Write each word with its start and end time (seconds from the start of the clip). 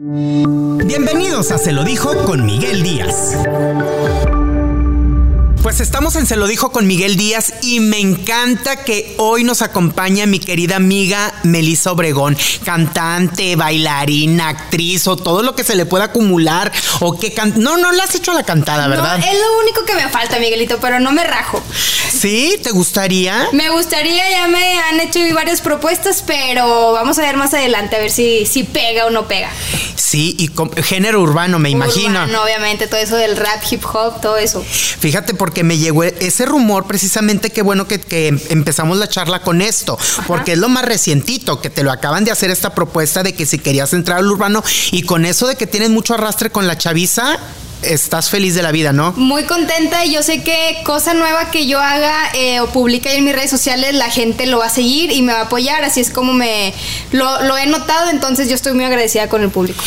Bienvenidos 0.00 1.50
a 1.50 1.58
Se 1.58 1.72
lo 1.72 1.82
dijo 1.82 2.14
con 2.24 2.46
Miguel 2.46 2.84
Díaz. 2.84 3.36
Pues 5.68 5.80
estamos 5.80 6.16
en 6.16 6.24
Se 6.24 6.36
lo 6.36 6.46
dijo 6.46 6.72
con 6.72 6.86
Miguel 6.86 7.18
Díaz 7.18 7.52
y 7.60 7.80
me 7.80 8.00
encanta 8.00 8.76
que 8.84 9.14
hoy 9.18 9.44
nos 9.44 9.60
acompaña 9.60 10.24
mi 10.24 10.38
querida 10.38 10.76
amiga 10.76 11.30
Melissa 11.42 11.92
Obregón, 11.92 12.38
cantante, 12.64 13.54
bailarina, 13.54 14.48
actriz 14.48 15.06
o 15.08 15.18
todo 15.18 15.42
lo 15.42 15.54
que 15.54 15.64
se 15.64 15.74
le 15.74 15.84
pueda 15.84 16.04
acumular 16.04 16.72
o 17.00 17.18
que 17.18 17.34
can 17.34 17.52
no 17.58 17.76
no 17.76 17.92
le 17.92 18.00
has 18.00 18.14
hecho 18.14 18.32
la 18.32 18.44
cantada, 18.44 18.88
¿verdad? 18.88 19.18
No, 19.18 19.24
es 19.26 19.38
lo 19.38 19.58
único 19.60 19.84
que 19.84 19.94
me 19.94 20.08
falta, 20.08 20.38
Miguelito, 20.38 20.78
pero 20.80 21.00
no 21.00 21.12
me 21.12 21.22
rajo. 21.22 21.62
¿Sí? 22.18 22.58
¿Te 22.62 22.70
gustaría? 22.70 23.48
Me 23.52 23.68
gustaría, 23.68 24.30
ya 24.30 24.48
me 24.48 24.78
han 24.78 24.98
hecho 25.00 25.20
varias 25.34 25.60
propuestas, 25.60 26.24
pero 26.26 26.92
vamos 26.92 27.18
a 27.18 27.20
ver 27.20 27.36
más 27.36 27.52
adelante 27.52 27.96
a 27.96 27.98
ver 27.98 28.10
si, 28.10 28.46
si 28.46 28.64
pega 28.64 29.04
o 29.04 29.10
no 29.10 29.28
pega. 29.28 29.50
Sí, 29.96 30.34
y 30.38 30.48
con, 30.48 30.72
género 30.72 31.20
urbano, 31.20 31.58
me 31.58 31.68
imagino. 31.68 32.22
Urbano, 32.22 32.42
obviamente, 32.42 32.86
todo 32.86 32.98
eso 32.98 33.16
del 33.16 33.36
rap, 33.36 33.62
hip 33.70 33.84
hop, 33.84 34.22
todo 34.22 34.38
eso. 34.38 34.64
Fíjate, 34.64 35.34
porque 35.34 35.57
me 35.64 35.78
llegó 35.78 36.04
ese 36.04 36.46
rumor, 36.46 36.86
precisamente, 36.86 37.50
qué 37.50 37.62
bueno 37.62 37.86
que, 37.86 38.00
que 38.00 38.28
empezamos 38.48 38.98
la 38.98 39.08
charla 39.08 39.42
con 39.42 39.62
esto, 39.62 39.98
Ajá. 40.00 40.24
porque 40.26 40.52
es 40.52 40.58
lo 40.58 40.68
más 40.68 40.84
recientito, 40.84 41.60
que 41.60 41.70
te 41.70 41.82
lo 41.82 41.90
acaban 41.90 42.24
de 42.24 42.30
hacer 42.30 42.50
esta 42.50 42.74
propuesta 42.74 43.22
de 43.22 43.34
que 43.34 43.46
si 43.46 43.58
querías 43.58 43.92
entrar 43.92 44.18
al 44.18 44.30
urbano 44.30 44.62
y 44.92 45.02
con 45.02 45.24
eso 45.24 45.46
de 45.46 45.56
que 45.56 45.66
tienes 45.66 45.90
mucho 45.90 46.14
arrastre 46.14 46.50
con 46.50 46.66
la 46.66 46.76
chaviza, 46.76 47.38
estás 47.82 48.30
feliz 48.30 48.54
de 48.54 48.62
la 48.62 48.72
vida, 48.72 48.92
¿no? 48.92 49.12
Muy 49.12 49.44
contenta 49.44 50.04
y 50.04 50.12
yo 50.12 50.22
sé 50.22 50.42
que 50.42 50.78
cosa 50.84 51.14
nueva 51.14 51.50
que 51.50 51.66
yo 51.66 51.80
haga 51.80 52.30
eh, 52.34 52.60
o 52.60 52.66
publique 52.68 53.16
en 53.16 53.24
mis 53.24 53.34
redes 53.34 53.50
sociales, 53.50 53.94
la 53.94 54.10
gente 54.10 54.46
lo 54.46 54.58
va 54.58 54.66
a 54.66 54.70
seguir 54.70 55.12
y 55.12 55.22
me 55.22 55.32
va 55.32 55.40
a 55.40 55.44
apoyar, 55.44 55.84
así 55.84 56.00
es 56.00 56.10
como 56.10 56.32
me 56.32 56.74
lo, 57.12 57.42
lo 57.44 57.56
he 57.56 57.66
notado, 57.66 58.10
entonces 58.10 58.48
yo 58.48 58.54
estoy 58.54 58.72
muy 58.74 58.84
agradecida 58.84 59.28
con 59.28 59.42
el 59.42 59.50
público. 59.50 59.82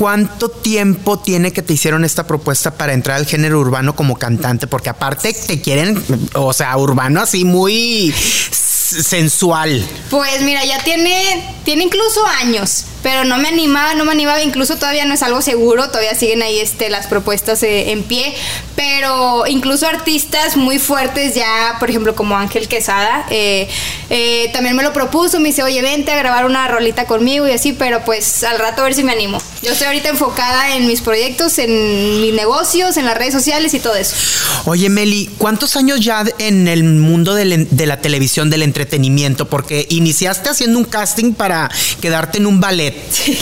¿Cuánto 0.00 0.48
tiempo 0.48 1.18
tiene 1.18 1.52
que 1.52 1.60
te 1.60 1.74
hicieron 1.74 2.06
esta 2.06 2.26
propuesta 2.26 2.70
para 2.70 2.94
entrar 2.94 3.18
al 3.18 3.26
género 3.26 3.60
urbano 3.60 3.94
como 3.94 4.16
cantante? 4.16 4.66
Porque 4.66 4.88
aparte 4.88 5.34
te 5.34 5.60
quieren, 5.60 6.02
o 6.32 6.54
sea, 6.54 6.74
urbano 6.78 7.20
así 7.20 7.44
muy 7.44 8.10
sensual. 8.10 9.86
Pues 10.08 10.40
mira, 10.40 10.64
ya 10.64 10.82
tiene, 10.82 11.54
tiene 11.64 11.84
incluso 11.84 12.24
años 12.26 12.86
pero 13.02 13.24
no 13.24 13.38
me 13.38 13.48
animaba, 13.48 13.94
no 13.94 14.04
me 14.04 14.12
animaba, 14.12 14.42
incluso 14.42 14.76
todavía 14.76 15.04
no 15.04 15.14
es 15.14 15.22
algo 15.22 15.40
seguro, 15.40 15.88
todavía 15.88 16.14
siguen 16.14 16.42
ahí 16.42 16.58
este, 16.58 16.90
las 16.90 17.06
propuestas 17.06 17.62
eh, 17.62 17.92
en 17.92 18.02
pie, 18.02 18.34
pero 18.76 19.46
incluso 19.46 19.86
artistas 19.86 20.56
muy 20.56 20.78
fuertes 20.78 21.34
ya, 21.34 21.76
por 21.78 21.88
ejemplo, 21.88 22.14
como 22.14 22.36
Ángel 22.36 22.68
Quesada, 22.68 23.26
eh, 23.30 23.68
eh, 24.10 24.50
también 24.52 24.76
me 24.76 24.82
lo 24.82 24.92
propuso, 24.92 25.40
me 25.40 25.48
dice, 25.48 25.62
oye, 25.62 25.80
vente 25.82 26.12
a 26.12 26.16
grabar 26.16 26.44
una 26.44 26.68
rolita 26.68 27.06
conmigo 27.06 27.48
y 27.48 27.52
así, 27.52 27.72
pero 27.72 28.04
pues 28.04 28.44
al 28.44 28.58
rato 28.58 28.82
a 28.82 28.84
ver 28.84 28.94
si 28.94 29.02
me 29.02 29.12
animo. 29.12 29.40
Yo 29.62 29.72
estoy 29.72 29.88
ahorita 29.88 30.08
enfocada 30.08 30.74
en 30.74 30.86
mis 30.86 31.02
proyectos, 31.02 31.58
en 31.58 32.20
mis 32.22 32.32
negocios, 32.32 32.96
en 32.96 33.04
las 33.04 33.14
redes 33.16 33.34
sociales 33.34 33.74
y 33.74 33.80
todo 33.80 33.94
eso. 33.94 34.16
Oye, 34.64 34.88
Meli, 34.88 35.28
¿cuántos 35.36 35.76
años 35.76 36.00
ya 36.00 36.24
en 36.38 36.66
el 36.66 36.84
mundo 36.84 37.34
de, 37.34 37.66
de 37.70 37.86
la 37.86 38.00
televisión, 38.00 38.48
del 38.48 38.62
entretenimiento? 38.62 39.48
Porque 39.48 39.86
iniciaste 39.90 40.48
haciendo 40.48 40.78
un 40.78 40.84
casting 40.84 41.34
para 41.34 41.70
quedarte 42.00 42.38
en 42.38 42.46
un 42.46 42.60
ballet 42.60 42.94
Sí. 43.10 43.38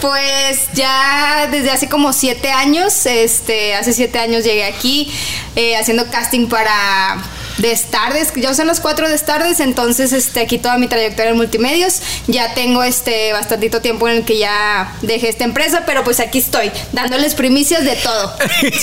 Pues 0.00 0.60
ya 0.74 1.46
desde 1.50 1.70
hace 1.70 1.88
como 1.88 2.12
siete 2.12 2.50
años, 2.50 3.06
este, 3.06 3.74
hace 3.74 3.92
siete 3.92 4.18
años 4.18 4.44
llegué 4.44 4.64
aquí 4.64 5.12
eh, 5.56 5.76
haciendo 5.76 6.10
casting 6.10 6.48
para 6.48 7.22
Destardes, 7.60 8.32
ya 8.36 8.54
son 8.54 8.66
las 8.66 8.80
cuatro 8.80 9.08
Destardes, 9.08 9.60
entonces 9.60 10.12
este, 10.12 10.40
aquí 10.40 10.58
toda 10.58 10.78
mi 10.78 10.88
trayectoria 10.88 11.30
en 11.30 11.36
multimedios. 11.36 12.00
Ya 12.26 12.54
tengo 12.54 12.82
este 12.82 13.32
bastantito 13.32 13.80
tiempo 13.80 14.08
en 14.08 14.18
el 14.18 14.24
que 14.24 14.38
ya 14.38 14.96
dejé 15.02 15.28
esta 15.28 15.44
empresa, 15.44 15.82
pero 15.84 16.02
pues 16.02 16.20
aquí 16.20 16.38
estoy, 16.38 16.72
dándoles 16.92 17.34
primicias 17.34 17.84
de 17.84 17.96
todo. 17.96 18.34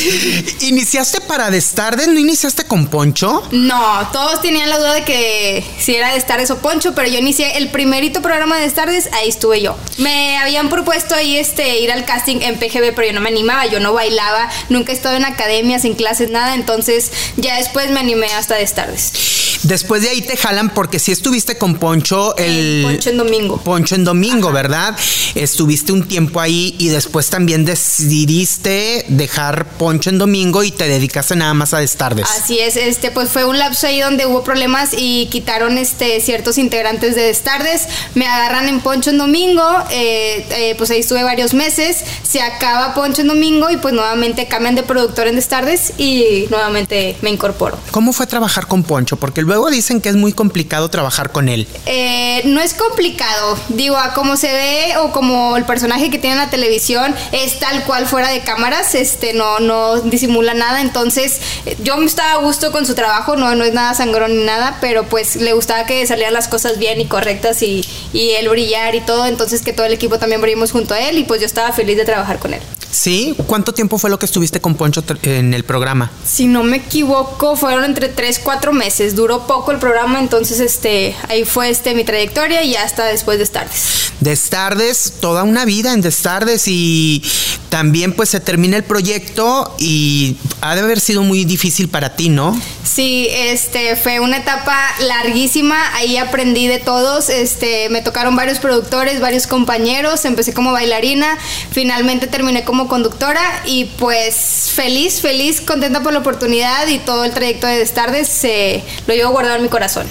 ¿Iniciaste 0.61 1.21
para 1.21 1.49
Destardes? 1.49 2.07
¿No 2.07 2.19
iniciaste 2.19 2.65
con 2.65 2.87
Poncho? 2.87 3.43
No, 3.51 4.07
todos 4.11 4.41
tenían 4.41 4.69
la 4.69 4.77
duda 4.77 4.93
de 4.93 5.03
que 5.03 5.63
si 5.79 5.95
era 5.95 6.13
Destardes 6.13 6.51
o 6.51 6.59
Poncho, 6.59 6.93
pero 6.93 7.07
yo 7.07 7.17
inicié 7.17 7.57
el 7.57 7.69
primerito 7.69 8.21
programa 8.21 8.57
de 8.57 8.63
Destardes, 8.63 9.09
ahí 9.13 9.29
estuve 9.29 9.61
yo. 9.61 9.75
Me 9.97 10.37
habían 10.37 10.69
propuesto 10.69 11.15
ahí 11.15 11.37
este, 11.37 11.79
ir 11.79 11.91
al 11.91 12.05
casting 12.05 12.41
en 12.41 12.59
PGB, 12.59 12.93
pero 12.93 13.07
yo 13.07 13.13
no 13.13 13.21
me 13.21 13.29
animaba, 13.29 13.65
yo 13.65 13.79
no 13.79 13.93
bailaba, 13.93 14.49
nunca 14.69 14.91
he 14.91 14.95
estado 14.95 15.15
en 15.15 15.25
academias, 15.25 15.83
en 15.85 15.95
clases, 15.95 16.29
nada, 16.29 16.53
entonces 16.53 17.11
ya 17.37 17.57
después 17.57 17.89
me 17.89 17.99
animé 17.99 18.27
hasta 18.27 18.55
Destardes. 18.67 19.46
Después 19.63 20.01
de 20.01 20.09
ahí 20.09 20.21
te 20.21 20.37
jalan 20.37 20.69
porque 20.69 20.99
si 20.99 21.11
estuviste 21.11 21.57
con 21.57 21.75
Poncho 21.75 22.35
el 22.37 22.83
Poncho 22.83 23.09
en 23.09 23.17
domingo. 23.17 23.57
Poncho 23.57 23.95
en 23.95 24.03
domingo, 24.03 24.49
Ajá. 24.49 24.55
¿verdad? 24.55 24.97
Estuviste 25.35 25.91
un 25.91 26.07
tiempo 26.07 26.39
ahí 26.39 26.75
y 26.77 26.89
después 26.89 27.29
también 27.29 27.65
decidiste 27.65 29.05
dejar 29.07 29.67
Poncho 29.77 30.09
en 30.09 30.17
domingo 30.17 30.63
y 30.63 30.71
te 30.71 30.87
dedicaste 30.87 31.35
nada 31.35 31.53
más 31.53 31.73
a 31.73 31.79
Destardes. 31.79 32.25
Así 32.25 32.59
es, 32.59 32.75
este 32.75 33.11
pues 33.11 33.29
fue 33.29 33.45
un 33.45 33.57
lapso 33.57 33.87
ahí 33.87 33.99
donde 33.99 34.25
hubo 34.25 34.43
problemas 34.43 34.91
y 34.97 35.27
quitaron 35.27 35.77
este 35.77 36.19
ciertos 36.21 36.57
integrantes 36.57 37.15
de 37.15 37.23
Destardes, 37.23 37.87
me 38.15 38.27
agarran 38.27 38.67
en 38.69 38.81
Poncho 38.81 39.09
en 39.09 39.17
domingo, 39.17 39.63
eh, 39.91 40.45
eh, 40.51 40.75
pues 40.77 40.91
ahí 40.91 40.99
estuve 40.99 41.23
varios 41.23 41.53
meses, 41.53 42.03
se 42.23 42.41
acaba 42.41 42.93
Poncho 42.93 43.21
en 43.21 43.27
domingo 43.27 43.69
y 43.69 43.77
pues 43.77 43.93
nuevamente 43.93 44.47
cambian 44.47 44.75
de 44.75 44.83
productor 44.83 45.27
en 45.27 45.35
Destardes 45.35 45.93
y 45.97 46.45
nuevamente 46.49 47.17
me 47.21 47.29
incorporo. 47.29 47.77
¿Cómo 47.91 48.13
fue 48.13 48.27
trabajar 48.27 48.67
con 48.67 48.83
Poncho? 48.83 49.17
Porque 49.17 49.41
luego 49.47 49.69
dicen 49.69 50.01
que 50.01 50.09
es 50.09 50.15
muy 50.17 50.33
complicado 50.33 50.89
trabajar 50.89 51.31
con 51.31 51.47
él. 51.47 51.67
Eh, 51.85 52.41
no 52.45 52.59
es 52.59 52.73
complicado, 52.73 53.57
digo, 53.69 53.95
a 53.95 54.13
como 54.13 54.35
se 54.35 54.51
ve 54.51 54.97
o 54.97 55.13
como 55.13 55.55
el 55.55 55.63
personaje 55.63 56.11
que 56.11 56.19
tiene 56.19 56.35
en 56.35 56.41
la 56.41 56.49
televisión 56.49 57.15
es 57.31 57.57
tal 57.57 57.85
cual 57.85 58.07
fuera 58.07 58.29
de 58.29 58.41
cámaras, 58.41 58.93
este 58.93 59.33
no, 59.33 59.59
no 59.59 60.01
disimula 60.01 60.53
nada, 60.53 60.81
entonces 60.81 61.39
yo 61.81 61.95
estaba 62.01 62.33
a 62.33 62.43
gusto 62.43 62.73
con 62.73 62.85
su 62.85 62.93
trabajo, 62.93 63.37
no, 63.37 63.55
no 63.55 63.63
es 63.63 63.73
nada 63.73 63.93
sangrón 63.93 64.37
ni 64.37 64.43
nada, 64.43 64.79
pero 64.81 65.07
pues 65.07 65.37
le 65.37 65.53
gustaba 65.53 65.85
que 65.85 66.05
salieran 66.05 66.33
las 66.33 66.49
cosas 66.49 66.77
bien 66.77 66.99
y 66.99 67.05
correctas 67.05 67.61
y, 67.61 67.87
y 68.11 68.31
él 68.31 68.49
brillar 68.49 68.95
y 68.95 69.01
todo, 69.01 69.27
entonces 69.27 69.61
que 69.61 69.71
todo 69.71 69.85
el 69.85 69.93
equipo 69.93 70.19
también 70.19 70.41
brillemos 70.41 70.73
junto 70.73 70.93
a 70.93 70.99
él 70.99 71.17
y 71.17 71.23
pues 71.23 71.39
yo 71.39 71.45
estaba 71.45 71.71
feliz 71.71 71.95
de 71.95 72.03
trabajar 72.03 72.37
con 72.37 72.53
él. 72.53 72.61
Sí, 72.91 73.35
¿cuánto 73.47 73.73
tiempo 73.73 73.97
fue 73.97 74.09
lo 74.09 74.17
que 74.17 74.25
estuviste 74.25 74.61
con 74.61 74.75
Poncho 74.75 75.03
en 75.23 75.53
el 75.53 75.63
programa? 75.63 76.11
Si 76.25 76.47
no 76.47 76.63
me 76.63 76.77
equivoco, 76.77 77.55
fueron 77.55 77.83
entre 77.83 78.09
3, 78.09 78.39
4 78.43 78.73
meses. 78.73 79.15
Duró 79.15 79.45
poco 79.45 79.71
el 79.71 79.79
programa, 79.79 80.19
entonces 80.19 80.59
este 80.59 81.15
ahí 81.29 81.45
fue 81.45 81.69
este 81.69 81.93
mi 81.95 82.03
trayectoria 82.03 82.63
y 82.63 82.75
hasta 82.75 83.05
después 83.05 83.37
de 83.37 83.43
Destardes. 83.43 84.11
Destardes, 84.19 85.13
toda 85.19 85.43
una 85.43 85.65
vida 85.65 85.93
en 85.93 86.01
Destardes 86.01 86.63
y 86.67 87.23
también 87.69 88.13
pues 88.13 88.29
se 88.29 88.39
termina 88.39 88.77
el 88.77 88.83
proyecto 88.83 89.75
y 89.77 90.37
ha 90.61 90.75
de 90.75 90.81
haber 90.81 90.99
sido 90.99 91.21
muy 91.21 91.45
difícil 91.45 91.89
para 91.89 92.15
ti, 92.15 92.29
¿no? 92.29 92.59
Sí, 92.83 93.27
este 93.29 93.95
fue 93.95 94.19
una 94.19 94.37
etapa 94.37 94.75
larguísima, 95.01 95.93
ahí 95.95 96.17
aprendí 96.17 96.67
de 96.67 96.79
todos, 96.79 97.29
este 97.29 97.89
me 97.89 98.01
tocaron 98.01 98.35
varios 98.35 98.57
productores, 98.59 99.19
varios 99.19 99.45
compañeros, 99.45 100.25
empecé 100.25 100.53
como 100.53 100.71
bailarina, 100.71 101.37
finalmente 101.69 102.25
terminé 102.25 102.63
como 102.63 102.86
conductora 102.87 103.41
y 103.65 103.85
pues 103.85 104.71
feliz, 104.73 105.21
feliz, 105.21 105.61
contenta 105.61 106.01
por 106.01 106.13
la 106.13 106.19
oportunidad 106.19 106.87
y 106.87 106.99
todo 106.99 107.23
el 107.25 107.31
trayecto 107.31 107.67
de 107.67 107.77
Destardes 107.77 108.27
se 108.27 108.83
lo 109.05 109.13
llevo 109.13 109.31
guardado 109.31 109.57
en 109.57 109.63
mi 109.63 109.69
corazón. 109.69 110.07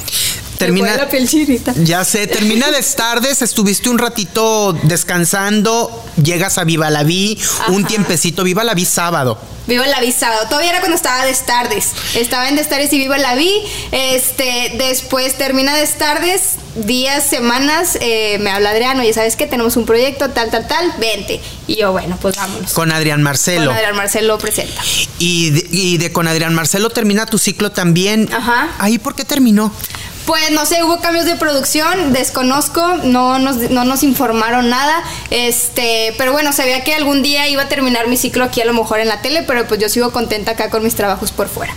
Termina, 0.58 0.96
la 0.96 1.08
piel 1.08 1.28
chinita. 1.28 1.72
Ya 1.76 2.04
sé, 2.04 2.26
termina 2.26 2.70
Destardes, 2.70 3.42
estuviste 3.42 3.88
un 3.88 3.98
ratito 3.98 4.72
descansando, 4.84 6.04
llegas 6.22 6.58
a 6.58 6.64
Viva 6.64 6.90
la 6.90 7.02
Vi, 7.04 7.38
un 7.68 7.84
tiempecito, 7.84 8.44
Viva 8.44 8.64
la 8.64 8.74
Vi 8.74 8.84
sábado. 8.84 9.38
Viva 9.66 9.86
la 9.86 10.00
Vi 10.00 10.12
sábado. 10.12 10.46
Todavía 10.48 10.70
era 10.70 10.80
cuando 10.80 10.96
estaba 10.96 11.24
Destardes. 11.24 11.90
Estaba 12.14 12.48
en 12.48 12.56
Destardes 12.56 12.92
y 12.92 12.98
Viva 12.98 13.18
la 13.18 13.34
Vi. 13.34 13.52
Este, 13.90 14.72
después 14.78 15.36
termina 15.36 15.74
Destardes, 15.74 16.54
días, 16.76 17.24
semanas, 17.24 17.98
eh, 18.00 18.38
me 18.40 18.50
habla 18.50 18.70
Adriano, 18.70 19.02
ya 19.02 19.12
sabes 19.12 19.34
que 19.34 19.46
tenemos 19.46 19.76
un 19.76 19.84
proyecto, 19.84 20.30
tal, 20.30 20.50
tal, 20.50 20.68
tal, 20.68 20.92
vente. 20.98 21.40
Y 21.66 21.76
yo, 21.76 21.92
bueno, 21.92 22.16
pues 22.20 22.36
vámonos. 22.36 22.72
Con 22.72 22.92
Adrián 22.92 23.22
Marcelo. 23.22 23.66
Con 23.66 23.76
Adrián 23.76 23.96
Marcelo 23.96 24.38
presenta. 24.38 24.80
Y 25.18 25.50
de, 25.50 25.66
y 25.70 25.98
de 25.98 26.12
con 26.12 26.28
Adrián 26.28 26.54
Marcelo 26.54 26.90
termina 26.90 27.26
tu 27.26 27.38
ciclo 27.38 27.72
también. 27.72 28.32
Ajá. 28.32 28.68
¿Ahí 28.78 28.98
por 28.98 29.16
qué 29.16 29.24
terminó? 29.24 29.72
Pues 30.26 30.50
no 30.50 30.66
sé, 30.66 30.82
hubo 30.82 31.00
cambios 31.00 31.24
de 31.24 31.36
producción, 31.36 32.12
desconozco, 32.12 32.96
no 33.04 33.38
nos, 33.38 33.56
no 33.70 33.84
nos 33.84 34.02
informaron 34.02 34.68
nada, 34.68 35.04
este, 35.30 36.14
pero 36.18 36.32
bueno, 36.32 36.52
sabía 36.52 36.82
que 36.82 36.94
algún 36.94 37.22
día 37.22 37.46
iba 37.48 37.62
a 37.62 37.68
terminar 37.68 38.08
mi 38.08 38.16
ciclo 38.16 38.42
aquí 38.42 38.60
a 38.60 38.64
lo 38.64 38.72
mejor 38.72 38.98
en 38.98 39.06
la 39.06 39.22
tele, 39.22 39.44
pero 39.44 39.68
pues 39.68 39.80
yo 39.80 39.88
sigo 39.88 40.10
contenta 40.10 40.52
acá 40.52 40.68
con 40.68 40.82
mis 40.82 40.96
trabajos 40.96 41.30
por 41.30 41.48
fuera. 41.48 41.74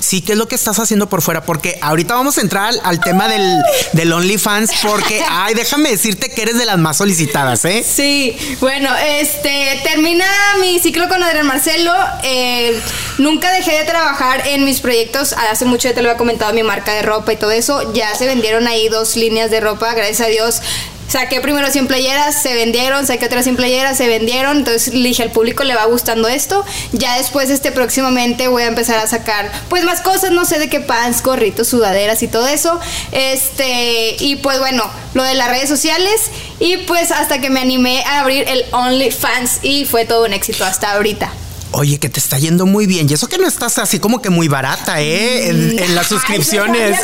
Sí, 0.00 0.22
¿qué 0.22 0.32
es 0.32 0.38
lo 0.38 0.48
que 0.48 0.54
estás 0.54 0.78
haciendo 0.78 1.08
por 1.08 1.22
fuera? 1.22 1.44
Porque 1.44 1.78
ahorita 1.80 2.14
vamos 2.14 2.38
a 2.38 2.40
entrar 2.40 2.68
al, 2.68 2.80
al 2.82 3.00
tema 3.00 3.28
del, 3.28 3.62
del 3.92 4.12
OnlyFans, 4.12 4.72
porque, 4.82 5.22
ay, 5.30 5.54
déjame 5.54 5.90
decirte 5.90 6.30
que 6.30 6.42
eres 6.42 6.58
de 6.58 6.64
las 6.64 6.78
más 6.78 6.96
solicitadas, 6.96 7.64
¿eh? 7.64 7.84
Sí, 7.86 8.36
bueno, 8.60 8.90
este, 8.96 9.80
termina 9.84 10.26
mi 10.60 10.78
ciclo 10.78 11.08
con 11.08 11.22
Adrián 11.22 11.46
Marcelo. 11.46 11.92
Eh, 12.22 12.80
nunca 13.18 13.52
dejé 13.52 13.72
de 13.78 13.84
trabajar 13.84 14.46
en 14.46 14.64
mis 14.64 14.80
proyectos. 14.80 15.34
Hace 15.50 15.64
mucho 15.66 15.88
ya 15.88 15.94
te 15.94 16.02
lo 16.02 16.08
había 16.08 16.18
comentado, 16.18 16.52
mi 16.54 16.62
marca 16.62 16.92
de 16.92 17.02
ropa 17.02 17.32
y 17.32 17.36
todo 17.36 17.50
eso. 17.50 17.92
Ya 17.92 18.14
se 18.14 18.26
vendieron 18.26 18.66
ahí 18.66 18.88
dos 18.88 19.16
líneas 19.16 19.50
de 19.50 19.60
ropa, 19.60 19.92
gracias 19.94 20.20
a 20.22 20.30
Dios 20.30 20.62
saqué 21.10 21.40
primero 21.40 21.70
100 21.70 21.88
playeras, 21.88 22.40
se 22.40 22.54
vendieron, 22.54 23.06
saqué 23.06 23.26
otras 23.26 23.44
100 23.44 23.56
playeras, 23.56 23.96
se 23.96 24.08
vendieron, 24.08 24.58
entonces 24.58 24.94
le 24.94 25.08
dije 25.08 25.22
al 25.22 25.32
público 25.32 25.64
le 25.64 25.74
va 25.74 25.84
gustando 25.86 26.28
esto, 26.28 26.64
ya 26.92 27.16
después 27.16 27.50
este 27.50 27.72
próximamente 27.72 28.48
voy 28.48 28.62
a 28.62 28.66
empezar 28.66 28.98
a 28.98 29.06
sacar 29.06 29.50
pues 29.68 29.84
más 29.84 30.00
cosas, 30.00 30.30
no 30.30 30.44
sé 30.44 30.58
de 30.58 30.68
qué 30.68 30.80
pants, 30.80 31.22
gorritos, 31.22 31.68
sudaderas 31.68 32.22
y 32.22 32.28
todo 32.28 32.46
eso, 32.46 32.78
este, 33.12 34.16
y 34.20 34.36
pues 34.36 34.58
bueno, 34.60 34.88
lo 35.14 35.22
de 35.22 35.34
las 35.34 35.48
redes 35.48 35.68
sociales. 35.68 36.30
Y 36.58 36.76
pues 36.78 37.10
hasta 37.10 37.40
que 37.40 37.50
me 37.50 37.60
animé 37.60 38.04
a 38.04 38.20
abrir 38.20 38.44
el 38.46 38.64
OnlyFans 38.70 39.60
y 39.62 39.84
fue 39.86 40.04
todo 40.04 40.26
un 40.26 40.32
éxito 40.32 40.64
hasta 40.64 40.92
ahorita. 40.92 41.32
Oye, 41.72 41.98
que 41.98 42.08
te 42.08 42.18
está 42.18 42.36
yendo 42.38 42.66
muy 42.66 42.86
bien. 42.86 43.08
Y 43.08 43.14
eso 43.14 43.28
que 43.28 43.38
no 43.38 43.46
estás 43.46 43.78
así 43.78 44.00
como 44.00 44.20
que 44.20 44.30
muy 44.30 44.48
barata, 44.48 45.00
¿eh? 45.00 45.48
En, 45.50 45.94
las 45.94 46.06
suscripciones. 46.08 46.98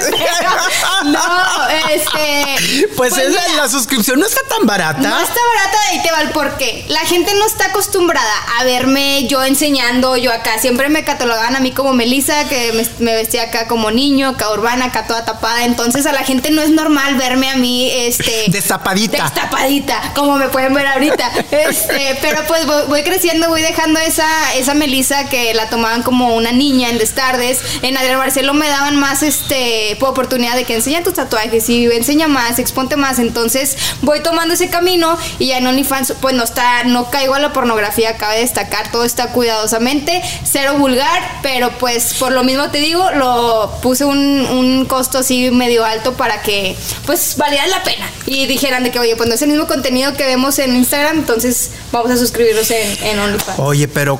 no, 1.04 1.68
este. 1.90 2.86
Pues, 2.96 3.14
pues 3.14 3.34
la 3.56 3.68
suscripción 3.68 4.18
no 4.18 4.26
está 4.26 4.40
tan 4.48 4.66
barata. 4.66 5.00
No 5.00 5.20
está 5.20 5.34
barata, 5.54 5.78
ahí 5.90 6.02
te 6.02 6.10
va 6.10 6.20
el 6.22 6.30
porqué. 6.30 6.84
La 6.88 7.00
gente 7.00 7.32
no 7.34 7.46
está 7.46 7.66
acostumbrada 7.66 8.32
a 8.58 8.64
verme 8.64 9.26
yo 9.28 9.44
enseñando, 9.44 10.16
yo 10.16 10.32
acá. 10.32 10.58
Siempre 10.58 10.88
me 10.88 11.04
catalogaban 11.04 11.54
a 11.54 11.60
mí 11.60 11.70
como 11.70 11.92
Melissa, 11.92 12.48
que 12.48 12.88
me, 12.98 13.14
vestía 13.14 13.44
acá 13.44 13.68
como 13.68 13.90
niño, 13.90 14.30
acá 14.30 14.50
urbana, 14.50 14.86
acá 14.86 15.06
toda 15.06 15.24
tapada. 15.24 15.64
Entonces 15.64 16.06
a 16.06 16.12
la 16.12 16.24
gente 16.24 16.50
no 16.50 16.62
es 16.62 16.70
normal 16.70 17.16
verme 17.16 17.50
a 17.50 17.56
mí, 17.56 17.90
este. 17.90 18.46
Destapadita. 18.48 19.24
Destapadita, 19.24 20.12
como 20.14 20.36
me 20.36 20.48
pueden 20.48 20.74
ver 20.74 20.86
ahorita. 20.86 21.30
Este, 21.56 22.18
pero 22.20 22.42
pues 22.46 22.66
voy 22.66 23.02
creciendo, 23.02 23.48
voy 23.48 23.62
dejando 23.62 23.98
esa 24.00 24.26
esa 24.58 24.74
Melissa 24.74 25.28
que 25.28 25.54
la 25.54 25.68
tomaban 25.68 26.02
como 26.02 26.34
una 26.34 26.52
niña 26.52 26.90
en 26.90 26.98
Destardes, 26.98 27.60
en 27.82 27.96
Adrián 27.96 28.18
Marcelo 28.18 28.54
me 28.54 28.68
daban 28.68 28.96
más 28.96 29.22
este 29.22 29.96
oportunidad 30.00 30.54
de 30.56 30.64
que 30.64 30.74
enseña 30.74 31.02
tus 31.02 31.14
tatuajes 31.14 31.68
y 31.68 31.86
enseña 31.86 32.28
más, 32.28 32.58
exponte 32.58 32.96
más. 32.96 33.18
Entonces 33.18 33.76
voy 34.02 34.20
tomando 34.20 34.54
ese 34.54 34.68
camino 34.68 35.18
y 35.38 35.48
ya 35.48 35.58
en 35.58 35.66
OnlyFans 35.66 36.14
pues 36.20 36.34
no 36.34 36.44
está, 36.44 36.84
no 36.84 37.10
caigo 37.10 37.34
a 37.34 37.38
la 37.38 37.52
pornografía, 37.52 38.16
cabe 38.16 38.40
destacar, 38.40 38.90
todo 38.90 39.04
está 39.04 39.32
cuidadosamente, 39.32 40.22
cero 40.44 40.74
vulgar, 40.78 41.40
pero 41.42 41.70
pues 41.78 42.14
por 42.14 42.32
lo 42.32 42.44
mismo 42.44 42.70
te 42.70 42.78
digo, 42.78 43.10
lo 43.12 43.72
puse 43.82 44.04
un, 44.04 44.18
un 44.18 44.84
costo 44.86 45.18
así 45.18 45.50
medio 45.50 45.84
alto 45.84 46.14
para 46.14 46.42
que 46.42 46.76
pues 47.04 47.36
valiera 47.36 47.66
la 47.66 47.82
pena 47.82 48.10
y 48.26 48.46
dijeran 48.46 48.84
de 48.84 48.90
que 48.90 48.98
oye, 48.98 49.16
pues 49.16 49.28
no 49.28 49.34
es 49.34 49.42
el 49.42 49.48
mismo 49.48 49.66
contenido 49.66 50.14
que 50.14 50.24
vemos 50.24 50.58
en 50.58 50.76
Instagram, 50.76 51.18
entonces 51.18 51.70
vamos 51.92 52.10
a 52.10 52.16
suscribirnos 52.16 52.70
en 52.70 53.18
OnlyFans. 53.18 53.58
Oye, 53.58 53.88
pero 53.88 54.18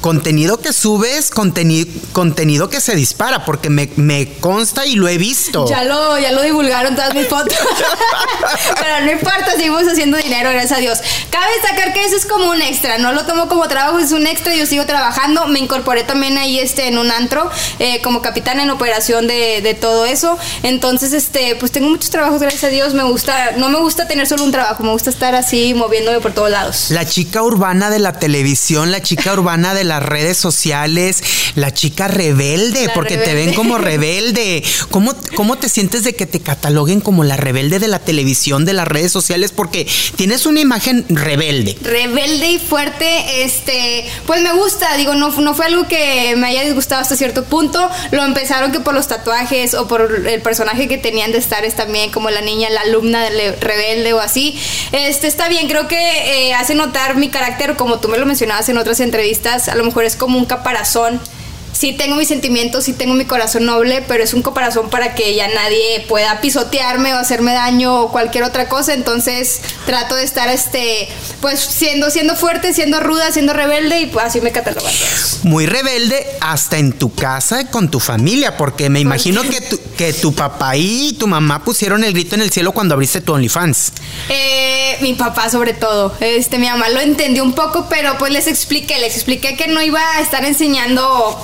contenido 0.00 0.60
que 0.60 0.72
subes, 0.72 1.30
contenido, 1.30 1.88
contenido 2.12 2.68
que 2.68 2.80
se 2.80 2.94
dispara, 2.94 3.44
porque 3.44 3.70
me, 3.70 3.88
me, 3.96 4.28
consta 4.40 4.86
y 4.86 4.94
lo 4.94 5.08
he 5.08 5.18
visto. 5.18 5.68
Ya 5.68 5.84
lo, 5.84 6.18
ya 6.18 6.32
lo 6.32 6.42
divulgaron 6.42 6.94
todas 6.94 7.14
mis 7.14 7.26
fotos. 7.26 7.56
Pero 8.80 9.04
no 9.04 9.12
importa, 9.12 9.52
seguimos 9.56 9.82
haciendo 9.82 10.16
dinero, 10.18 10.50
gracias 10.50 10.72
a 10.72 10.80
Dios. 10.80 10.98
Cabe 11.30 11.46
destacar 11.54 11.92
que 11.92 12.04
eso 12.04 12.16
es 12.16 12.26
como 12.26 12.50
un 12.50 12.62
extra, 12.62 12.98
no 12.98 13.12
lo 13.12 13.24
tomo 13.24 13.48
como 13.48 13.66
trabajo, 13.68 13.98
es 13.98 14.12
un 14.12 14.26
extra, 14.26 14.54
yo 14.54 14.66
sigo 14.66 14.86
trabajando. 14.86 15.46
Me 15.48 15.58
incorporé 15.58 16.04
también 16.04 16.38
ahí 16.38 16.58
este, 16.58 16.88
en 16.88 16.98
un 16.98 17.10
antro, 17.10 17.50
eh, 17.78 18.00
como 18.02 18.22
capitán 18.22 18.60
en 18.60 18.70
operación 18.70 19.26
de, 19.26 19.60
de, 19.62 19.74
todo 19.74 20.06
eso. 20.06 20.38
Entonces, 20.62 21.12
este, 21.12 21.56
pues 21.56 21.72
tengo 21.72 21.88
muchos 21.88 22.10
trabajos, 22.10 22.40
gracias 22.40 22.64
a 22.64 22.68
Dios. 22.68 22.94
Me 22.94 23.04
gusta, 23.04 23.52
no 23.56 23.68
me 23.68 23.78
gusta 23.78 24.08
tener 24.08 24.26
solo 24.26 24.44
un 24.44 24.52
trabajo, 24.52 24.82
me 24.82 24.90
gusta 24.90 25.10
estar 25.10 25.34
así 25.34 25.74
moviéndome 25.74 26.20
por 26.20 26.32
todos 26.32 26.50
lados. 26.50 26.90
La 26.90 27.06
chica 27.06 27.42
urbana 27.42 27.90
de 27.90 27.98
la 27.98 28.18
televisión, 28.18 28.90
la 28.90 29.02
chica 29.02 29.32
urbana 29.32 29.74
de 29.74 29.84
las 29.88 30.02
redes 30.02 30.36
sociales, 30.36 31.22
la 31.54 31.72
chica 31.72 32.08
rebelde, 32.08 32.90
porque 32.94 33.16
te 33.16 33.34
ven 33.34 33.54
como 33.54 33.78
rebelde. 33.78 34.62
¿Cómo, 34.90 35.14
¿Cómo 35.34 35.58
te 35.58 35.68
sientes 35.68 36.04
de 36.04 36.14
que 36.14 36.26
te 36.26 36.40
cataloguen 36.40 37.00
como 37.00 37.24
la 37.24 37.36
rebelde 37.36 37.78
de 37.78 37.88
la 37.88 37.98
televisión, 37.98 38.64
de 38.64 38.72
las 38.72 38.86
redes 38.86 39.12
sociales? 39.12 39.52
Porque 39.52 39.86
tienes 40.16 40.46
una 40.46 40.60
imagen 40.60 41.04
rebelde. 41.08 41.76
Rebelde 41.82 42.50
y 42.50 42.58
fuerte, 42.58 43.42
este, 43.42 44.04
pues 44.26 44.42
me 44.42 44.52
gusta, 44.52 44.96
digo, 44.96 45.14
no, 45.14 45.30
no 45.40 45.54
fue 45.54 45.66
algo 45.66 45.86
que 45.88 46.34
me 46.36 46.48
haya 46.48 46.62
disgustado 46.62 47.02
hasta 47.02 47.16
cierto 47.16 47.44
punto. 47.44 47.88
Lo 48.10 48.24
empezaron 48.24 48.72
que 48.72 48.80
por 48.80 48.94
los 48.94 49.08
tatuajes 49.08 49.74
o 49.74 49.88
por 49.88 50.26
el 50.26 50.42
personaje 50.42 50.88
que 50.88 50.98
tenían 50.98 51.32
de 51.32 51.38
estar 51.38 51.64
es 51.64 51.74
también 51.74 52.10
como 52.10 52.30
la 52.30 52.40
niña, 52.40 52.70
la 52.70 52.82
alumna 52.82 53.28
rebelde 53.60 54.12
o 54.12 54.20
así. 54.20 54.58
Este, 54.92 55.26
está 55.26 55.48
bien, 55.48 55.68
creo 55.68 55.88
que 55.88 56.48
eh, 56.48 56.54
hace 56.54 56.74
notar 56.74 57.16
mi 57.16 57.28
carácter, 57.28 57.76
como 57.76 57.98
tú 58.00 58.08
me 58.08 58.18
lo 58.18 58.26
mencionabas 58.26 58.68
en 58.68 58.78
otras 58.78 59.00
entrevistas, 59.00 59.68
lo 59.78 59.84
mejor 59.84 60.04
es 60.04 60.16
como 60.16 60.38
un 60.38 60.44
caparazón 60.44 61.20
sí 61.78 61.92
tengo 61.92 62.16
mis 62.16 62.26
sentimientos, 62.26 62.84
sí 62.84 62.92
tengo 62.92 63.14
mi 63.14 63.24
corazón 63.24 63.64
noble, 63.64 64.02
pero 64.08 64.24
es 64.24 64.34
un 64.34 64.42
corazón 64.42 64.90
para 64.90 65.14
que 65.14 65.36
ya 65.36 65.46
nadie 65.46 66.04
pueda 66.08 66.40
pisotearme 66.40 67.14
o 67.14 67.18
hacerme 67.18 67.52
daño 67.52 68.02
o 68.02 68.10
cualquier 68.10 68.42
otra 68.42 68.68
cosa. 68.68 68.94
Entonces 68.94 69.60
trato 69.86 70.16
de 70.16 70.24
estar, 70.24 70.48
este, 70.48 71.08
pues 71.40 71.60
siendo, 71.60 72.10
siendo 72.10 72.34
fuerte, 72.34 72.74
siendo 72.74 72.98
ruda, 72.98 73.30
siendo 73.30 73.52
rebelde 73.52 74.00
y 74.00 74.06
pues 74.06 74.26
así 74.26 74.40
me 74.40 74.50
catalogan 74.50 74.92
Muy 75.44 75.66
rebelde 75.66 76.26
hasta 76.40 76.78
en 76.78 76.92
tu 76.92 77.14
casa 77.14 77.70
con 77.70 77.92
tu 77.92 78.00
familia, 78.00 78.56
porque 78.56 78.90
me 78.90 78.98
imagino 78.98 79.42
que 79.42 79.60
tu, 79.60 79.78
que 79.96 80.12
tu 80.12 80.34
papá 80.34 80.76
y 80.76 81.12
tu 81.12 81.28
mamá 81.28 81.62
pusieron 81.62 82.02
el 82.02 82.12
grito 82.12 82.34
en 82.34 82.40
el 82.40 82.50
cielo 82.50 82.72
cuando 82.72 82.94
abriste 82.94 83.20
tu 83.20 83.34
OnlyFans. 83.34 83.92
Eh, 84.30 84.96
mi 85.00 85.14
papá 85.14 85.48
sobre 85.48 85.74
todo. 85.74 86.12
Este, 86.18 86.58
mi 86.58 86.66
mamá 86.66 86.88
lo 86.88 86.98
entendió 86.98 87.44
un 87.44 87.54
poco, 87.54 87.86
pero 87.88 88.18
pues 88.18 88.32
les 88.32 88.48
expliqué, 88.48 88.98
les 88.98 89.14
expliqué 89.14 89.56
que 89.56 89.68
no 89.68 89.80
iba 89.80 90.00
a 90.16 90.20
estar 90.20 90.44
enseñando 90.44 91.38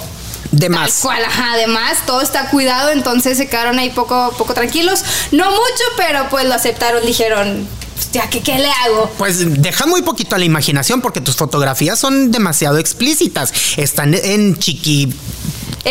de 0.56 0.68
más. 0.68 1.00
cual, 1.00 1.22
además, 1.52 1.98
todo 2.06 2.20
está 2.20 2.50
cuidado, 2.50 2.90
entonces 2.90 3.36
se 3.36 3.48
quedaron 3.48 3.78
ahí 3.78 3.90
poco, 3.90 4.34
poco 4.38 4.54
tranquilos. 4.54 5.04
No 5.32 5.50
mucho, 5.50 5.84
pero 5.96 6.28
pues 6.30 6.46
lo 6.46 6.54
aceptaron, 6.54 7.04
dijeron, 7.04 7.66
ya, 8.12 8.28
¿qué, 8.30 8.40
¿qué 8.40 8.58
le 8.58 8.70
hago? 8.70 9.10
Pues 9.18 9.62
deja 9.62 9.86
muy 9.86 10.02
poquito 10.02 10.36
a 10.36 10.38
la 10.38 10.44
imaginación 10.44 11.00
porque 11.00 11.20
tus 11.20 11.36
fotografías 11.36 11.98
son 11.98 12.30
demasiado 12.30 12.78
explícitas. 12.78 13.52
Están 13.76 14.14
en 14.14 14.56
chiqui 14.56 15.12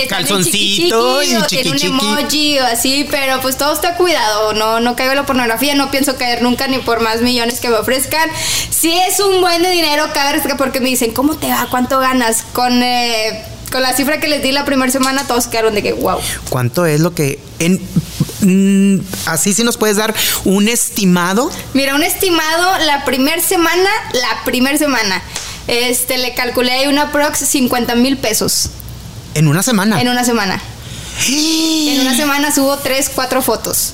calzoncito 0.10 1.22
y 1.22 1.28
chiqui, 1.28 1.64
tiene 1.64 1.72
un 1.72 2.02
emoji 2.02 2.60
o 2.60 2.66
así, 2.66 3.08
pero 3.10 3.40
pues 3.42 3.58
todo 3.58 3.74
está 3.74 3.96
cuidado, 3.96 4.54
no, 4.54 4.80
no 4.80 4.96
caigo 4.96 5.12
en 5.12 5.18
la 5.18 5.26
pornografía, 5.26 5.76
no 5.76 5.92
pienso 5.92 6.16
caer 6.16 6.42
nunca 6.42 6.68
ni 6.68 6.80
por 6.80 7.02
más 7.02 7.22
millones 7.22 7.60
que 7.60 7.70
me 7.70 7.76
ofrezcan. 7.76 8.30
Si 8.70 8.92
es 8.92 9.20
un 9.20 9.42
buen 9.42 9.62
de 9.62 9.70
dinero, 9.70 10.06
cada 10.14 10.32
vez 10.34 10.44
porque 10.58 10.80
me 10.80 10.90
dicen, 10.90 11.14
¿cómo 11.14 11.36
te 11.36 11.48
va? 11.48 11.68
¿Cuánto 11.70 12.00
ganas? 12.00 12.44
Con 12.54 12.82
eh, 12.82 13.44
con 13.74 13.82
la 13.82 13.92
cifra 13.92 14.20
que 14.20 14.28
les 14.28 14.44
di 14.44 14.52
la 14.52 14.66
primera 14.66 14.92
semana, 14.92 15.26
todos 15.26 15.48
quedaron 15.48 15.74
de 15.74 15.82
que, 15.82 15.94
wow. 15.94 16.20
¿Cuánto 16.50 16.86
es 16.86 17.02
lo 17.02 17.16
que 17.16 17.40
en 17.58 17.82
mm, 18.42 19.04
así 19.26 19.52
si 19.52 19.64
nos 19.64 19.78
puedes 19.78 19.98
dar 19.98 20.14
un 20.46 20.68
estimado? 20.68 21.52
Mira, 21.74 21.96
un 21.96 22.04
estimado 22.04 22.78
la 22.86 23.04
primera 23.04 23.42
semana, 23.42 23.90
la 24.14 24.44
primera 24.46 24.78
semana. 24.78 25.24
Este, 25.68 26.20
le 26.20 26.36
calculé 26.36 26.72
ahí 26.72 26.88
una 26.88 27.12
prox 27.12 27.40
50 27.40 27.96
mil 27.96 28.18
pesos. 28.18 28.70
¿En 29.34 29.48
una 29.48 29.64
semana? 29.64 30.00
En 30.00 30.08
una 30.08 30.24
semana. 30.24 30.62
en 31.28 32.00
una 32.00 32.16
semana 32.16 32.54
subo 32.54 32.78
tres, 32.78 33.10
cuatro 33.10 33.42
fotos. 33.42 33.94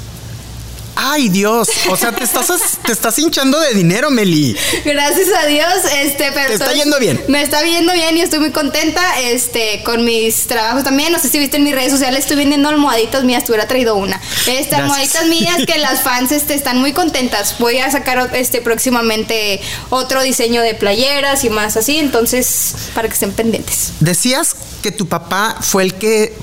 Ay, 1.02 1.30
Dios. 1.30 1.70
O 1.90 1.96
sea, 1.96 2.12
te 2.12 2.26
estás, 2.26 2.48
te 2.86 2.92
estás 2.92 3.18
hinchando 3.18 3.58
de 3.58 3.74
dinero, 3.74 4.12
Meli. 4.12 4.54
Gracias 4.84 5.30
a 5.42 5.46
Dios, 5.46 5.74
este, 5.96 6.30
pero. 6.34 6.50
Te 6.50 6.54
está 6.56 6.74
yendo 6.74 7.00
bien. 7.00 7.24
Me 7.30 7.42
está 7.42 7.64
yendo 7.64 7.94
bien 7.94 8.18
y 8.18 8.22
estoy 8.22 8.40
muy 8.40 8.52
contenta, 8.52 9.02
este, 9.22 9.82
con 9.86 10.04
mis 10.04 10.48
trabajos 10.48 10.84
también. 10.84 11.14
No 11.14 11.20
sé 11.20 11.30
si 11.30 11.40
viste 11.40 11.56
en 11.56 11.64
mis 11.64 11.74
redes 11.74 11.94
sociales, 11.94 12.20
estoy 12.20 12.36
vendiendo 12.36 12.68
almohaditas 12.68 13.24
mías, 13.24 13.46
te 13.46 13.52
hubiera 13.52 13.66
traído 13.66 13.96
una. 13.96 14.20
Este, 14.46 14.76
almohaditas 14.76 15.26
mías 15.28 15.58
que 15.66 15.78
las 15.78 16.02
fans, 16.02 16.34
este, 16.34 16.54
están 16.54 16.80
muy 16.80 16.92
contentas. 16.92 17.56
Voy 17.60 17.78
a 17.78 17.90
sacar, 17.90 18.30
este, 18.36 18.60
próximamente 18.60 19.62
otro 19.90 20.22
diseño 20.22 20.62
de 20.62 20.74
playeras 20.76 21.46
y 21.46 21.50
más 21.50 21.78
así, 21.78 21.98
entonces, 21.98 22.76
para 22.94 23.08
que 23.08 23.14
estén 23.14 23.32
pendientes. 23.32 23.94
Decías 24.02 24.54
que 24.82 24.92
tu 24.92 25.08
papá 25.08 25.58
fue 25.62 25.84
el 25.84 25.94
que 25.94 26.36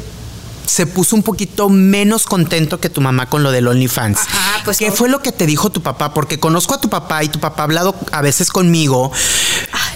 se 0.67 0.87
puso 0.87 1.17
un 1.17 1.23
poquito 1.23 1.69
menos 1.69 2.25
contento 2.25 2.81
que 2.81 2.91
tu 2.91 3.01
mamá 3.01 3.29
con 3.29 3.43
lo 3.43 3.53
del 3.53 3.69
OnlyFans. 3.69 4.19
Ajá, 4.19 4.63
pues 4.65 4.79
¿Qué 4.79 4.91
fue 4.91 5.09
lo 5.09 5.23
que 5.23 5.33
te 5.33 5.47
dijo 5.47 5.71
tu 5.71 5.83
papá? 5.83 6.13
Porque 6.13 6.39
conozco 6.39 6.75
a 6.75 6.81
tu 6.81 6.91
papá 6.91 7.25
y 7.25 7.29
tu 7.29 7.41
papá 7.41 7.63
ha 7.63 7.65
hablado 7.65 7.95
a 8.13 8.21
veces 8.21 8.51
conmigo. 8.51 9.13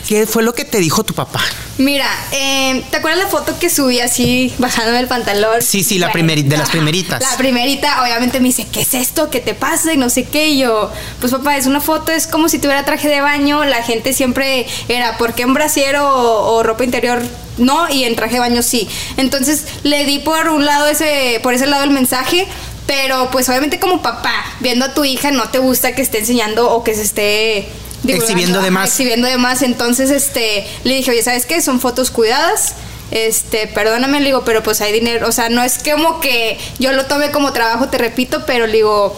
¿Qué 0.09 0.27
fue 0.27 0.43
lo 0.43 0.55
que 0.55 0.65
te 0.65 0.79
dijo 0.79 1.05
tu 1.05 1.15
papá? 1.15 1.41
Mira, 1.79 2.09
eh, 2.33 2.85
¿te 2.91 2.97
acuerdas 2.97 3.23
la 3.23 3.29
foto 3.29 3.57
que 3.59 3.71
subí 3.71 4.01
así 4.01 4.53
bajándome 4.59 4.99
el 4.99 5.07
pantalón? 5.07 5.63
Sí, 5.63 5.85
sí, 5.85 5.99
la 5.99 6.11
primerita, 6.11 6.51
de 6.51 6.57
las 6.57 6.71
primeritas. 6.71 7.23
La 7.23 7.37
primerita, 7.37 8.03
obviamente 8.03 8.41
me 8.41 8.49
dice, 8.49 8.67
¿qué 8.71 8.81
es 8.81 8.95
esto? 8.95 9.31
¿Qué 9.31 9.41
te 9.41 9.55
pasa? 9.55 9.93
Y 9.93 9.97
no 9.97 10.11
sé 10.11 10.25
qué. 10.25 10.49
Y 10.49 10.59
yo, 10.59 10.91
pues 11.21 11.31
papá, 11.33 11.57
es 11.57 11.67
una 11.67 11.81
foto, 11.81 12.11
es 12.11 12.27
como 12.27 12.49
si 12.49 12.59
tuviera 12.59 12.85
traje 12.85 13.09
de 13.09 13.21
baño. 13.21 13.65
La 13.65 13.83
gente 13.83 14.13
siempre 14.13 14.67
era, 14.89 15.17
¿por 15.17 15.35
qué 15.35 15.43
en 15.43 15.55
brasiero 15.55 16.07
o 16.07 16.63
ropa 16.65 16.83
interior 16.83 17.23
no, 17.61 17.89
y 17.91 18.05
en 18.05 18.17
traje 18.17 18.35
de 18.35 18.41
baño 18.41 18.63
sí. 18.63 18.89
Entonces 19.17 19.65
le 19.83 20.05
di 20.05 20.19
por 20.19 20.49
un 20.49 20.65
lado 20.65 20.87
ese, 20.87 21.41
por 21.43 21.55
ese 21.55 21.67
lado 21.67 21.85
el 21.85 21.91
mensaje, 21.91 22.47
pero 22.87 23.31
pues 23.31 23.49
obviamente 23.49 23.79
como 23.79 24.03
papá, 24.03 24.45
viendo 24.61 24.85
a 24.85 24.95
tu 24.95 25.05
hija 25.05 25.31
no 25.31 25.49
te 25.51 25.59
gusta 25.59 25.95
que 25.95 26.03
esté 26.03 26.19
enseñando 26.19 26.71
o 26.71 26.83
que 26.83 26.95
se 26.95 27.03
esté 27.03 27.69
exhibiendo 28.07 28.63
de 28.63 28.71
más. 28.71 28.91
Exhibiendo 28.91 29.29
de 29.29 29.39
más. 29.39 29.63
Entonces, 29.63 30.11
este, 30.11 30.67
le 30.85 30.95
dije, 30.95 31.11
oye, 31.11 31.23
¿sabes 31.23 31.47
qué? 31.47 31.61
Son 31.61 31.81
fotos 31.81 32.11
cuidadas. 32.11 32.75
Este, 33.11 33.67
perdóname, 33.67 34.21
le 34.21 34.27
digo, 34.27 34.45
pero 34.45 34.63
pues 34.63 34.81
hay 34.81 34.93
dinero. 34.93 35.29
O 35.29 35.33
sea, 35.33 35.49
no 35.49 35.63
es 35.63 35.79
como 35.79 36.21
que 36.21 36.59
yo 36.79 36.93
lo 36.93 37.07
tome 37.07 37.31
como 37.31 37.53
trabajo, 37.53 37.89
te 37.89 37.99
repito, 37.99 38.45
pero 38.47 38.67
le 38.67 38.75
digo, 38.75 39.17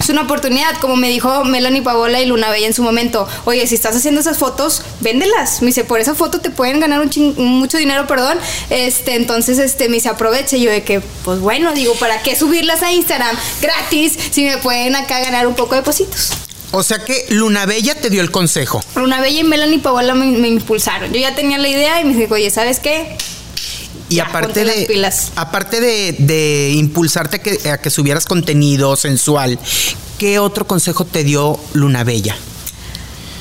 es 0.00 0.08
una 0.08 0.22
oportunidad, 0.22 0.78
como 0.80 0.96
me 0.96 1.08
dijo 1.08 1.44
Melanie 1.44 1.82
Paola 1.82 2.20
y 2.20 2.26
Luna 2.26 2.50
Bella 2.50 2.66
en 2.66 2.74
su 2.74 2.82
momento, 2.82 3.28
oye, 3.44 3.66
si 3.66 3.74
estás 3.74 3.96
haciendo 3.96 4.20
esas 4.20 4.38
fotos, 4.38 4.82
véndelas. 5.00 5.60
Me 5.60 5.66
dice, 5.66 5.84
por 5.84 6.00
esa 6.00 6.14
foto 6.14 6.40
te 6.40 6.50
pueden 6.50 6.80
ganar 6.80 7.00
un 7.00 7.34
mucho 7.36 7.78
dinero, 7.78 8.06
perdón. 8.06 8.38
Este, 8.70 9.16
entonces, 9.16 9.58
este, 9.58 9.88
me 9.88 9.96
dice, 9.96 10.08
aproveche. 10.08 10.60
yo 10.60 10.70
de 10.70 10.82
que, 10.82 11.00
pues 11.24 11.40
bueno, 11.40 11.74
digo, 11.74 11.94
¿para 11.94 12.22
qué 12.22 12.36
subirlas 12.36 12.82
a 12.82 12.92
Instagram 12.92 13.36
gratis 13.60 14.16
si 14.30 14.44
me 14.44 14.58
pueden 14.58 14.96
acá 14.96 15.20
ganar 15.20 15.46
un 15.46 15.54
poco 15.54 15.74
de 15.74 15.82
positos? 15.82 16.30
O 16.70 16.82
sea 16.82 16.98
que 16.98 17.26
Luna 17.30 17.64
Bella 17.66 17.94
te 17.94 18.10
dio 18.10 18.20
el 18.20 18.30
consejo. 18.30 18.82
Luna 18.94 19.20
Bella 19.20 19.40
y 19.40 19.44
Melanie 19.44 19.78
Paola 19.78 20.14
me, 20.14 20.26
me 20.26 20.48
impulsaron. 20.48 21.12
Yo 21.12 21.20
ya 21.20 21.34
tenía 21.34 21.58
la 21.58 21.68
idea 21.68 22.00
y 22.00 22.04
me 22.04 22.14
dijo, 22.14 22.34
oye, 22.34 22.50
¿sabes 22.50 22.78
qué? 22.78 23.16
Y 24.08 24.20
aparte 24.20 24.64
de, 24.64 25.12
aparte 25.36 25.80
de, 25.80 26.72
impulsarte 26.74 27.36
a 27.36 27.38
que, 27.40 27.70
a 27.70 27.78
que 27.78 27.90
subieras 27.90 28.24
contenido 28.24 28.96
sensual, 28.96 29.58
¿qué 30.18 30.38
otro 30.38 30.66
consejo 30.66 31.04
te 31.04 31.24
dio 31.24 31.60
Luna 31.74 32.04
Bella? 32.04 32.36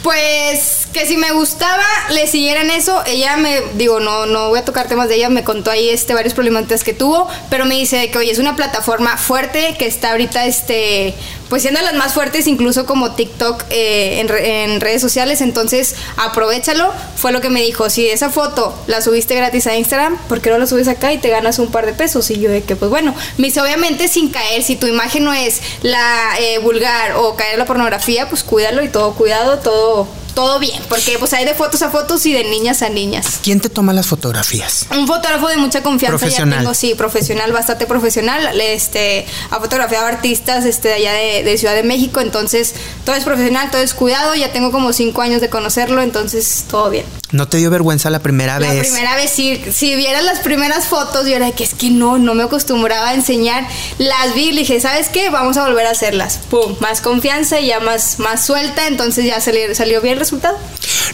Pues 0.04 0.87
que 0.88 1.06
si 1.06 1.18
me 1.18 1.32
gustaba, 1.32 1.86
le 2.12 2.28
siguieran 2.28 2.70
eso. 2.70 3.04
Ella 3.06 3.38
me, 3.38 3.62
digo, 3.76 4.00
no, 4.00 4.26
no 4.26 4.50
voy 4.50 4.60
a 4.60 4.66
tocar 4.66 4.88
temas 4.88 5.10
de 5.10 5.16
ella, 5.16 5.30
me 5.30 5.44
contó 5.44 5.72
ahí 5.72 5.90
este 5.90 6.14
varios 6.14 6.34
problemas 6.34 6.58
que 6.84 6.94
tuvo, 6.94 7.28
pero 7.50 7.66
me 7.66 7.76
dice 7.76 8.10
que 8.10 8.18
oye, 8.18 8.32
es 8.32 8.40
una 8.40 8.56
plataforma 8.56 9.18
fuerte 9.18 9.76
que 9.78 9.86
está 9.86 10.12
ahorita 10.12 10.46
este 10.46 11.14
pues 11.50 11.62
siendo 11.62 11.80
las 11.82 11.94
más 11.94 12.14
fuertes 12.14 12.46
incluso 12.48 12.86
como 12.86 13.14
TikTok 13.14 13.64
eh, 13.70 14.20
en, 14.20 14.82
redes 14.82 15.02
sociales, 15.02 15.40
entonces 15.40 15.96
aprovechalo, 16.18 16.92
fue 17.16 17.32
lo 17.32 17.40
que 17.40 17.50
me 17.50 17.62
dijo, 17.62 17.90
si 17.90 18.08
esa 18.10 18.30
foto 18.30 18.74
la 18.88 19.02
subiste 19.02 19.34
gratis 19.36 19.66
a 19.68 19.78
Instagram, 19.78 20.18
¿por 20.28 20.42
qué 20.42 20.50
no 20.50 20.58
la 20.58 20.68
subes 20.68 20.90
acá 20.90 21.14
y 21.14 21.20
te 21.20 21.30
ganas 21.30 21.60
un 21.60 21.72
par 21.72 21.86
de 21.86 21.94
pesos? 21.94 22.30
Y 22.32 22.40
yo 22.40 22.50
de 22.52 22.64
que 22.64 22.76
pues 22.76 22.92
bueno, 22.92 23.16
me 23.38 23.48
dice 23.48 23.62
obviamente 23.62 24.10
sin 24.10 24.30
caer, 24.30 24.62
si 24.64 24.76
tu 24.76 24.88
imagen 24.88 25.24
no 25.24 25.34
es 25.34 25.62
la 25.84 26.38
eh, 26.40 26.58
vulgar 26.60 27.14
o 27.16 27.36
caer 27.36 27.58
la 27.58 27.66
pornografía, 27.66 28.28
pues 28.28 28.44
cuídalo 28.44 28.84
y 28.84 28.90
todo 28.90 29.14
cuidado, 29.14 29.60
todo 29.60 30.08
todo 30.38 30.60
bien, 30.60 30.80
porque 30.88 31.18
pues 31.18 31.34
hay 31.34 31.46
de 31.46 31.56
fotos 31.56 31.82
a 31.82 31.90
fotos 31.90 32.24
y 32.28 32.32
de 32.32 32.44
niñas 32.44 32.84
a 32.84 32.90
niñas. 32.90 33.40
¿Quién 33.42 33.60
te 33.60 33.70
toma 33.70 33.92
las 33.92 34.06
fotografías? 34.06 34.86
Un 34.92 35.08
fotógrafo 35.08 35.48
de 35.48 35.58
mucha 35.58 35.82
confianza. 35.82 36.16
Profesional. 36.16 36.60
Ya 36.60 36.62
tengo, 36.62 36.74
sí, 36.76 36.94
profesional, 36.94 37.52
bastante 37.52 37.88
profesional. 37.88 38.62
Este, 38.62 39.26
ha 39.50 39.60
fotografiado 39.60 40.06
artistas 40.06 40.66
este, 40.66 40.90
de 40.90 40.94
allá 40.94 41.14
de, 41.14 41.58
Ciudad 41.58 41.74
de 41.74 41.82
México, 41.82 42.22
entonces 42.22 42.76
todo 43.04 43.16
es 43.16 43.24
profesional, 43.24 43.72
todo 43.72 43.82
es 43.82 43.96
cuidado. 43.96 44.36
Ya 44.36 44.52
tengo 44.52 44.72
como 44.72 44.94
cinco 44.94 45.24
años 45.24 45.42
de 45.42 45.50
conocerlo, 45.50 46.04
entonces 46.04 46.66
todo 46.70 46.92
bien. 46.92 47.06
¿No 47.32 47.48
te 47.48 47.58
dio 47.58 47.72
vergüenza 47.72 48.12
la 48.12 48.20
primera 48.20 48.60
vez? 48.60 48.76
La 48.76 48.82
primera 48.82 49.16
vez, 49.16 49.32
sí. 49.32 49.60
Si 49.74 49.96
vieras 49.96 50.24
las 50.24 50.40
primeras 50.40 50.86
fotos, 50.86 51.28
yo 51.28 51.36
era 51.36 51.52
que 51.52 51.64
es 51.64 51.74
que 51.74 51.90
no, 51.90 52.20
no 52.20 52.36
me 52.36 52.44
acostumbraba 52.44 53.10
a 53.10 53.14
enseñar. 53.16 53.68
Las 53.98 54.36
vi 54.36 54.50
y 54.50 54.56
dije, 54.56 54.80
¿sabes 54.80 55.10
qué? 55.10 55.32
Vamos 55.32 55.58
a 55.58 55.68
volver 55.68 55.88
a 55.88 55.90
hacerlas. 55.90 56.40
Pum, 56.50 56.76
más 56.80 57.02
confianza 57.02 57.60
y 57.60 57.68
ya 57.68 57.80
más, 57.80 58.20
más 58.20 58.46
suelta, 58.46 58.88
entonces 58.88 59.26
ya 59.26 59.42
salió, 59.42 59.74
salió 59.74 60.00
bien 60.00 60.20
resultado? 60.28 60.58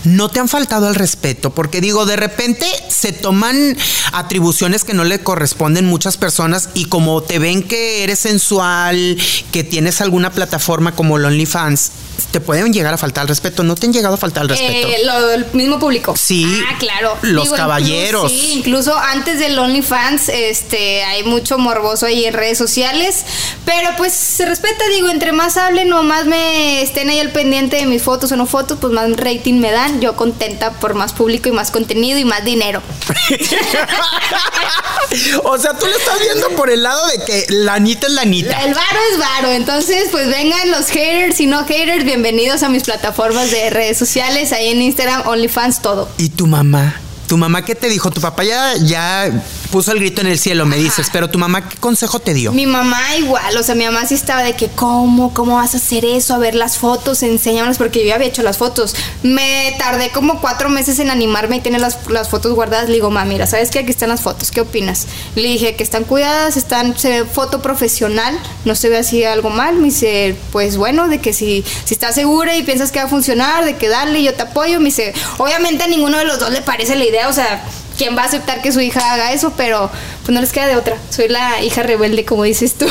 No 0.04 0.30
te 0.30 0.40
han 0.40 0.50
faltado 0.50 0.88
al 0.88 0.96
respeto, 0.96 1.52
porque 1.52 1.80
digo, 1.80 2.06
de 2.06 2.16
repente 2.16 2.66
se 2.90 3.14
toman 3.14 3.78
atribuciones 4.12 4.84
que 4.84 4.94
no 4.94 5.04
le 5.04 5.20
corresponden 5.20 5.86
muchas 5.86 6.18
personas 6.18 6.70
y 6.74 6.86
como 6.86 7.22
te 7.22 7.40
ven 7.40 7.64
que 7.64 8.04
eres 8.04 8.20
sensual, 8.20 9.18
que 9.52 9.64
tienes 9.64 10.02
alguna 10.02 10.32
plataforma 10.32 10.96
como 10.96 11.18
el 11.18 11.26
OnlyFans, 11.26 11.92
te 12.32 12.42
pueden 12.42 12.74
llegar 12.74 12.94
a 12.94 12.98
faltar 12.98 13.24
al 13.24 13.28
respeto. 13.28 13.64
¿No 13.64 13.76
te 13.76 13.88
han 13.88 13.94
llegado 13.94 14.16
a 14.16 14.18
faltar 14.18 14.42
al 14.44 14.50
respeto? 14.50 14.88
Eh, 14.88 15.06
lo, 15.06 15.32
el 15.32 15.46
mismo 15.54 15.80
público. 15.80 16.16
Sí. 16.18 16.46
Ah, 16.68 16.76
claro. 16.80 17.16
Los 17.22 17.52
caballeros. 17.52 18.32
Incluso, 18.32 18.48
sí, 18.48 18.54
incluso 18.58 18.98
antes 18.98 19.40
del 19.40 19.58
OnlyFans, 19.58 20.30
este, 20.30 21.04
hay 21.04 21.24
mucho 21.24 21.58
morboso 21.58 22.06
ahí 22.06 22.26
en 22.26 22.34
redes 22.34 22.58
sociales. 22.58 23.24
Pero 23.66 23.90
pues 23.98 24.14
se 24.14 24.46
respeta, 24.46 24.84
digo, 24.96 25.10
entre 25.10 25.32
más 25.32 25.58
hablen 25.58 25.92
o 25.94 26.04
más 26.04 26.26
me 26.26 26.82
estén 26.82 27.10
ahí 27.10 27.20
al 27.20 27.32
pendiente 27.32 27.78
de 27.78 27.86
mis 27.86 28.02
fotos 28.02 28.32
o 28.32 28.36
no 28.36 28.46
fotos, 28.46 28.78
pues 28.82 28.94
más 28.94 29.03
rating 29.12 29.60
me 29.60 29.72
dan. 29.72 30.02
Yo 30.02 30.16
contenta 30.16 30.72
por 30.72 30.94
más 30.94 31.14
público 31.14 31.50
y 31.50 31.52
más 31.52 31.72
contenido 31.72 32.18
y 32.18 32.26
más 32.26 32.44
dinero. 32.44 32.82
o 35.44 35.58
sea, 35.58 35.78
tú 35.78 35.86
le 35.86 35.94
estás 35.94 36.20
viendo 36.20 36.50
por 36.50 36.70
el 36.70 36.84
lado 36.84 37.06
de 37.08 37.26
que 37.26 37.46
la 37.50 37.76
Anita 37.76 38.08
es 38.08 38.14
la 38.14 38.22
Anita. 38.22 38.62
El 38.64 38.74
varo 38.74 39.00
es 39.12 39.20
varo. 39.20 39.52
Entonces, 39.52 40.10
pues 40.12 40.28
vengan 40.28 40.72
los 40.72 40.88
haters 40.88 41.40
y 41.40 41.48
no 41.48 41.66
haters 41.66 42.06
bienvenidos 42.06 42.64
a 42.64 42.70
mis 42.70 42.84
plataformas 42.84 43.52
de 43.52 43.70
redes 43.70 43.98
sociales, 43.98 44.52
ahí 44.52 44.70
en 44.70 44.82
Instagram, 44.82 45.28
OnlyFans, 45.28 45.82
todo. 45.82 46.10
¿Y 46.18 46.30
tu 46.30 46.48
mamá? 46.48 46.96
¿Tu 47.28 47.38
mamá 47.38 47.66
qué 47.66 47.76
te 47.76 47.90
dijo? 47.90 48.12
Tu 48.12 48.22
papá 48.22 48.44
ya, 48.44 48.76
ya 48.78 49.32
puso 49.74 49.92
el 49.92 49.98
grito 49.98 50.22
en 50.22 50.28
el 50.28 50.38
cielo, 50.38 50.68
me 50.68 50.78
dices, 50.78 51.08
pero 51.12 51.32
tu 51.32 51.40
mamá, 51.40 51.68
¿qué 51.68 51.78
consejo 51.78 52.20
te 52.20 52.36
dio? 52.36 52.52
Mi 52.52 52.68
mamá 52.68 53.16
igual, 53.18 53.58
o 53.58 53.64
sea, 53.64 53.74
mi 53.74 53.86
mamá 53.86 54.06
sí 54.06 54.14
estaba 54.14 54.44
de 54.44 54.54
que, 54.54 54.68
¿cómo? 54.68 55.34
¿Cómo 55.34 55.56
vas 55.56 55.74
a 55.74 55.78
hacer 55.78 56.06
eso? 56.06 56.36
A 56.36 56.38
ver 56.38 56.54
las 56.54 56.78
fotos, 56.78 57.24
enséñanos, 57.24 57.80
porque 57.80 58.02
yo 58.02 58.06
ya 58.06 58.14
había 58.14 58.28
hecho 58.28 58.44
las 58.44 58.60
fotos. 58.60 58.96
Me 59.24 59.76
tardé 59.80 60.12
como 60.12 60.40
cuatro 60.42 60.70
meses 60.70 61.00
en 61.00 61.10
animarme 61.10 61.56
y 61.56 61.60
tener 61.62 61.82
las, 61.82 61.98
fotos 62.30 62.54
guardadas. 62.54 62.88
Le 62.88 62.94
digo, 62.94 63.10
mamá, 63.10 63.26
mira, 63.26 63.48
¿sabes 63.48 63.72
qué? 63.72 63.80
Aquí 63.80 63.90
están 63.90 64.10
las 64.10 64.22
fotos, 64.22 64.52
¿qué 64.52 64.62
opinas? 64.62 65.08
Le 65.34 65.48
dije 65.48 65.76
que 65.76 65.82
están 65.82 66.04
cuidadas, 66.04 66.56
están, 66.56 66.96
se 66.96 67.10
ve 67.10 67.26
foto 67.26 67.64
profesional, 67.64 68.38
no 68.66 68.76
se 68.76 68.90
ve 68.90 68.98
así 69.00 69.24
algo 69.24 69.50
mal. 69.50 69.78
Me 69.78 69.86
dice, 69.86 70.36
pues 70.52 70.78
bueno, 70.78 71.08
de 71.08 71.20
que 71.20 71.34
si, 71.34 71.66
si 71.86 71.96
estás 71.96 72.14
segura 72.14 72.56
y 72.56 72.62
piensas 72.62 72.92
que 72.92 73.00
va 73.00 73.06
a 73.06 73.10
funcionar, 73.10 73.66
de 73.66 73.76
que 73.76 73.90
dale, 73.90 74.22
yo 74.22 74.36
te 74.36 74.44
apoyo. 74.44 74.78
Me 74.78 74.90
dice, 74.90 75.16
obviamente 75.40 75.84
a 75.84 75.88
ninguno 75.88 76.20
de 76.20 76.26
los 76.26 76.38
dos 76.38 76.52
le 76.52 76.62
parece 76.62 76.96
la 76.96 77.06
idea, 77.06 77.28
o 77.28 77.34
sea, 77.34 77.66
quién 77.98 78.18
va 78.18 78.24
a 78.24 78.26
aceptar 78.26 78.62
que 78.62 78.72
su 78.72 78.80
hija 78.82 79.14
haga 79.14 79.34
eso, 79.34 79.54
pero 79.56 79.90
pues 80.24 80.34
no 80.34 80.42
les 80.42 80.52
queda 80.52 80.68
de 80.68 80.76
otra. 80.76 80.98
Soy 81.10 81.28
la 81.28 81.62
hija 81.62 81.84
rebelde, 81.84 82.26
como 82.26 82.44
dices 82.44 82.76
tú. 82.76 82.88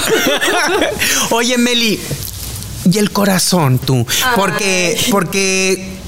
Oye, 1.30 1.59
Meli, 1.59 2.00
y 2.90 2.99
el 2.99 3.11
corazón 3.11 3.78
tú, 3.78 4.06
porque 4.37 4.99
porque 5.11 6.00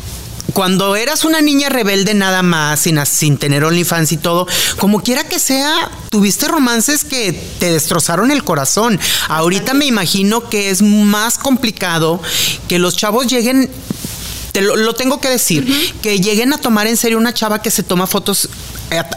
cuando 0.53 0.95
eras 0.95 1.25
una 1.25 1.41
niña 1.41 1.69
rebelde 1.69 2.15
nada 2.15 2.43
más, 2.43 2.81
sin, 2.81 3.05
sin 3.07 3.39
tener 3.39 3.65
OnlyFans 3.65 4.13
y 4.13 4.17
todo, 4.17 4.47
como 4.79 5.03
quiera 5.03 5.25
que 5.25 5.39
sea, 5.39 5.91
tuviste 6.11 6.47
romances 6.47 7.05
que 7.05 7.33
te 7.59 7.73
destrozaron 7.73 8.31
el 8.31 8.45
corazón. 8.45 9.01
Ahorita 9.29 9.75
me 9.75 9.87
imagino 9.87 10.49
que 10.49 10.71
es 10.71 10.81
más 10.81 11.39
complicado 11.39 12.21
que 12.69 12.79
los 12.79 12.97
chavos 12.97 13.27
lleguen 13.27 13.69
te 14.55 14.63
lo, 14.63 14.95
tengo 14.95 15.21
que 15.21 15.29
decir, 15.29 15.67
que 16.01 16.21
lleguen 16.21 16.53
a 16.53 16.59
tomar 16.59 16.87
en 16.87 16.97
serio 16.97 17.19
una 17.19 17.35
chava 17.35 17.61
que 17.61 17.73
se 17.73 17.83
toma 17.83 18.07
fotos 18.07 18.49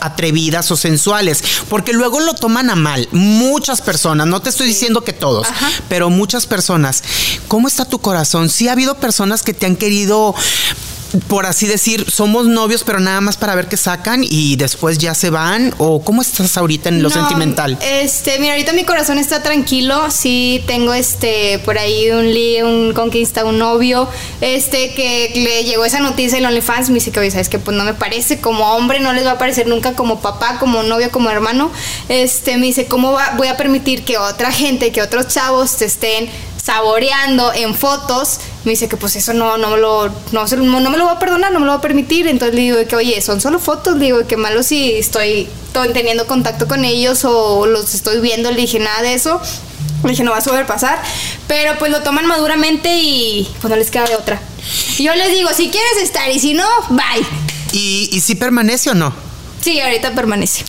atrevidas 0.01 0.71
o 0.71 0.75
sensuales, 0.75 1.43
porque 1.69 1.93
luego 1.93 2.19
lo 2.19 2.33
toman 2.33 2.71
a 2.71 2.75
mal. 2.75 3.07
Muchas 3.11 3.81
personas, 3.81 4.25
no 4.25 4.41
te 4.41 4.49
estoy 4.49 4.65
diciendo 4.65 5.03
que 5.03 5.13
todos, 5.13 5.45
pero 5.89 6.09
muchas 6.09 6.47
personas. 6.47 7.03
¿Cómo 7.47 7.67
está 7.67 7.85
tu 7.85 7.99
corazón? 7.99 8.49
Sí 8.49 8.67
ha 8.67 8.71
habido 8.71 8.95
personas 8.95 9.43
que 9.43 9.53
te 9.53 9.67
han 9.67 9.75
querido 9.75 10.33
por 11.27 11.45
así 11.45 11.67
decir, 11.67 12.09
somos 12.09 12.47
novios, 12.47 12.83
pero 12.83 12.99
nada 12.99 13.21
más 13.21 13.37
para 13.37 13.55
ver 13.55 13.67
qué 13.67 13.77
sacan 13.77 14.23
y 14.23 14.55
después 14.55 14.97
ya 14.97 15.13
se 15.13 15.29
van? 15.29 15.73
¿O 15.77 16.03
cómo 16.03 16.21
estás 16.21 16.57
ahorita 16.57 16.89
en 16.89 17.01
lo 17.01 17.09
sentimental? 17.09 17.77
Este, 17.81 18.39
mira, 18.39 18.53
ahorita 18.53 18.73
mi 18.73 18.83
corazón 18.83 19.17
está 19.17 19.43
tranquilo. 19.43 20.09
Sí, 20.11 20.63
tengo 20.67 20.93
este 20.93 21.59
por 21.59 21.77
ahí 21.77 22.09
un 22.11 22.25
li, 22.25 22.61
un 22.61 22.93
conquista, 22.93 23.45
un 23.45 23.59
novio, 23.59 24.07
este 24.41 24.93
que 24.93 25.31
le 25.35 25.63
llegó 25.63 25.85
esa 25.85 25.99
noticia 25.99 26.37
en 26.37 26.45
OnlyFans. 26.45 26.89
Me 26.89 26.95
dice 26.95 27.11
que, 27.11 27.19
oye, 27.19 27.31
sabes 27.31 27.49
que 27.49 27.59
pues 27.59 27.75
no 27.75 27.83
me 27.83 27.93
parece 27.93 28.39
como 28.39 28.75
hombre, 28.75 28.99
no 28.99 29.13
les 29.13 29.25
va 29.25 29.31
a 29.31 29.37
parecer 29.37 29.67
nunca 29.67 29.93
como 29.93 30.19
papá, 30.21 30.57
como 30.59 30.83
novio, 30.83 31.11
como 31.11 31.29
hermano. 31.29 31.71
Este, 32.09 32.57
me 32.57 32.67
dice, 32.67 32.87
¿cómo 32.87 33.17
voy 33.37 33.47
a 33.47 33.57
permitir 33.57 34.03
que 34.03 34.17
otra 34.17 34.51
gente, 34.51 34.91
que 34.91 35.01
otros 35.01 35.27
chavos 35.27 35.77
te 35.77 35.85
estén 35.85 36.29
saboreando 36.67 37.53
en 37.53 37.73
fotos, 37.73 38.39
me 38.67 38.71
dice 38.71 38.89
que 38.89 38.97
pues 38.97 39.15
eso 39.15 39.31
no, 39.31 39.57
no, 39.57 39.69
me 39.69 39.77
lo, 39.77 40.09
no, 40.33 40.45
no 40.45 40.89
me 40.89 40.97
lo 40.97 41.05
va 41.05 41.13
a 41.13 41.19
perdonar, 41.19 41.53
no 41.53 41.61
me 41.61 41.65
lo 41.65 41.71
va 41.71 41.77
a 41.77 41.81
permitir. 41.81 42.27
Entonces 42.27 42.53
le 42.53 42.61
digo 42.63 42.77
que, 42.85 42.97
oye, 42.97 43.21
son 43.21 43.39
solo 43.39 43.59
fotos, 43.59 43.95
le 43.95 44.07
digo 44.07 44.27
que 44.27 44.35
malo 44.35 44.61
si 44.61 44.91
estoy 44.91 45.47
teniendo 45.93 46.27
contacto 46.27 46.67
con 46.67 46.83
ellos 46.83 47.23
o 47.23 47.65
los 47.65 47.95
estoy 47.95 48.19
viendo, 48.19 48.51
le 48.51 48.59
dije 48.59 48.79
nada 48.79 49.03
de 49.03 49.13
eso. 49.13 49.39
Le 50.03 50.09
dije, 50.09 50.25
no 50.25 50.31
va 50.31 50.39
a 50.39 50.41
sobrepasar. 50.41 51.01
Pero 51.47 51.79
pues 51.79 51.93
lo 51.93 52.03
toman 52.03 52.27
maduramente 52.27 52.97
y 52.97 53.47
pues 53.61 53.71
no 53.71 53.77
les 53.77 53.89
queda 53.89 54.03
de 54.03 54.15
otra. 54.15 54.41
Y 54.97 55.03
yo 55.03 55.15
les 55.15 55.31
digo, 55.31 55.49
si 55.55 55.69
quieres 55.69 56.03
estar 56.03 56.29
y 56.29 56.37
si 56.37 56.53
no, 56.53 56.67
bye. 56.89 57.25
¿Y, 57.71 58.09
y 58.11 58.19
si 58.19 58.35
permanece 58.35 58.89
o 58.89 58.95
no? 58.95 59.13
Sí, 59.61 59.79
ahorita 59.79 60.11
permanece. 60.13 60.65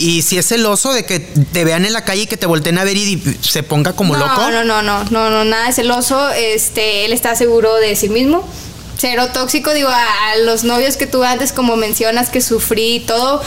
Y 0.00 0.22
si 0.22 0.38
es 0.38 0.46
celoso 0.46 0.94
de 0.94 1.04
que 1.04 1.20
te 1.20 1.62
vean 1.62 1.84
en 1.84 1.92
la 1.92 2.06
calle 2.06 2.22
y 2.22 2.26
que 2.26 2.38
te 2.38 2.46
volteen 2.46 2.78
a 2.78 2.84
ver 2.84 2.96
y 2.96 3.22
se 3.42 3.62
ponga 3.62 3.92
como 3.92 4.16
loco. 4.16 4.50
No, 4.50 4.64
no, 4.64 4.82
no, 4.82 5.04
no, 5.04 5.30
no, 5.30 5.44
nada 5.44 5.66
de 5.66 5.72
celoso. 5.74 6.30
Este, 6.30 7.04
él 7.04 7.12
está 7.12 7.34
seguro 7.34 7.74
de 7.74 7.94
sí 7.96 8.08
mismo. 8.08 8.48
Cero 8.96 9.28
tóxico, 9.34 9.74
digo, 9.74 9.90
a, 9.90 10.36
los 10.38 10.64
novios 10.64 10.96
que 10.96 11.06
tuve 11.06 11.26
antes, 11.26 11.52
como 11.52 11.76
mencionas, 11.76 12.30
que 12.30 12.40
sufrí 12.40 12.96
y 12.96 13.00
todo 13.00 13.42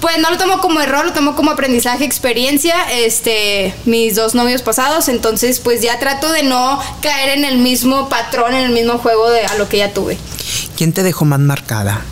pues 0.00 0.18
no 0.18 0.30
lo 0.30 0.36
tomo 0.36 0.58
como 0.58 0.80
error, 0.80 1.06
lo 1.06 1.14
tomo 1.14 1.34
como 1.34 1.52
aprendizaje, 1.52 2.04
experiencia, 2.04 2.74
este, 2.92 3.72
mis 3.86 4.14
dos 4.14 4.34
novios 4.34 4.60
pasados, 4.60 5.08
entonces 5.08 5.60
pues 5.60 5.80
ya 5.80 5.98
trato 5.98 6.30
de 6.30 6.42
no 6.42 6.78
caer 7.00 7.38
en 7.38 7.46
el 7.46 7.56
mismo 7.56 8.10
patrón, 8.10 8.52
en 8.52 8.66
el 8.66 8.72
mismo 8.72 8.98
juego 8.98 9.30
de 9.30 9.46
a 9.46 9.54
lo 9.54 9.66
que 9.66 9.78
ya 9.78 9.94
tuve. 9.94 10.18
¿Quién 10.76 10.92
te 10.92 11.02
dejó 11.02 11.24
más 11.24 11.40
marcada? 11.40 12.04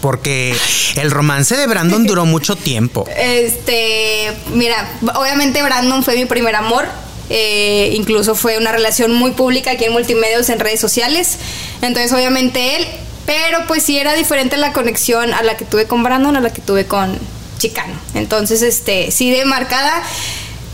Porque 0.00 0.56
el 0.96 1.10
romance 1.10 1.56
de 1.56 1.66
Brandon 1.66 2.06
duró 2.06 2.24
mucho 2.24 2.56
tiempo. 2.56 3.06
Este, 3.16 4.32
mira, 4.54 4.88
obviamente 5.14 5.62
Brandon 5.62 6.02
fue 6.02 6.16
mi 6.16 6.24
primer 6.24 6.56
amor. 6.56 6.86
eh, 7.32 7.92
incluso 7.94 8.34
fue 8.34 8.58
una 8.58 8.72
relación 8.72 9.12
muy 9.12 9.30
pública 9.30 9.70
aquí 9.72 9.84
en 9.84 9.92
Multimedios, 9.92 10.48
en 10.48 10.58
redes 10.58 10.80
sociales. 10.80 11.38
Entonces, 11.80 12.12
obviamente 12.12 12.76
él, 12.76 12.86
pero 13.24 13.58
pues 13.68 13.84
sí 13.84 13.98
era 13.98 14.14
diferente 14.14 14.56
la 14.56 14.72
conexión 14.72 15.32
a 15.32 15.42
la 15.42 15.56
que 15.56 15.64
tuve 15.64 15.86
con 15.86 16.02
Brandon 16.02 16.36
a 16.36 16.40
la 16.40 16.52
que 16.52 16.60
tuve 16.60 16.86
con 16.86 17.16
Chicano. 17.58 17.94
Entonces, 18.14 18.62
este, 18.62 19.12
sí 19.12 19.30
de 19.30 19.44
marcada 19.44 20.02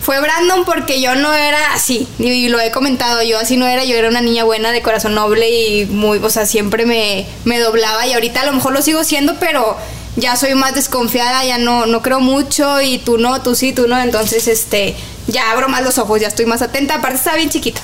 fue 0.07 0.21
Brandon 0.21 0.65
porque 0.65 1.01
yo 1.01 1.17
no 1.17 1.35
era 1.35 1.75
así, 1.75 2.07
y 2.21 2.49
lo 2.49 2.61
he 2.61 2.71
comentado, 2.71 3.25
yo 3.25 3.41
así 3.41 3.57
no 3.57 3.67
era, 3.67 3.83
yo 3.83 3.97
era 3.97 4.09
una 4.09 4.21
niña 4.21 4.45
buena, 4.45 4.71
de 4.71 4.81
corazón 4.81 5.17
noble 5.17 5.51
y 5.51 5.87
muy, 5.87 6.19
o 6.19 6.31
sea, 6.31 6.47
siempre 6.47 6.87
me, 6.87 7.27
me 7.45 7.59
doblaba 7.59 8.07
y 8.07 8.13
ahorita 8.13 8.43
a 8.43 8.47
lo 8.47 8.53
mejor 8.53 8.73
lo 8.73 8.83
sigo 8.83 9.03
siendo, 9.03 9.35
pero 9.41 9.77
ya 10.15 10.37
soy 10.37 10.55
más 10.55 10.77
desconfiada, 10.77 11.45
ya 11.45 11.59
no, 11.59 11.87
no 11.87 12.03
creo 12.03 12.21
mucho 12.21 12.81
y 12.81 12.99
tú 12.99 13.19
no, 13.19 13.43
tú 13.43 13.57
sí, 13.57 13.73
tú 13.73 13.89
no, 13.89 13.99
entonces 13.99 14.47
este, 14.47 14.95
ya 15.27 15.51
abro 15.51 15.69
más 15.69 15.83
los 15.83 15.99
ojos, 15.99 16.21
ya 16.21 16.29
estoy 16.29 16.47
más 16.47 16.63
atenta, 16.63 16.95
aparte 16.95 17.17
está 17.17 17.35
bien 17.35 17.51
chiquita. 17.51 17.81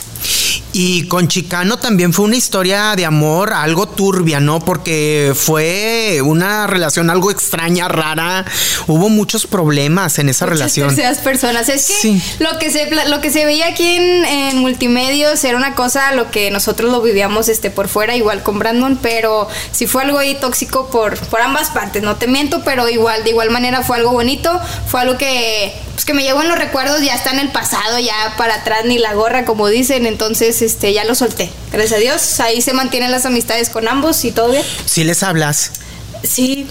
Y 0.73 1.07
con 1.07 1.29
Chicano 1.29 1.79
también 1.79 2.13
fue 2.13 2.25
una 2.25 2.37
historia 2.37 2.97
de 2.97 3.05
amor 3.05 3.53
algo 3.53 3.87
turbia, 3.87 4.41
¿no? 4.41 4.61
Porque 4.61 5.33
fue 5.35 6.21
una 6.25 6.67
relación 6.67 7.11
algo 7.11 7.31
extraña, 7.31 7.89
rara. 7.89 8.47
Hubo 8.87 9.11
muchos 9.11 9.47
problemas 9.47 10.19
en 10.19 10.31
esa 10.31 10.47
relación. 10.47 10.91
Muchas 10.91 11.19
personas. 11.19 11.69
Es 11.69 11.87
que 11.87 12.21
lo, 12.39 12.59
que 12.59 12.71
se, 12.71 12.89
lo 13.09 13.21
que 13.21 13.31
se 13.31 13.45
veía 13.45 13.69
aquí 13.69 13.85
en, 13.87 14.59
multimedios 14.59 15.43
era 15.45 15.57
una 15.57 15.75
cosa, 15.75 16.13
lo 16.13 16.31
que 16.31 16.51
nosotros 16.51 16.91
lo 16.91 17.03
vivíamos 17.03 17.49
este, 17.49 17.71
por 17.71 17.89
fuera, 17.89 18.17
igual 18.17 18.43
con 18.43 18.59
Brandon, 18.59 18.99
pero 19.01 19.49
sí 19.73 19.87
fue 19.87 20.03
algo 20.03 20.19
ahí 20.19 20.37
tóxico 20.41 20.89
por, 20.91 21.19
por 21.19 21.43
ambas 21.43 21.71
partes. 21.71 22.03
No 22.03 22.17
te 22.17 22.27
miento, 22.29 22.63
pero 22.65 22.89
igual, 22.89 23.25
de 23.25 23.31
igual 23.31 23.51
manera 23.51 23.83
fue 23.83 23.99
algo 23.99 24.13
bonito. 24.13 24.59
Fue 24.87 25.01
algo 25.03 25.19
que, 25.19 25.75
pues, 25.93 26.05
que 26.05 26.15
me 26.15 26.23
llegó 26.23 26.43
en 26.43 26.49
los 26.49 26.59
recuerdos, 26.59 27.03
ya 27.03 27.15
está 27.15 27.31
en 27.31 27.41
el 27.41 27.51
pasado, 27.51 27.99
ya 27.99 28.35
para 28.39 28.57
atrás 28.57 28.85
ni 28.87 28.99
la 28.99 29.13
gorra, 29.15 29.45
como 29.45 29.69
dicen. 29.69 30.07
Entonces, 30.07 30.62
este, 30.63 30.93
ya 30.93 31.05
lo 31.05 31.15
solté. 31.15 31.51
Gracias 31.73 31.99
a 31.99 32.01
Dios. 32.01 32.41
Ahí 32.41 32.63
se 32.63 32.73
mantienen 32.73 33.11
las 33.11 33.27
amistades 33.27 33.69
con 33.69 33.89
ambos 33.89 34.25
y 34.25 34.33
todo 34.33 34.51
bien. 34.51 34.65
Sí 34.87 35.05
les 35.05 35.23
hablas. 35.23 35.73
Sí. 36.23 36.67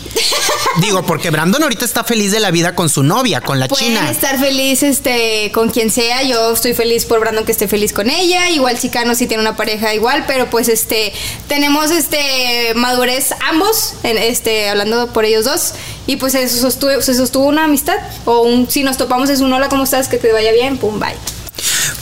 Digo, 0.77 1.03
porque 1.05 1.29
Brandon 1.29 1.62
ahorita 1.62 1.83
está 1.83 2.03
feliz 2.03 2.31
de 2.31 2.39
la 2.39 2.51
vida 2.51 2.74
con 2.75 2.89
su 2.89 3.03
novia, 3.03 3.41
con 3.41 3.60
la 3.60 3.67
Pueden 3.67 3.88
china. 3.88 4.10
estar 4.10 4.39
feliz 4.39 4.83
este, 4.83 5.51
con 5.53 5.69
quien 5.69 5.91
sea. 5.91 6.24
Yo 6.24 6.53
estoy 6.53 6.74
feliz 6.74 7.05
por 7.05 7.19
Brandon 7.19 7.45
que 7.45 7.51
esté 7.51 7.67
feliz 7.67 7.91
con 7.93 8.10
ella. 8.10 8.50
Igual 8.50 8.79
Chicano 8.79 9.13
sí 9.15 9.27
tiene 9.27 9.41
una 9.41 9.55
pareja 9.57 9.93
igual, 9.93 10.24
pero 10.27 10.50
pues 10.50 10.69
este 10.69 11.13
tenemos 11.48 11.91
este 11.91 12.74
madurez 12.75 13.33
ambos, 13.50 13.95
en, 14.03 14.17
este, 14.17 14.69
hablando 14.69 15.12
por 15.12 15.25
ellos 15.25 15.45
dos. 15.45 15.74
Y 16.07 16.15
pues 16.15 16.33
se 16.33 16.48
sostuvo, 16.48 17.01
se 17.01 17.13
sostuvo 17.13 17.45
una 17.45 17.65
amistad. 17.65 17.98
O 18.25 18.41
un 18.41 18.69
si 18.69 18.83
nos 18.83 18.98
topamos 18.98 19.29
es 19.29 19.41
un 19.41 19.51
hola, 19.51 19.69
¿cómo 19.69 19.83
estás? 19.83 20.07
Que 20.07 20.17
te 20.17 20.31
vaya 20.31 20.51
bien, 20.51 20.77
pum, 20.77 21.00
bye 21.00 21.40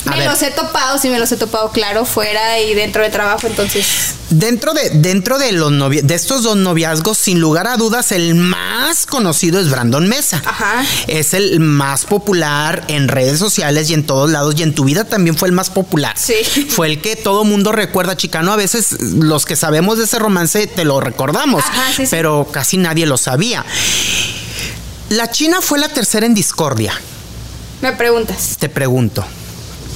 me 0.09 0.25
los 0.25 0.41
he 0.41 0.51
topado, 0.51 0.97
sí 0.97 1.09
me 1.09 1.19
los 1.19 1.31
he 1.31 1.37
topado, 1.37 1.71
claro, 1.71 2.05
fuera 2.05 2.59
y 2.59 2.73
dentro 2.73 3.03
de 3.03 3.09
trabajo, 3.09 3.47
entonces. 3.47 3.85
Dentro 4.29 4.73
de, 4.73 4.91
dentro 4.91 5.39
de 5.39 5.51
los 5.51 5.71
de 5.89 6.15
estos 6.15 6.43
dos 6.43 6.55
noviazgos, 6.55 7.17
sin 7.17 7.39
lugar 7.39 7.67
a 7.67 7.77
dudas, 7.77 8.11
el 8.11 8.35
más 8.35 9.05
conocido 9.05 9.59
es 9.59 9.69
Brandon 9.69 10.07
Mesa. 10.07 10.41
Ajá. 10.45 10.85
Es 11.07 11.33
el 11.33 11.59
más 11.59 12.05
popular 12.05 12.83
en 12.87 13.07
redes 13.07 13.39
sociales 13.39 13.89
y 13.89 13.95
en 13.95 14.05
todos 14.05 14.29
lados. 14.29 14.55
Y 14.57 14.63
en 14.63 14.75
tu 14.75 14.83
vida 14.85 15.03
también 15.03 15.35
fue 15.35 15.47
el 15.47 15.53
más 15.53 15.69
popular. 15.69 16.15
Sí. 16.17 16.35
Fue 16.69 16.87
el 16.87 17.01
que 17.01 17.15
todo 17.15 17.43
mundo 17.43 17.71
recuerda, 17.71 18.15
chicano. 18.15 18.53
A 18.53 18.55
veces 18.55 19.01
los 19.01 19.45
que 19.45 19.55
sabemos 19.55 19.97
de 19.97 20.03
ese 20.05 20.19
romance 20.19 20.67
te 20.67 20.85
lo 20.85 20.99
recordamos. 20.99 21.63
Ajá, 21.63 21.93
sí, 21.95 22.03
pero 22.09 22.47
casi 22.51 22.77
nadie 22.77 23.05
lo 23.05 23.17
sabía. 23.17 23.65
La 25.09 25.31
China 25.31 25.59
fue 25.61 25.79
la 25.79 25.89
tercera 25.89 26.25
en 26.25 26.35
discordia. 26.35 26.93
Me 27.81 27.93
preguntas. 27.93 28.57
Te 28.59 28.69
pregunto. 28.69 29.25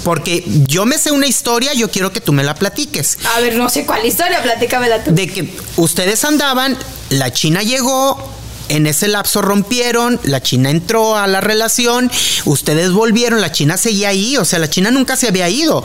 Porque 0.03 0.43
yo 0.67 0.85
me 0.85 0.97
sé 0.97 1.11
una 1.11 1.27
historia, 1.27 1.73
yo 1.73 1.89
quiero 1.89 2.11
que 2.11 2.21
tú 2.21 2.33
me 2.33 2.43
la 2.43 2.55
platiques. 2.55 3.17
A 3.35 3.39
ver, 3.39 3.55
no 3.55 3.69
sé 3.69 3.85
cuál 3.85 4.05
historia, 4.05 4.41
platícamela 4.41 5.03
tú. 5.03 5.13
De 5.13 5.27
que 5.27 5.57
ustedes 5.77 6.23
andaban, 6.25 6.77
la 7.09 7.31
China 7.31 7.61
llegó, 7.63 8.32
en 8.69 8.87
ese 8.87 9.07
lapso 9.07 9.41
rompieron, 9.41 10.19
la 10.23 10.41
China 10.41 10.69
entró 10.69 11.15
a 11.15 11.27
la 11.27 11.41
relación, 11.41 12.11
ustedes 12.45 12.91
volvieron, 12.91 13.41
la 13.41 13.51
China 13.51 13.77
seguía 13.77 14.09
ahí, 14.09 14.37
o 14.37 14.45
sea, 14.45 14.59
la 14.59 14.69
China 14.69 14.91
nunca 14.91 15.15
se 15.15 15.27
había 15.27 15.49
ido. 15.49 15.83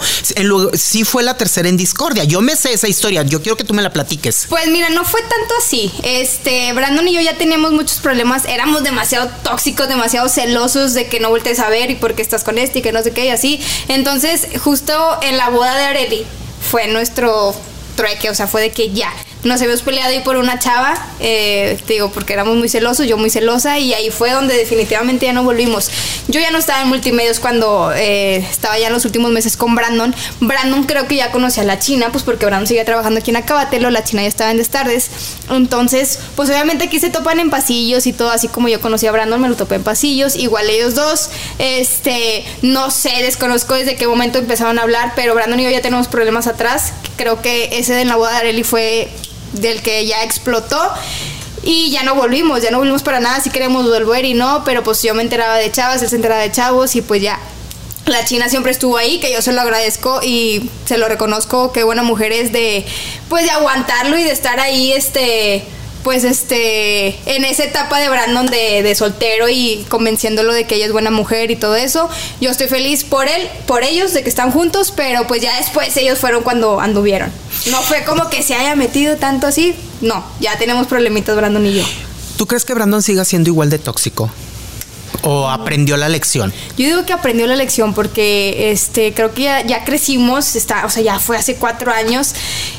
sí 0.74 1.04
fue 1.04 1.22
la 1.22 1.36
tercera 1.36 1.68
en 1.68 1.76
discordia. 1.76 2.24
Yo 2.24 2.40
me 2.40 2.56
sé 2.56 2.72
esa 2.72 2.88
historia, 2.88 3.22
yo 3.22 3.42
quiero 3.42 3.56
que 3.56 3.64
tú 3.64 3.74
me 3.74 3.82
la 3.82 3.92
platiques. 3.92 4.46
Pues 4.48 4.68
mira, 4.68 4.90
no 4.90 5.04
fue 5.04 5.20
tanto 5.22 5.54
así. 5.58 5.92
Este, 6.02 6.72
Brandon 6.72 7.06
y 7.08 7.14
yo 7.14 7.20
ya 7.20 7.36
teníamos 7.36 7.72
muchos 7.72 7.98
problemas, 7.98 8.44
éramos 8.44 8.82
demasiado 8.82 9.30
tóxicos, 9.42 9.88
demasiado 9.88 10.28
celosos 10.28 10.94
de 10.94 11.08
que 11.08 11.20
no 11.20 11.30
voltees 11.30 11.58
a 11.58 11.68
ver 11.68 11.90
y 11.90 11.94
por 11.94 12.14
qué 12.14 12.22
estás 12.22 12.44
con 12.44 12.58
este 12.58 12.80
y 12.80 12.82
que 12.82 12.92
no 12.92 13.02
sé 13.02 13.12
qué 13.12 13.26
y 13.26 13.30
así. 13.30 13.60
Entonces, 13.88 14.46
justo 14.62 15.18
en 15.22 15.36
la 15.36 15.50
boda 15.50 15.76
de 15.76 15.84
Areli 15.84 16.26
fue 16.70 16.88
nuestro 16.88 17.54
trueque, 17.96 18.30
o 18.30 18.34
sea, 18.34 18.46
fue 18.46 18.62
de 18.62 18.70
que 18.70 18.90
ya, 18.90 19.12
nos 19.44 19.60
habíamos 19.60 19.82
peleado 19.82 20.10
ahí 20.10 20.20
por 20.20 20.36
una 20.36 20.58
chava, 20.58 20.94
eh, 21.20 21.78
digo, 21.86 22.10
porque 22.10 22.32
éramos 22.32 22.56
muy 22.56 22.68
celosos, 22.68 23.06
yo 23.06 23.16
muy 23.16 23.30
celosa, 23.30 23.78
y 23.78 23.94
ahí 23.94 24.10
fue 24.10 24.30
donde 24.32 24.56
definitivamente 24.56 25.26
ya 25.26 25.32
no 25.32 25.44
volvimos. 25.44 25.90
Yo 26.26 26.40
ya 26.40 26.50
no 26.50 26.58
estaba 26.58 26.82
en 26.82 26.88
multimedios 26.88 27.38
cuando 27.38 27.92
eh, 27.94 28.36
estaba 28.36 28.78
ya 28.78 28.88
en 28.88 28.92
los 28.92 29.04
últimos 29.04 29.30
meses 29.30 29.56
con 29.56 29.74
Brandon. 29.74 30.14
Brandon 30.40 30.84
creo 30.84 31.06
que 31.06 31.16
ya 31.16 31.30
conocía 31.30 31.62
a 31.62 31.66
la 31.66 31.78
China, 31.78 32.08
pues 32.10 32.24
porque 32.24 32.46
Brandon 32.46 32.66
seguía 32.66 32.84
trabajando 32.84 33.20
aquí 33.20 33.30
en 33.30 33.36
Acabatelo, 33.36 33.90
la 33.90 34.02
China 34.02 34.22
ya 34.22 34.28
estaba 34.28 34.50
en 34.50 34.58
Destardes. 34.58 35.10
Entonces, 35.50 36.18
pues 36.34 36.50
obviamente 36.50 36.84
aquí 36.84 36.98
se 36.98 37.10
topan 37.10 37.38
en 37.38 37.50
pasillos 37.50 38.06
y 38.06 38.12
todo, 38.12 38.30
así 38.30 38.48
como 38.48 38.68
yo 38.68 38.80
conocí 38.80 39.06
a 39.06 39.12
Brandon, 39.12 39.40
me 39.40 39.48
lo 39.48 39.56
topé 39.56 39.76
en 39.76 39.84
pasillos, 39.84 40.34
igual 40.34 40.68
ellos 40.68 40.94
dos. 40.94 41.30
Este, 41.58 42.44
no 42.62 42.90
sé, 42.90 43.10
desconozco 43.22 43.74
desde 43.74 43.96
qué 43.96 44.06
momento 44.06 44.38
empezaron 44.38 44.78
a 44.78 44.82
hablar, 44.82 45.12
pero 45.14 45.34
Brandon 45.34 45.60
y 45.60 45.64
yo 45.64 45.70
ya 45.70 45.80
tenemos 45.80 46.08
problemas 46.08 46.46
atrás. 46.48 46.92
Creo 47.16 47.40
que 47.40 47.78
ese 47.78 47.94
de 47.94 48.04
la 48.04 48.16
boda 48.16 48.32
de 48.32 48.36
Areli 48.38 48.64
fue 48.64 49.08
del 49.52 49.82
que 49.82 50.06
ya 50.06 50.22
explotó. 50.22 50.80
Y 51.62 51.90
ya 51.90 52.02
no 52.02 52.14
volvimos, 52.14 52.62
ya 52.62 52.70
no 52.70 52.78
volvimos 52.78 53.02
para 53.02 53.20
nada, 53.20 53.40
si 53.40 53.50
queremos 53.50 53.84
volver 53.84 54.24
y 54.24 54.34
no, 54.34 54.62
pero 54.64 54.82
pues 54.82 55.02
yo 55.02 55.12
me 55.14 55.22
enteraba 55.22 55.56
de 55.56 55.70
chavas, 55.72 56.00
él 56.02 56.08
se 56.08 56.16
enteraba 56.16 56.40
de 56.40 56.52
chavos 56.52 56.94
y 56.94 57.02
pues 57.02 57.20
ya. 57.20 57.38
La 58.06 58.24
China 58.24 58.48
siempre 58.48 58.72
estuvo 58.72 58.96
ahí, 58.96 59.20
que 59.20 59.30
yo 59.32 59.42
se 59.42 59.52
lo 59.52 59.60
agradezco 59.60 60.20
y 60.22 60.70
se 60.86 60.96
lo 60.96 61.08
reconozco, 61.08 61.72
qué 61.72 61.84
buena 61.84 62.02
mujer 62.02 62.32
es 62.32 62.52
de, 62.52 62.86
pues 63.28 63.44
de 63.44 63.50
aguantarlo 63.50 64.16
y 64.16 64.22
de 64.22 64.30
estar 64.30 64.60
ahí, 64.60 64.92
este, 64.92 65.66
pues 66.08 66.24
este, 66.24 67.08
en 67.26 67.44
esa 67.44 67.64
etapa 67.64 67.98
de 67.98 68.08
Brandon 68.08 68.46
de, 68.46 68.94
soltero 68.94 69.50
y 69.50 69.84
convenciéndolo 69.90 70.54
de 70.54 70.66
que 70.66 70.76
ella 70.76 70.86
es 70.86 70.92
buena 70.92 71.10
mujer 71.10 71.50
y 71.50 71.56
todo 71.56 71.76
eso. 71.76 72.08
Yo 72.40 72.50
estoy 72.50 72.66
feliz 72.66 73.04
por 73.04 73.28
él, 73.28 73.46
por 73.66 73.84
ellos, 73.84 74.14
de 74.14 74.22
que 74.22 74.30
están 74.30 74.50
juntos, 74.50 74.90
pero 74.90 75.26
pues 75.26 75.42
ya 75.42 75.54
después 75.58 75.94
ellos 75.98 76.18
fueron 76.18 76.42
cuando 76.42 76.80
anduvieron. 76.80 77.30
No 77.70 77.82
fue 77.82 78.04
como 78.04 78.30
que 78.30 78.42
se 78.42 78.54
haya 78.54 78.74
metido 78.74 79.18
tanto 79.18 79.46
así. 79.46 79.76
No, 80.00 80.24
ya 80.40 80.56
tenemos 80.56 80.86
problemitas 80.86 81.36
Brandon 81.36 81.66
y 81.66 81.74
yo. 81.74 81.84
¿Tú 82.38 82.46
crees 82.46 82.64
que 82.64 82.72
Brandon 82.72 83.02
siga 83.02 83.26
siendo 83.26 83.50
igual 83.50 83.68
de 83.68 83.78
tóxico? 83.78 84.30
¿O 85.22 85.48
aprendió 85.48 85.96
la 85.96 86.08
lección? 86.08 86.52
Yo 86.76 86.86
digo 86.86 87.04
que 87.04 87.12
aprendió 87.12 87.46
la 87.46 87.56
lección 87.56 87.92
porque 87.92 88.70
este, 88.70 89.12
creo 89.14 89.34
que 89.34 89.42
ya, 89.42 89.84
crecimos, 89.84 90.54
está, 90.54 90.86
o 90.86 90.90
sea, 90.90 91.02
ya 91.02 91.18
fue 91.18 91.36
hace 91.36 91.56
cuatro 91.56 91.90
años 91.90 92.34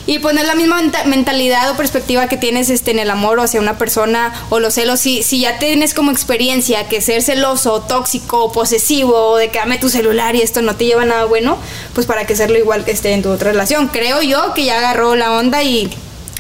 y 0.06 0.20
poner 0.20 0.46
la 0.46 0.56
misma 0.56 0.82
mentalidad 1.06 1.70
o 1.72 1.76
perspectiva 1.76 2.28
que 2.28 2.38
tienes 2.38 2.70
este, 2.70 2.92
en 2.92 3.00
el 3.00 3.10
amor 3.10 3.40
o 3.40 3.44
hacia 3.44 3.60
una 3.60 3.78
persona 3.78 4.34
o 4.50 4.60
los 4.60 4.76
celos, 4.76 5.02
si, 5.02 5.22
si 5.22 5.42
ya 5.42 5.60
tienes 5.60 5.94
como 5.94 6.12
experiencia 6.12 6.88
que 6.88 7.02
ser 7.02 7.22
celoso, 7.22 7.82
tóxico, 7.82 8.52
posesivo, 8.54 9.36
de 9.38 9.50
que 9.50 9.60
dame 9.60 9.78
tu 9.78 9.90
celular 9.90 10.36
y 10.36 10.42
esto 10.42 10.62
no 10.62 10.76
te 10.76 10.86
lleva 10.86 11.02
a 11.02 11.06
nada 11.06 11.26
bueno, 11.26 11.58
pues 11.94 12.08
para 12.08 12.26
que 12.26 12.34
hacerlo 12.34 12.58
igual 12.58 12.86
que 12.86 12.92
esté 12.92 13.12
en 13.12 13.22
tu 13.22 13.30
otra 13.30 13.52
relación. 13.52 13.90
Creo 13.90 14.22
yo 14.22 14.54
que 14.54 14.64
ya 14.64 14.78
agarró 14.78 15.16
la 15.16 15.34
onda 15.34 15.62
y 15.64 15.90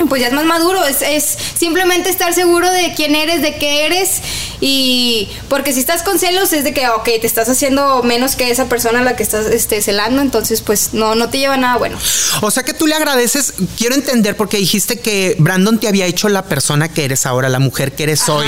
pues 0.07 0.21
ya 0.21 0.27
es 0.27 0.33
más 0.33 0.45
maduro, 0.45 0.85
es, 0.85 1.01
es, 1.01 1.37
simplemente 1.57 2.09
estar 2.09 2.33
seguro 2.33 2.71
de 2.71 2.93
quién 2.95 3.15
eres, 3.15 3.41
de 3.41 3.55
qué 3.57 3.85
eres 3.85 4.21
y 4.61 5.29
porque 5.47 5.73
si 5.73 5.79
estás 5.79 6.03
con 6.03 6.19
celos 6.19 6.53
es 6.53 6.63
de 6.63 6.73
que, 6.73 6.87
ok, 6.89 7.03
te 7.03 7.27
estás 7.27 7.49
haciendo 7.49 8.03
menos 8.03 8.35
que 8.35 8.49
esa 8.49 8.65
persona 8.65 8.99
a 8.99 9.03
la 9.03 9.15
que 9.15 9.23
estás 9.23 9.45
este, 9.47 9.81
celando, 9.81 10.21
entonces 10.21 10.61
pues 10.61 10.93
no, 10.93 11.15
no 11.15 11.29
te 11.29 11.39
lleva 11.39 11.57
nada 11.57 11.77
bueno. 11.77 11.97
O 12.41 12.51
sea 12.51 12.63
que 12.63 12.73
tú 12.73 12.87
le 12.87 12.95
agradeces, 12.95 13.53
quiero 13.77 13.95
entender 13.95 14.35
porque 14.35 14.57
dijiste 14.57 14.99
que 14.99 15.35
Brandon 15.39 15.79
te 15.79 15.87
había 15.87 16.05
hecho 16.05 16.29
la 16.29 16.43
persona 16.43 16.89
que 16.89 17.05
eres 17.05 17.25
ahora, 17.25 17.49
la 17.49 17.59
mujer 17.59 17.93
que 17.93 18.03
eres 18.03 18.27
hoy. 18.29 18.47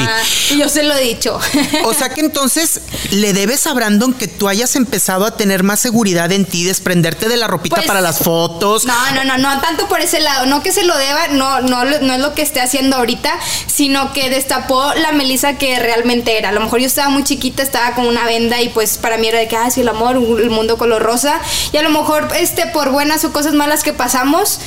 Y 0.52 0.58
yo 0.58 0.70
se 0.70 0.84
lo 0.84 0.96
he 0.96 1.02
dicho. 1.02 1.40
O 1.86 1.94
sea 1.94 2.10
que 2.10 2.22
entonces 2.22 2.82
le 3.12 3.34
debes 3.34 3.66
a 3.68 3.74
Brandon 3.74 4.14
que 4.14 4.28
tú 4.28 4.48
hayas 4.48 4.76
empezado 4.76 5.26
a 5.26 5.36
tener 5.38 5.64
más 5.64 5.80
seguridad 5.80 6.32
en 6.32 6.46
ti, 6.46 6.64
desprenderte 6.64 7.28
de 7.30 7.38
la 7.38 7.48
ropita 7.48 7.78
pues, 7.78 7.88
para 7.88 8.02
las 8.02 8.20
fotos. 8.20 8.86
No, 8.86 9.12
no, 9.14 9.24
no, 9.24 9.38
no, 9.38 9.62
tanto 9.62 9.88
por 9.88 10.02
ese 10.02 10.20
lado, 10.20 10.46
no 10.46 10.62
que 10.62 10.72
se 10.72 10.84
lo 10.84 10.98
deba, 10.98 11.28
no, 11.30 11.41
no, 11.62 11.84
no 11.86 12.14
es 12.14 12.20
lo 12.20 12.34
que 12.34 12.42
esté 12.42 12.62
haciendo 12.62 12.98
ahorita, 12.98 13.34
sino 13.68 14.14
que 14.14 14.30
destapó 14.30 14.94
la 14.96 15.12
Melissa 15.12 15.58
que 15.58 15.80
realmente 15.80 16.38
era. 16.38 16.50
A 16.50 16.52
lo 16.52 16.62
mejor 16.62 16.80
yo 16.80 16.88
estaba 16.88 17.10
muy 17.10 17.24
chiquita, 17.24 17.64
estaba 17.64 17.96
con 17.96 18.06
una 18.06 18.26
venda 18.26 18.62
y 18.62 18.70
pues 18.70 18.98
para 18.98 19.18
mí 19.18 19.28
era 19.28 19.40
de 19.40 19.48
que, 19.48 19.56
ah, 19.56 19.70
sí, 19.70 19.82
el 19.82 19.90
amor, 19.90 20.16
el 20.16 20.50
mundo 20.50 20.78
color 20.78 21.02
rosa. 21.02 21.42
Y 21.74 21.78
a 21.78 21.82
lo 21.82 21.90
mejor, 21.90 22.28
este, 22.38 22.68
por 22.68 22.92
buenas 22.92 23.26
o 23.26 23.34
cosas 23.34 23.54
malas 23.54 23.84
que 23.84 23.94
pasamos, 23.94 24.60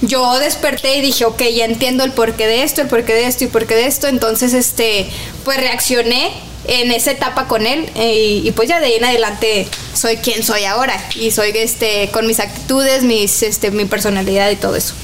yo 0.00 0.38
desperté 0.38 0.96
y 0.96 1.00
dije, 1.00 1.24
ok, 1.24 1.42
ya 1.54 1.64
entiendo 1.64 2.04
el 2.04 2.12
porqué 2.12 2.46
de 2.46 2.62
esto, 2.62 2.80
el 2.80 2.88
porqué 2.88 3.14
de 3.14 3.26
esto 3.26 3.44
y 3.44 3.46
porqué 3.48 3.74
de 3.74 3.86
esto. 3.86 4.08
Entonces, 4.08 4.52
este, 4.52 5.08
pues 5.44 5.58
reaccioné 5.58 6.30
en 6.66 6.92
esa 6.92 7.10
etapa 7.10 7.48
con 7.48 7.66
él 7.66 7.88
eh, 7.96 8.40
y, 8.44 8.50
pues 8.52 8.68
ya 8.68 8.80
de 8.80 8.86
ahí 8.86 8.94
en 8.94 9.04
adelante 9.04 9.66
soy 9.94 10.16
quien 10.16 10.44
soy 10.44 10.64
ahora 10.64 10.94
y 11.16 11.30
soy 11.32 11.50
este 11.54 12.10
con 12.12 12.26
mis 12.26 12.40
actitudes, 12.40 13.02
mis 13.02 13.42
este 13.42 13.70
mi 13.70 13.84
personalidad 13.84 14.50
y 14.50 14.56
todo 14.56 14.76
eso. 14.76 14.94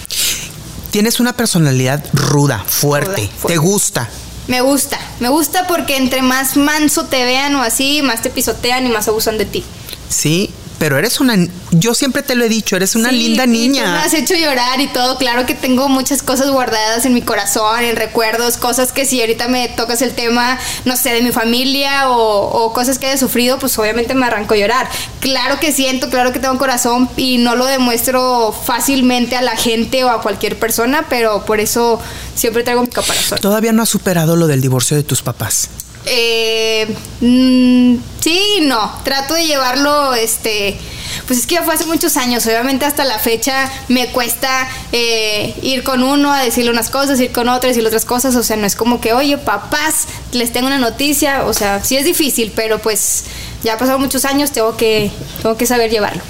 Tienes 0.91 1.21
una 1.21 1.35
personalidad 1.35 2.03
ruda, 2.13 2.65
fuerte, 2.67 3.29
te 3.47 3.57
gusta. 3.57 4.09
Me 4.47 4.63
gusta, 4.63 4.99
me 5.21 5.29
gusta 5.29 5.67
porque 5.67 5.97
entre 5.97 6.23
más 6.23 6.57
manso 6.57 7.05
te 7.05 7.25
vean 7.25 7.55
o 7.57 7.63
así, 7.63 8.01
más 8.03 8.23
te 8.23 8.31
pisotean 8.31 8.87
y 8.87 8.89
más 8.89 9.07
abusan 9.07 9.37
de 9.37 9.45
ti. 9.45 9.65
Sí, 10.09 10.51
pero 10.79 10.97
eres 10.97 11.21
una, 11.21 11.37
yo 11.73 11.95
siempre 11.95 12.23
te 12.23 12.35
lo 12.35 12.45
he 12.45 12.49
dicho, 12.49 12.77
eres 12.77 12.95
una 12.95 13.11
linda 13.11 13.47
niña. 13.47 13.93
me 13.93 13.99
has 13.99 14.15
hecho 14.15 14.35
llorar 14.35 14.81
y 14.81 14.87
todo, 14.89 15.19
claro 15.19 15.45
que 15.45 15.55
tengo 15.55 15.89
muchas 15.89 16.23
cosas 16.23 16.51
guardadas 16.51 17.05
en 17.05 17.15
mi 17.15 17.23
corazón, 17.23 17.83
en 17.83 17.97
recuerdos, 17.97 18.57
cosas 18.57 18.93
que 18.93 19.05
si 19.05 19.21
ahorita 19.21 19.49
me 19.49 19.69
tocas 19.69 20.03
el 20.03 20.15
tema, 20.15 20.59
no 20.85 20.97
sé, 20.97 21.11
de 21.11 21.23
mi 21.23 21.33
familia 21.33 22.11
o, 22.11 22.73
cosas 22.73 22.99
que 22.99 23.07
haya 23.07 23.19
sufrido, 23.19 23.59
pues 23.59 23.77
obviamente 23.79 24.15
me 24.15 24.27
arranco 24.27 24.55
a 24.55 24.57
llorar. 24.57 24.89
Claro 25.21 25.59
que 25.59 25.73
siento, 25.73 26.11
claro 26.11 26.33
que 26.33 26.39
tengo 26.39 26.53
un 26.53 26.59
corazón 26.59 27.09
y 27.17 27.39
no 27.39 27.57
lo 27.57 27.65
demuestro 27.65 28.53
fácilmente 28.53 29.37
a 29.37 29.43
la 29.43 29.57
gente 29.57 30.05
o 30.05 30.11
a 30.11 30.21
cualquier 30.21 30.59
persona, 30.59 31.07
pero 31.09 31.45
por 31.45 31.61
eso 31.61 32.01
siempre 32.35 32.63
traigo 32.63 32.83
mi 32.83 32.89
caparazón. 32.89 33.39
¿Todavía 33.41 33.73
no 33.73 33.83
has 33.83 33.89
superado 33.89 34.37
lo 34.37 34.47
del 34.47 34.61
divorcio 34.61 34.97
de 34.97 35.03
tus 35.03 35.23
papás? 35.23 35.71
Eh, 36.07 36.95
mm, 37.21 37.97
sí, 38.21 38.61
no. 38.63 38.93
Trato 39.05 39.35
de 39.35 39.47
llevarlo, 39.47 40.15
este. 40.15 40.79
Pues 41.27 41.41
es 41.41 41.47
que 41.47 41.57
ya 41.57 41.63
fue 41.63 41.75
hace 41.75 41.87
muchos 41.87 42.17
años. 42.17 42.47
Obviamente 42.47 42.85
hasta 42.85 43.05
la 43.05 43.19
fecha 43.19 43.71
me 43.89 44.09
cuesta 44.09 44.69
eh, 44.93 45.55
ir 45.63 45.83
con 45.83 46.03
uno 46.03 46.33
a 46.33 46.43
decirle 46.43 46.71
unas 46.71 46.91
cosas, 46.91 47.21
ir 47.21 47.33
con 47.33 47.49
otro 47.49 47.67
a 47.67 47.69
decirle 47.69 47.89
otras 47.89 48.05
cosas. 48.05 48.37
O 48.37 48.43
sea, 48.43 48.57
no 48.57 48.67
es 48.67 48.77
como 48.77 49.01
que, 49.01 49.13
oye, 49.13 49.37
papás, 49.37 50.07
les 50.33 50.53
tengo 50.53 50.67
una 50.67 50.79
noticia. 50.79 51.45
O 51.45 51.53
sea, 51.53 51.85
sí 51.85 51.97
es 51.97 52.05
difícil, 52.05 52.53
pero 52.55 52.79
pues 52.79 53.25
ya 53.63 53.75
ha 53.75 53.79
pasado 53.79 53.99
muchos 53.99 54.25
años, 54.25 54.53
tengo 54.53 54.77
que, 54.77 55.11
tengo 55.43 55.57
que 55.57 55.67
saber 55.67 55.91
llevarlo. 55.91 56.23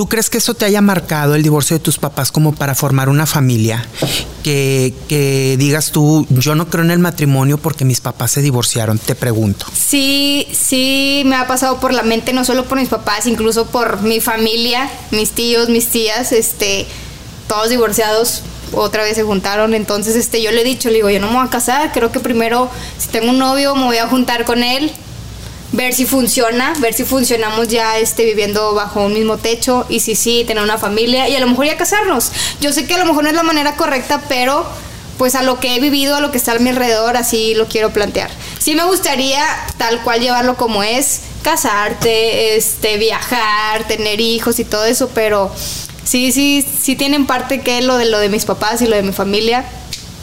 ¿Tú 0.00 0.08
crees 0.08 0.30
que 0.30 0.38
eso 0.38 0.54
te 0.54 0.64
haya 0.64 0.80
marcado 0.80 1.34
el 1.34 1.42
divorcio 1.42 1.76
de 1.76 1.84
tus 1.84 1.98
papás 1.98 2.32
como 2.32 2.54
para 2.54 2.74
formar 2.74 3.10
una 3.10 3.26
familia? 3.26 3.86
Que, 4.42 4.94
que, 5.10 5.56
digas 5.58 5.90
tú, 5.90 6.26
yo 6.30 6.54
no 6.54 6.70
creo 6.70 6.86
en 6.86 6.90
el 6.90 7.00
matrimonio 7.00 7.58
porque 7.58 7.84
mis 7.84 8.00
papás 8.00 8.30
se 8.30 8.40
divorciaron, 8.40 8.96
te 8.96 9.14
pregunto. 9.14 9.66
Sí, 9.74 10.48
sí, 10.52 11.22
me 11.26 11.36
ha 11.36 11.46
pasado 11.46 11.80
por 11.80 11.92
la 11.92 12.02
mente, 12.02 12.32
no 12.32 12.46
solo 12.46 12.64
por 12.64 12.78
mis 12.78 12.88
papás, 12.88 13.26
incluso 13.26 13.66
por 13.66 14.00
mi 14.00 14.20
familia, 14.20 14.88
mis 15.10 15.32
tíos, 15.32 15.68
mis 15.68 15.88
tías, 15.88 16.32
este, 16.32 16.86
todos 17.46 17.68
divorciados, 17.68 18.42
otra 18.72 19.02
vez 19.02 19.16
se 19.16 19.22
juntaron, 19.22 19.74
entonces 19.74 20.16
este, 20.16 20.40
yo 20.40 20.50
le 20.50 20.62
he 20.62 20.64
dicho, 20.64 20.88
le 20.88 20.94
digo, 20.94 21.10
yo 21.10 21.20
no 21.20 21.26
me 21.26 21.34
voy 21.34 21.46
a 21.46 21.50
casar, 21.50 21.92
creo 21.92 22.10
que 22.10 22.20
primero, 22.20 22.70
si 22.96 23.08
tengo 23.08 23.32
un 23.32 23.38
novio, 23.38 23.74
me 23.74 23.84
voy 23.84 23.98
a 23.98 24.08
juntar 24.08 24.46
con 24.46 24.62
él, 24.62 24.92
ver 25.72 25.94
si 25.94 26.04
funciona, 26.04 26.72
ver 26.78 26.94
si 26.94 27.04
funcionamos 27.04 27.68
ya 27.68 27.98
este, 27.98 28.24
viviendo 28.24 28.74
bajo 28.74 29.04
un 29.04 29.14
mismo 29.14 29.38
techo 29.38 29.86
y 29.88 30.00
si 30.00 30.14
sí, 30.14 30.44
tener 30.46 30.62
una 30.62 30.78
familia 30.78 31.28
y 31.28 31.36
a 31.36 31.40
lo 31.40 31.46
mejor 31.46 31.66
ya 31.66 31.76
casarnos. 31.76 32.32
Yo 32.60 32.72
sé 32.72 32.86
que 32.86 32.94
a 32.94 32.98
lo 32.98 33.06
mejor 33.06 33.24
no 33.24 33.30
es 33.30 33.36
la 33.36 33.42
manera 33.42 33.76
correcta, 33.76 34.22
pero 34.28 34.66
pues 35.18 35.34
a 35.34 35.42
lo 35.42 35.60
que 35.60 35.76
he 35.76 35.80
vivido, 35.80 36.16
a 36.16 36.20
lo 36.20 36.30
que 36.30 36.38
está 36.38 36.52
a 36.52 36.58
mi 36.58 36.70
alrededor, 36.70 37.16
así 37.16 37.54
lo 37.54 37.68
quiero 37.68 37.90
plantear. 37.90 38.30
Sí 38.58 38.74
me 38.74 38.84
gustaría 38.84 39.44
tal 39.76 40.02
cual 40.02 40.20
llevarlo 40.20 40.56
como 40.56 40.82
es, 40.82 41.20
casarte, 41.42 42.56
este, 42.56 42.96
viajar, 42.96 43.86
tener 43.86 44.20
hijos 44.20 44.58
y 44.58 44.64
todo 44.64 44.86
eso, 44.86 45.10
pero 45.14 45.52
sí, 46.04 46.32
sí, 46.32 46.66
sí 46.80 46.96
tienen 46.96 47.26
parte 47.26 47.60
que 47.60 47.82
lo 47.82 47.98
de 47.98 48.06
lo 48.06 48.18
de 48.18 48.30
mis 48.30 48.44
papás 48.46 48.80
y 48.82 48.86
lo 48.86 48.96
de 48.96 49.02
mi 49.02 49.12
familia 49.12 49.64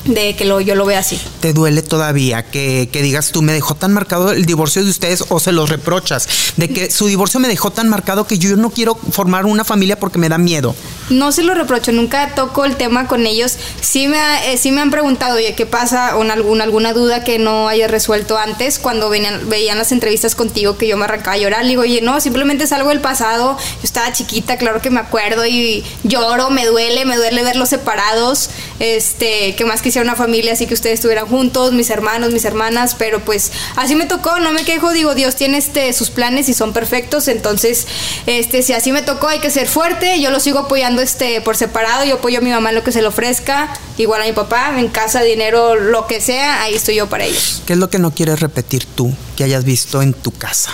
de 0.07 0.35
que 0.35 0.45
lo, 0.45 0.61
yo 0.61 0.75
lo 0.75 0.85
vea 0.85 0.99
así. 0.99 1.19
¿Te 1.39 1.53
duele 1.53 1.81
todavía 1.81 2.43
que, 2.43 2.89
que, 2.91 3.01
digas 3.01 3.31
tú, 3.31 3.41
me 3.41 3.53
dejó 3.53 3.75
tan 3.75 3.93
marcado 3.93 4.31
el 4.31 4.45
divorcio 4.45 4.83
de 4.83 4.89
ustedes 4.89 5.25
o 5.29 5.39
se 5.39 5.51
los 5.51 5.69
reprochas? 5.69 6.27
De 6.57 6.69
que 6.69 6.89
su 6.89 7.07
divorcio 7.07 7.39
me 7.39 7.47
dejó 7.47 7.71
tan 7.71 7.89
marcado 7.89 8.25
que 8.25 8.37
yo 8.37 8.55
no 8.55 8.69
quiero 8.69 8.95
formar 8.95 9.45
una 9.45 9.63
familia 9.63 9.99
porque 9.99 10.19
me 10.19 10.29
da 10.29 10.37
miedo. 10.37 10.75
No 11.09 11.31
se 11.31 11.43
lo 11.43 11.53
reprocho, 11.53 11.91
nunca 11.91 12.35
toco 12.35 12.65
el 12.65 12.75
tema 12.75 13.07
con 13.07 13.25
ellos. 13.25 13.57
Sí 13.81 14.07
me, 14.07 14.17
eh, 14.51 14.57
sí 14.57 14.71
me 14.71 14.81
han 14.81 14.91
preguntado, 14.91 15.35
oye, 15.35 15.55
¿qué 15.55 15.65
pasa? 15.65 16.17
O 16.17 16.23
alguna, 16.23 16.63
alguna 16.63 16.93
duda 16.93 17.23
que 17.23 17.39
no 17.39 17.67
haya 17.67 17.87
resuelto 17.87 18.37
antes 18.37 18.79
cuando 18.79 19.09
venían, 19.09 19.49
veían 19.49 19.77
las 19.77 19.91
entrevistas 19.91 20.35
contigo 20.35 20.77
que 20.77 20.87
yo 20.87 20.97
me 20.97 21.05
arrancaba 21.05 21.33
a 21.33 21.37
llorar. 21.37 21.63
Le 21.63 21.69
digo, 21.69 21.81
oye, 21.83 22.01
no, 22.01 22.19
simplemente 22.19 22.63
es 22.65 22.71
algo 22.71 22.89
del 22.89 23.01
pasado. 23.01 23.57
Yo 23.57 23.83
estaba 23.83 24.11
chiquita, 24.11 24.57
claro 24.57 24.81
que 24.81 24.89
me 24.89 24.99
acuerdo 24.99 25.45
y 25.45 25.83
lloro, 26.03 26.49
me 26.49 26.65
duele, 26.65 27.05
me 27.05 27.17
duele 27.17 27.43
verlos 27.43 27.69
separados. 27.69 28.49
Este, 28.79 29.55
que 29.55 29.65
más 29.65 29.81
quisiera 29.81 29.96
una 30.01 30.15
familia 30.15 30.53
así 30.53 30.67
que 30.67 30.73
ustedes 30.73 30.95
estuvieran 30.95 31.27
juntos, 31.27 31.73
mis 31.73 31.89
hermanos, 31.89 32.31
mis 32.31 32.45
hermanas, 32.45 32.95
pero 32.95 33.23
pues 33.23 33.51
así 33.75 33.95
me 33.95 34.05
tocó, 34.05 34.39
no 34.39 34.51
me 34.51 34.63
quejo, 34.63 34.91
digo, 34.91 35.15
Dios 35.15 35.35
tiene 35.35 35.57
este 35.57 35.91
sus 35.93 36.09
planes 36.09 36.49
y 36.49 36.53
son 36.53 36.73
perfectos, 36.73 37.27
entonces 37.27 37.87
este 38.25 38.61
si 38.61 38.73
así 38.73 38.91
me 38.91 39.01
tocó 39.01 39.27
hay 39.27 39.39
que 39.39 39.49
ser 39.49 39.67
fuerte, 39.67 40.19
yo 40.21 40.31
lo 40.31 40.39
sigo 40.39 40.59
apoyando 40.59 41.01
este 41.01 41.41
por 41.41 41.57
separado, 41.57 42.05
yo 42.05 42.15
apoyo 42.15 42.39
a 42.39 42.41
mi 42.41 42.49
mamá 42.49 42.69
en 42.69 42.75
lo 42.75 42.83
que 42.83 42.91
se 42.91 43.01
le 43.01 43.07
ofrezca, 43.07 43.73
igual 43.97 44.21
a 44.21 44.25
mi 44.25 44.33
papá, 44.33 44.79
en 44.79 44.89
casa, 44.89 45.21
dinero, 45.21 45.75
lo 45.75 46.07
que 46.07 46.21
sea, 46.21 46.63
ahí 46.63 46.75
estoy 46.75 46.95
yo 46.95 47.07
para 47.07 47.25
ellos. 47.25 47.61
¿Qué 47.65 47.73
es 47.73 47.79
lo 47.79 47.89
que 47.89 47.99
no 47.99 48.11
quieres 48.11 48.39
repetir 48.39 48.85
tú 48.85 49.13
que 49.35 49.43
hayas 49.43 49.63
visto 49.63 50.01
en 50.01 50.13
tu 50.13 50.31
casa? 50.31 50.71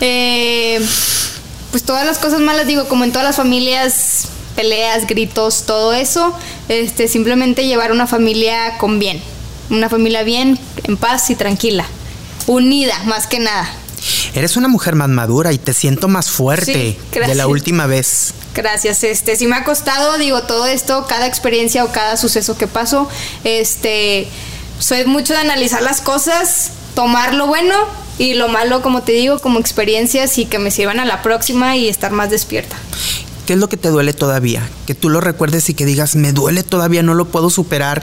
Eh, 0.00 0.80
pues 1.70 1.82
todas 1.84 2.06
las 2.06 2.18
cosas 2.18 2.40
malas, 2.40 2.66
digo, 2.66 2.88
como 2.88 3.04
en 3.04 3.12
todas 3.12 3.26
las 3.26 3.36
familias 3.36 4.28
peleas, 4.60 5.06
gritos, 5.06 5.64
todo 5.64 5.94
eso, 5.94 6.34
este, 6.68 7.08
simplemente 7.08 7.66
llevar 7.66 7.92
una 7.92 8.06
familia 8.06 8.76
con 8.76 8.98
bien, 8.98 9.22
una 9.70 9.88
familia 9.88 10.22
bien, 10.22 10.58
en 10.84 10.98
paz 10.98 11.30
y 11.30 11.34
tranquila, 11.34 11.86
unida 12.46 12.94
más 13.04 13.26
que 13.26 13.38
nada. 13.38 13.70
Eres 14.34 14.58
una 14.58 14.68
mujer 14.68 14.96
más 14.96 15.08
madura 15.08 15.50
y 15.54 15.56
te 15.56 15.72
siento 15.72 16.08
más 16.08 16.30
fuerte 16.30 16.98
de 17.10 17.34
la 17.34 17.46
última 17.46 17.86
vez. 17.86 18.34
Gracias, 18.54 19.02
este, 19.02 19.34
si 19.36 19.46
me 19.46 19.56
ha 19.56 19.64
costado, 19.64 20.18
digo, 20.18 20.42
todo 20.42 20.66
esto, 20.66 21.06
cada 21.08 21.26
experiencia 21.26 21.82
o 21.82 21.90
cada 21.90 22.18
suceso 22.18 22.58
que 22.58 22.66
pasó, 22.66 23.08
este, 23.44 24.28
soy 24.78 25.06
mucho 25.06 25.32
de 25.32 25.38
analizar 25.38 25.80
las 25.80 26.02
cosas, 26.02 26.72
tomar 26.94 27.32
lo 27.32 27.46
bueno 27.46 27.74
y 28.18 28.34
lo 28.34 28.48
malo, 28.48 28.82
como 28.82 29.00
te 29.04 29.12
digo, 29.12 29.38
como 29.38 29.58
experiencias 29.58 30.36
y 30.36 30.44
que 30.44 30.58
me 30.58 30.70
sirvan 30.70 31.00
a 31.00 31.06
la 31.06 31.22
próxima 31.22 31.78
y 31.78 31.88
estar 31.88 32.12
más 32.12 32.28
despierta. 32.28 32.76
¿Qué 33.50 33.54
es 33.54 33.58
lo 33.58 33.68
que 33.68 33.76
te 33.76 33.88
duele 33.88 34.12
todavía? 34.12 34.62
Que 34.86 34.94
tú 34.94 35.08
lo 35.08 35.20
recuerdes 35.20 35.68
y 35.70 35.74
que 35.74 35.84
digas, 35.84 36.14
me 36.14 36.32
duele 36.32 36.62
todavía, 36.62 37.02
no 37.02 37.14
lo 37.14 37.24
puedo 37.24 37.50
superar. 37.50 38.00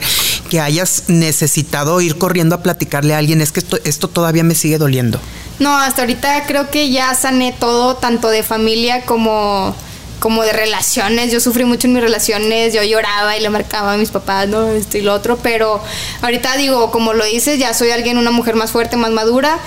Que 0.50 0.60
hayas 0.60 1.04
necesitado 1.06 2.02
ir 2.02 2.18
corriendo 2.18 2.54
a 2.54 2.62
platicarle 2.62 3.14
a 3.14 3.16
alguien, 3.16 3.40
es 3.40 3.50
que 3.50 3.62
esto, 3.84 4.08
todavía 4.08 4.44
me 4.44 4.54
sigue 4.54 4.76
doliendo. 4.76 5.18
No, 5.58 5.74
hasta 5.74 6.02
ahorita 6.02 6.44
creo 6.46 6.70
que 6.70 6.90
ya 6.90 7.14
sané 7.14 7.56
todo, 7.58 7.96
tanto 7.96 8.28
de 8.28 8.42
familia 8.42 9.06
como 9.06 9.74
como 10.18 10.42
de 10.42 10.52
relaciones. 10.52 11.32
Yo 11.32 11.40
sufrí 11.40 11.64
mucho 11.64 11.86
en 11.86 11.94
mis 11.94 12.02
relaciones, 12.02 12.74
yo 12.74 12.82
lloraba 12.82 13.34
y 13.38 13.40
le 13.40 13.48
marcaba 13.48 13.94
a 13.94 13.96
mis 13.96 14.10
papás, 14.10 14.48
no, 14.48 14.68
esto 14.72 14.98
y 14.98 15.00
lo 15.00 15.14
otro, 15.14 15.38
pero 15.38 15.80
ahorita 16.20 16.58
digo, 16.58 16.90
como 16.90 17.14
lo 17.14 17.24
dices, 17.24 17.58
ya 17.58 17.72
soy 17.72 17.88
alguien, 17.90 18.18
una 18.18 18.32
mujer 18.32 18.54
más 18.54 18.70
fuerte, 18.70 18.98
más 18.98 19.12
madura 19.12 19.58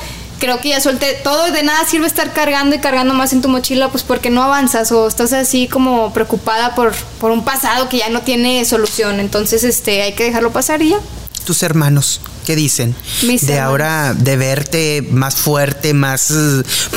creo 0.42 0.60
que 0.60 0.70
ya 0.70 0.82
solté 0.82 1.14
todo, 1.24 1.52
de 1.52 1.64
nada 1.64 1.88
sirve 1.88 2.08
estar 2.08 2.34
cargando 2.34 2.76
y 2.76 2.80
cargando 2.80 3.14
más 3.14 3.32
en 3.32 3.42
tu 3.42 3.48
mochila, 3.48 3.90
pues 3.90 4.04
porque 4.04 4.32
no 4.32 4.44
avanzas 4.44 4.92
o 4.92 5.08
estás 5.08 5.32
así 5.32 5.68
como 5.68 6.12
preocupada 6.12 6.76
por, 6.76 6.94
por 7.20 7.32
un 7.32 7.46
pasado 7.46 7.88
que 7.88 8.00
ya 8.00 8.10
no 8.10 8.22
tiene 8.24 8.66
solución. 8.66 9.20
Entonces, 9.20 9.64
este, 9.64 10.02
hay 10.02 10.14
que 10.14 10.24
dejarlo 10.24 10.52
pasar 10.52 10.82
y 10.82 10.90
ya. 10.90 10.98
Tus 11.46 11.64
hermanos, 11.64 12.22
¿qué 12.46 12.56
dicen? 12.56 12.96
de 13.22 13.60
ahora, 13.60 14.14
de 14.14 14.36
verte 14.36 15.08
más 15.12 15.36
fuerte, 15.36 15.94
más, 15.94 16.32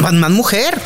más 0.01 0.31
mujer. 0.31 0.81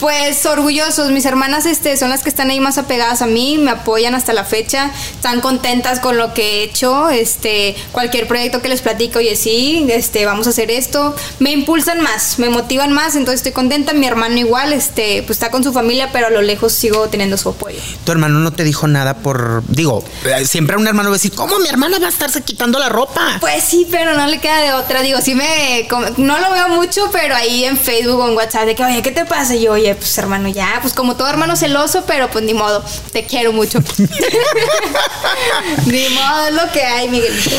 Pues 0.00 0.46
orgullosos, 0.46 1.10
mis 1.10 1.24
hermanas 1.24 1.66
este, 1.66 1.96
son 1.96 2.10
las 2.10 2.22
que 2.22 2.28
están 2.28 2.50
ahí 2.50 2.60
más 2.60 2.78
apegadas 2.78 3.20
a 3.20 3.26
mí, 3.26 3.58
me 3.58 3.72
apoyan 3.72 4.14
hasta 4.14 4.32
la 4.32 4.44
fecha, 4.44 4.92
están 5.12 5.40
contentas 5.40 5.98
con 5.98 6.16
lo 6.16 6.34
que 6.34 6.60
he 6.60 6.62
hecho, 6.62 7.10
este, 7.10 7.74
cualquier 7.90 8.28
proyecto 8.28 8.62
que 8.62 8.68
les 8.68 8.80
platico, 8.80 9.18
oye 9.18 9.34
sí, 9.34 9.86
este, 9.90 10.24
vamos 10.24 10.46
a 10.46 10.50
hacer 10.50 10.70
esto, 10.70 11.16
me 11.40 11.50
impulsan 11.50 12.00
más, 12.00 12.38
me 12.38 12.48
motivan 12.48 12.92
más, 12.92 13.16
entonces 13.16 13.40
estoy 13.40 13.52
contenta, 13.52 13.92
mi 13.92 14.06
hermano 14.06 14.36
igual, 14.38 14.72
este, 14.72 15.24
pues 15.24 15.36
está 15.38 15.50
con 15.50 15.64
su 15.64 15.72
familia, 15.72 16.10
pero 16.12 16.28
a 16.28 16.30
lo 16.30 16.42
lejos 16.42 16.72
sigo 16.72 17.08
teniendo 17.08 17.36
su 17.36 17.48
apoyo. 17.48 17.80
Tu 18.04 18.12
hermano 18.12 18.38
no 18.38 18.52
te 18.52 18.62
dijo 18.62 18.86
nada 18.86 19.14
por, 19.14 19.64
digo, 19.66 20.04
eh, 20.24 20.44
siempre 20.46 20.76
un 20.76 20.86
hermano 20.86 21.08
va 21.08 21.16
a 21.16 21.18
decir, 21.18 21.32
¿cómo 21.32 21.58
mi 21.58 21.68
hermana 21.68 21.98
va 21.98 22.06
a 22.06 22.10
estarse 22.10 22.42
quitando 22.42 22.78
la 22.78 22.88
ropa? 22.88 23.38
Pues 23.40 23.64
sí, 23.64 23.86
pero 23.90 24.14
no 24.14 24.28
le 24.28 24.38
queda 24.38 24.60
de 24.62 24.72
otra, 24.74 25.02
digo, 25.02 25.20
sí 25.20 25.34
me, 25.34 25.88
no 26.18 26.38
lo 26.38 26.52
veo 26.52 26.68
mucho, 26.68 27.10
pero 27.10 27.34
ahí 27.34 27.64
en 27.64 27.76
Facebook 27.76 28.20
o 28.20 28.28
en 28.28 28.36
WhatsApp, 28.36 28.66
de 28.66 28.76
que, 28.76 28.84
oye, 28.84 29.02
¿qué 29.02 29.10
te 29.10 29.24
pasa? 29.24 29.56
Y 29.56 29.62
yo, 29.62 29.72
oye, 29.72 29.87
pues 29.94 30.16
hermano, 30.18 30.48
ya, 30.48 30.78
pues 30.82 30.94
como 30.94 31.16
todo 31.16 31.28
hermano 31.28 31.56
celoso, 31.56 32.04
pero 32.06 32.30
pues 32.30 32.44
ni 32.44 32.54
modo, 32.54 32.84
te 33.12 33.24
quiero 33.24 33.52
mucho. 33.52 33.80
ni 35.86 36.08
modo, 36.08 36.46
es 36.48 36.54
lo 36.54 36.72
que 36.72 36.82
hay, 36.82 37.08
Miguelito. 37.08 37.50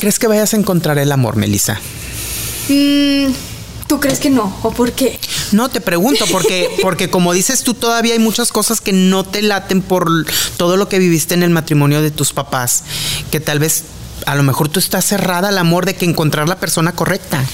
¿Crees 0.00 0.18
que 0.18 0.26
vayas 0.26 0.54
a 0.54 0.56
encontrar 0.56 0.98
el 0.98 1.12
amor, 1.12 1.36
Melissa? 1.36 1.80
Mm, 2.68 3.26
¿Tú 3.86 4.00
crees 4.00 4.18
que 4.18 4.30
no? 4.30 4.56
¿O 4.62 4.70
por 4.70 4.92
qué? 4.92 5.18
No, 5.52 5.68
te 5.68 5.80
pregunto, 5.80 6.24
porque, 6.30 6.70
porque 6.82 7.10
como 7.10 7.32
dices 7.32 7.62
tú, 7.62 7.74
todavía 7.74 8.14
hay 8.14 8.18
muchas 8.18 8.50
cosas 8.50 8.80
que 8.80 8.92
no 8.92 9.24
te 9.24 9.42
laten 9.42 9.82
por 9.82 10.08
todo 10.56 10.76
lo 10.76 10.88
que 10.88 10.98
viviste 10.98 11.34
en 11.34 11.42
el 11.42 11.50
matrimonio 11.50 12.02
de 12.02 12.10
tus 12.10 12.32
papás, 12.32 12.84
que 13.30 13.40
tal 13.40 13.58
vez 13.58 13.84
a 14.26 14.34
lo 14.34 14.42
mejor 14.42 14.68
tú 14.68 14.78
estás 14.78 15.04
cerrada 15.04 15.48
al 15.48 15.58
amor 15.58 15.86
de 15.86 15.94
que 15.94 16.06
encontrar 16.06 16.48
la 16.48 16.56
persona 16.56 16.92
correcta. 16.92 17.44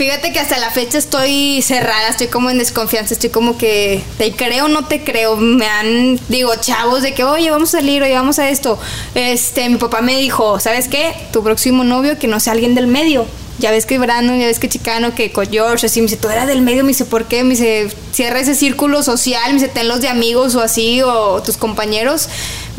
Fíjate 0.00 0.32
que 0.32 0.40
hasta 0.40 0.56
la 0.56 0.70
fecha 0.70 0.96
estoy 0.96 1.60
cerrada, 1.60 2.08
estoy 2.08 2.28
como 2.28 2.48
en 2.48 2.56
desconfianza, 2.56 3.12
estoy 3.12 3.28
como 3.28 3.58
que 3.58 4.02
te 4.16 4.32
creo 4.32 4.64
o 4.64 4.68
no 4.68 4.86
te 4.86 5.04
creo. 5.04 5.36
Me 5.36 5.66
han, 5.66 6.18
digo, 6.30 6.54
chavos 6.58 7.02
de 7.02 7.12
que, 7.12 7.22
oye, 7.22 7.50
vamos 7.50 7.74
a 7.74 7.80
salir, 7.80 8.02
oye, 8.02 8.14
vamos 8.14 8.38
a 8.38 8.48
esto. 8.48 8.78
Este, 9.14 9.68
mi 9.68 9.76
papá 9.76 10.00
me 10.00 10.16
dijo, 10.16 10.58
¿sabes 10.58 10.88
qué? 10.88 11.12
Tu 11.34 11.42
próximo 11.42 11.84
novio 11.84 12.18
que 12.18 12.28
no 12.28 12.40
sea 12.40 12.54
alguien 12.54 12.74
del 12.74 12.86
medio 12.86 13.26
ya 13.60 13.70
ves 13.70 13.86
que 13.86 13.98
Brandon, 13.98 14.40
ya 14.40 14.46
ves 14.46 14.58
que 14.58 14.68
Chicano, 14.68 15.14
que 15.14 15.30
con 15.30 15.46
George, 15.48 15.86
así, 15.86 16.00
me 16.00 16.06
dice, 16.06 16.16
tú 16.16 16.28
eras 16.28 16.46
del 16.46 16.62
medio, 16.62 16.82
me 16.82 16.88
dice, 16.88 17.04
¿por 17.04 17.26
qué? 17.26 17.44
Me 17.44 17.50
dice, 17.50 17.88
cierra 18.10 18.40
ese 18.40 18.54
círculo 18.54 19.02
social, 19.02 19.48
me 19.48 19.60
dice, 19.60 19.68
tenlos 19.68 20.00
de 20.00 20.08
amigos 20.08 20.54
o 20.54 20.62
así, 20.62 21.02
o 21.02 21.42
tus 21.42 21.56
compañeros. 21.56 22.28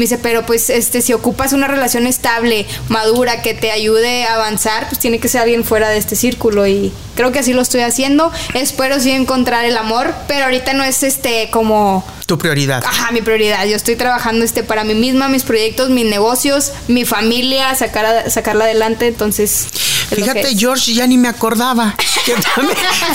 Me 0.02 0.06
dice, 0.06 0.18
pero 0.18 0.48
pues 0.48 0.72
este, 0.72 1.00
si 1.04 1.14
ocupas 1.14 1.54
una 1.54 1.68
relación 1.68 2.08
estable, 2.08 2.66
madura, 2.90 3.44
que 3.44 3.54
te 3.54 3.70
ayude 3.70 4.24
a 4.24 4.34
avanzar, 4.34 4.88
pues 4.88 4.98
tiene 4.98 5.20
que 5.20 5.28
ser 5.28 5.42
alguien 5.42 5.64
fuera 5.64 5.90
de 5.90 6.00
este 6.00 6.16
círculo. 6.16 6.66
Y 6.66 6.92
creo 7.14 7.32
que 7.32 7.38
así 7.38 7.54
lo 7.54 7.62
estoy 7.62 7.82
haciendo. 7.82 8.32
Espero 8.56 9.00
sí 9.00 9.12
encontrar 9.12 9.64
el 9.64 9.78
amor, 9.78 10.12
pero 10.28 10.46
ahorita 10.46 10.74
no 10.74 10.84
es 10.84 11.04
este 11.04 11.52
como 11.52 12.04
tu 12.26 12.40
prioridad. 12.40 12.84
Ajá, 12.84 13.12
mi 13.12 13.22
prioridad. 13.22 13.64
Yo 13.68 13.76
estoy 13.76 13.96
trabajando 13.96 14.44
este 14.44 14.64
para 14.64 14.84
mí 14.84 14.96
misma, 14.96 15.30
mis 15.30 15.44
proyectos, 15.44 15.92
mis 15.92 16.06
negocios, 16.06 16.72
mi 16.88 17.06
familia, 17.06 17.76
sacar 17.76 18.32
sacarla 18.32 18.64
adelante. 18.64 19.06
Entonces, 19.06 19.68
fíjate, 20.10 20.58
George, 20.58 20.96
ya 20.96 21.06
ni 21.06 21.20
me 21.20 21.28
acordaba. 21.28 21.96
Que 22.26 22.36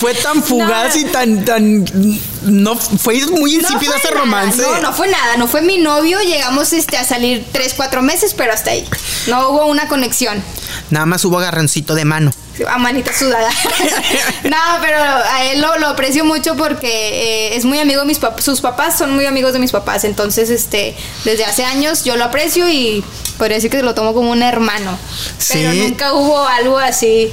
fue 0.01 0.15
tan 0.15 0.43
fugaz 0.43 0.97
y 1.01 1.05
tan, 1.05 1.45
tan. 1.45 1.85
No, 2.47 2.77
fue 2.77 3.25
muy 3.27 3.57
insípido 3.57 3.95
ese 3.95 4.11
romance. 4.11 4.63
No, 4.63 4.81
no 4.81 4.93
fue 4.93 5.09
nada. 5.09 5.37
No 5.37 5.49
fue 5.49 5.63
mi 5.63 5.79
novio. 5.79 6.21
Llegamos 6.21 6.73
este, 6.73 6.97
a 6.97 7.05
salir 7.05 7.45
tres, 7.53 7.75
cuatro 7.75 8.03
meses, 8.03 8.35
pero 8.35 8.53
hasta 8.53 8.71
ahí. 8.71 8.89
No 9.27 9.51
hubo 9.51 9.67
una 9.67 9.89
conexión. 9.89 10.43
Nada 10.91 11.07
más 11.07 11.25
hubo 11.25 11.39
agarroncito 11.39 11.95
de 11.95 12.05
mano 12.05 12.33
a 12.69 12.79
manita 12.79 13.13
sudada. 13.13 13.51
no, 14.45 14.57
pero 14.81 14.99
a 14.99 15.45
él 15.45 15.61
lo, 15.61 15.87
aprecio 15.87 16.25
mucho 16.25 16.57
porque 16.57 16.89
eh, 16.89 17.57
es 17.57 17.65
muy 17.65 17.79
amigo 17.79 18.01
de 18.01 18.07
mis 18.07 18.19
papás. 18.19 18.45
Sus 18.45 18.61
papás 18.61 18.97
son 18.97 19.15
muy 19.15 19.27
amigos 19.27 19.53
de 19.53 19.59
mis 19.59 19.73
papás. 19.73 20.05
Entonces, 20.05 20.51
este, 20.51 20.97
desde 21.25 21.45
hace 21.45 21.65
años 21.65 22.05
yo 22.05 22.17
lo 22.17 22.25
aprecio 22.25 22.69
y 22.69 23.05
podría 23.39 23.57
decir 23.57 23.71
que 23.71 23.83
lo 23.83 23.95
tomo 23.95 24.15
como 24.15 24.31
un 24.31 24.43
hermano. 24.43 24.99
Pero 25.49 25.75
nunca 25.75 26.15
hubo 26.15 26.47
algo 26.47 26.79
así 26.79 27.31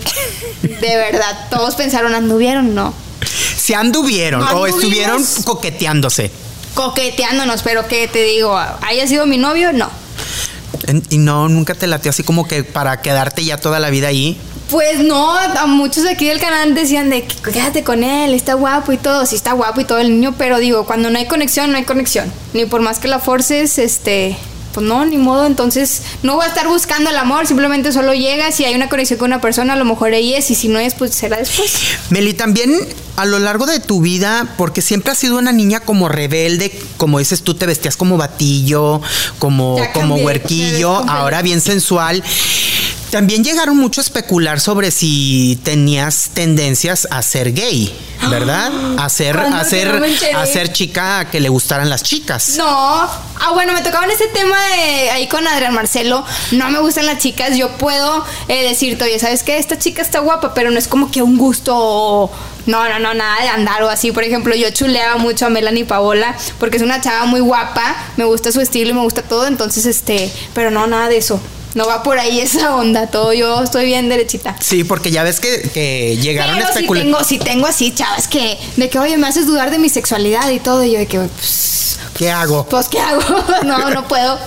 de 0.61 0.95
verdad. 0.97 1.47
Todos 1.49 1.75
pensaron, 1.75 2.13
¿anduvieron? 2.13 2.75
No. 2.75 2.93
Se 3.25 3.75
anduvieron 3.75 4.43
o 4.43 4.67
estuvieron 4.67 5.23
coqueteándose. 5.43 6.31
Coqueteándonos, 6.73 7.61
pero 7.61 7.87
que 7.87 8.07
te 8.07 8.23
digo, 8.23 8.57
haya 8.81 9.07
sido 9.07 9.25
mi 9.25 9.37
novio, 9.37 9.73
no. 9.73 9.89
¿Y 11.09 11.17
no, 11.17 11.47
nunca 11.49 11.75
te 11.75 11.87
latió 11.87 12.09
así 12.09 12.23
como 12.23 12.47
que 12.47 12.63
para 12.63 13.01
quedarte 13.01 13.43
ya 13.43 13.57
toda 13.57 13.79
la 13.79 13.89
vida 13.89 14.07
ahí? 14.07 14.37
Pues 14.69 14.99
no, 14.99 15.31
a 15.37 15.65
muchos 15.65 16.05
aquí 16.07 16.27
del 16.27 16.39
canal 16.39 16.73
decían 16.73 17.09
de 17.09 17.25
que 17.25 17.35
quédate 17.51 17.83
con 17.83 18.03
él, 18.03 18.33
está 18.33 18.55
guapo 18.55 18.91
y 18.91 18.97
todo, 18.97 19.25
sí 19.25 19.35
está 19.35 19.53
guapo 19.53 19.81
y 19.81 19.85
todo 19.85 19.99
el 19.99 20.09
niño, 20.09 20.33
pero 20.37 20.57
digo, 20.57 20.85
cuando 20.85 21.09
no 21.09 21.19
hay 21.19 21.27
conexión, 21.27 21.71
no 21.71 21.77
hay 21.77 21.83
conexión. 21.83 22.31
Ni 22.53 22.65
por 22.65 22.81
más 22.81 22.99
que 22.99 23.07
la 23.07 23.19
forces, 23.19 23.77
este, 23.77 24.35
pues 24.73 24.85
no, 24.85 25.05
ni 25.05 25.17
modo, 25.17 25.45
entonces 25.45 26.01
no 26.23 26.35
voy 26.35 26.45
a 26.45 26.47
estar 26.47 26.67
buscando 26.67 27.11
el 27.11 27.17
amor, 27.17 27.45
simplemente 27.45 27.91
solo 27.91 28.13
llega, 28.13 28.51
si 28.51 28.65
hay 28.65 28.73
una 28.73 28.89
conexión 28.89 29.19
con 29.19 29.27
una 29.27 29.41
persona, 29.41 29.73
a 29.73 29.75
lo 29.75 29.85
mejor 29.85 30.13
ahí 30.13 30.33
es, 30.33 30.49
y 30.49 30.55
si 30.55 30.69
no 30.69 30.79
es, 30.79 30.95
pues 30.95 31.13
será 31.13 31.37
después. 31.37 31.71
Meli, 32.09 32.33
también 32.33 32.71
a 33.15 33.25
lo 33.25 33.39
largo 33.39 33.65
de 33.65 33.79
tu 33.79 34.01
vida, 34.01 34.55
porque 34.57 34.81
siempre 34.81 35.11
has 35.11 35.17
sido 35.17 35.37
una 35.37 35.51
niña 35.51 35.79
como 35.79 36.09
rebelde, 36.09 36.77
como 36.97 37.19
dices 37.19 37.43
tú, 37.43 37.53
te 37.53 37.65
vestías 37.65 37.95
como 37.95 38.17
batillo, 38.17 39.01
como, 39.39 39.77
como 39.93 40.15
huerquillo, 40.15 40.95
ahora 41.09 41.41
bien 41.41 41.61
sensual. 41.61 42.23
También 43.13 43.43
llegaron 43.43 43.77
mucho 43.77 44.01
a 44.01 44.03
especular 44.03 44.59
sobre 44.59 44.89
si 44.89 45.59
tenías 45.61 46.31
tendencias 46.33 47.07
a 47.11 47.21
ser 47.21 47.53
gay, 47.53 47.95
¿verdad? 48.27 48.71
A 48.97 49.07
ser, 49.07 49.37
a 49.37 49.63
ser, 49.65 50.03
a 50.35 50.45
ser 50.47 50.73
chica 50.73 51.29
que 51.29 51.39
le 51.39 51.47
gustaran 51.47 51.91
las 51.91 52.01
chicas. 52.01 52.55
No. 52.57 52.65
Ah, 52.65 53.51
bueno, 53.53 53.73
me 53.73 53.83
tocaba 53.83 54.05
en 54.05 54.09
ese 54.09 54.25
tema 54.29 54.57
de, 54.65 55.11
ahí 55.11 55.27
con 55.27 55.47
Adrián 55.47 55.75
Marcelo. 55.75 56.25
No 56.53 56.71
me 56.71 56.79
gustan 56.79 57.05
las 57.05 57.19
chicas. 57.19 57.55
Yo 57.55 57.69
puedo 57.77 58.25
eh, 58.47 58.67
decirte, 58.67 59.03
oye, 59.03 59.19
¿sabes 59.19 59.43
qué? 59.43 59.59
Esta 59.59 59.77
chica 59.77 60.01
está 60.01 60.17
guapa, 60.17 60.55
pero 60.55 60.71
no 60.71 60.79
es 60.79 60.87
como 60.87 61.11
que 61.11 61.21
un 61.21 61.37
gusto. 61.37 62.31
No, 62.65 62.89
no, 62.89 62.97
no, 62.97 63.13
nada 63.13 63.43
de 63.43 63.47
andar 63.49 63.83
o 63.83 63.89
así. 63.89 64.11
Por 64.11 64.23
ejemplo, 64.23 64.55
yo 64.55 64.71
chuleaba 64.71 65.17
mucho 65.17 65.45
a 65.45 65.49
Melanie 65.51 65.85
Paola 65.85 66.35
porque 66.57 66.77
es 66.77 66.83
una 66.83 66.99
chava 66.99 67.25
muy 67.27 67.41
guapa, 67.41 67.95
me 68.17 68.23
gusta 68.23 68.51
su 68.51 68.59
estilo 68.59 68.89
y 68.89 68.93
me 68.95 69.01
gusta 69.01 69.21
todo, 69.21 69.45
entonces, 69.45 69.85
este, 69.85 70.33
pero 70.55 70.71
no, 70.71 70.87
nada 70.87 71.09
de 71.09 71.17
eso. 71.17 71.39
No 71.73 71.87
va 71.87 72.03
por 72.03 72.19
ahí 72.19 72.39
esa 72.39 72.75
onda, 72.75 73.07
todo 73.07 73.33
yo 73.33 73.63
estoy 73.63 73.85
bien 73.85 74.09
derechita. 74.09 74.55
Sí, 74.59 74.83
porque 74.83 75.11
ya 75.11 75.23
ves 75.23 75.39
que, 75.39 75.61
que 75.73 76.17
llegaron 76.17 76.55
a 76.55 76.59
especular. 76.59 77.03
Si 77.03 77.09
tengo, 77.09 77.23
si 77.23 77.39
tengo 77.39 77.67
así, 77.67 77.91
chavas, 77.91 78.27
que 78.27 78.57
de 78.75 78.89
que, 78.89 78.99
oye, 78.99 79.17
me 79.17 79.27
haces 79.27 79.47
dudar 79.47 79.71
de 79.71 79.79
mi 79.79 79.89
sexualidad 79.89 80.49
y 80.51 80.59
todo, 80.59 80.83
y 80.83 80.91
yo 80.91 80.99
de 80.99 81.07
que, 81.07 81.19
pues, 81.19 81.92
¿Qué 82.17 82.29
hago? 82.29 82.65
Pues, 82.69 82.87
¿qué 82.89 82.99
hago? 82.99 83.21
no, 83.63 83.89
no 83.89 84.07
puedo. 84.07 84.37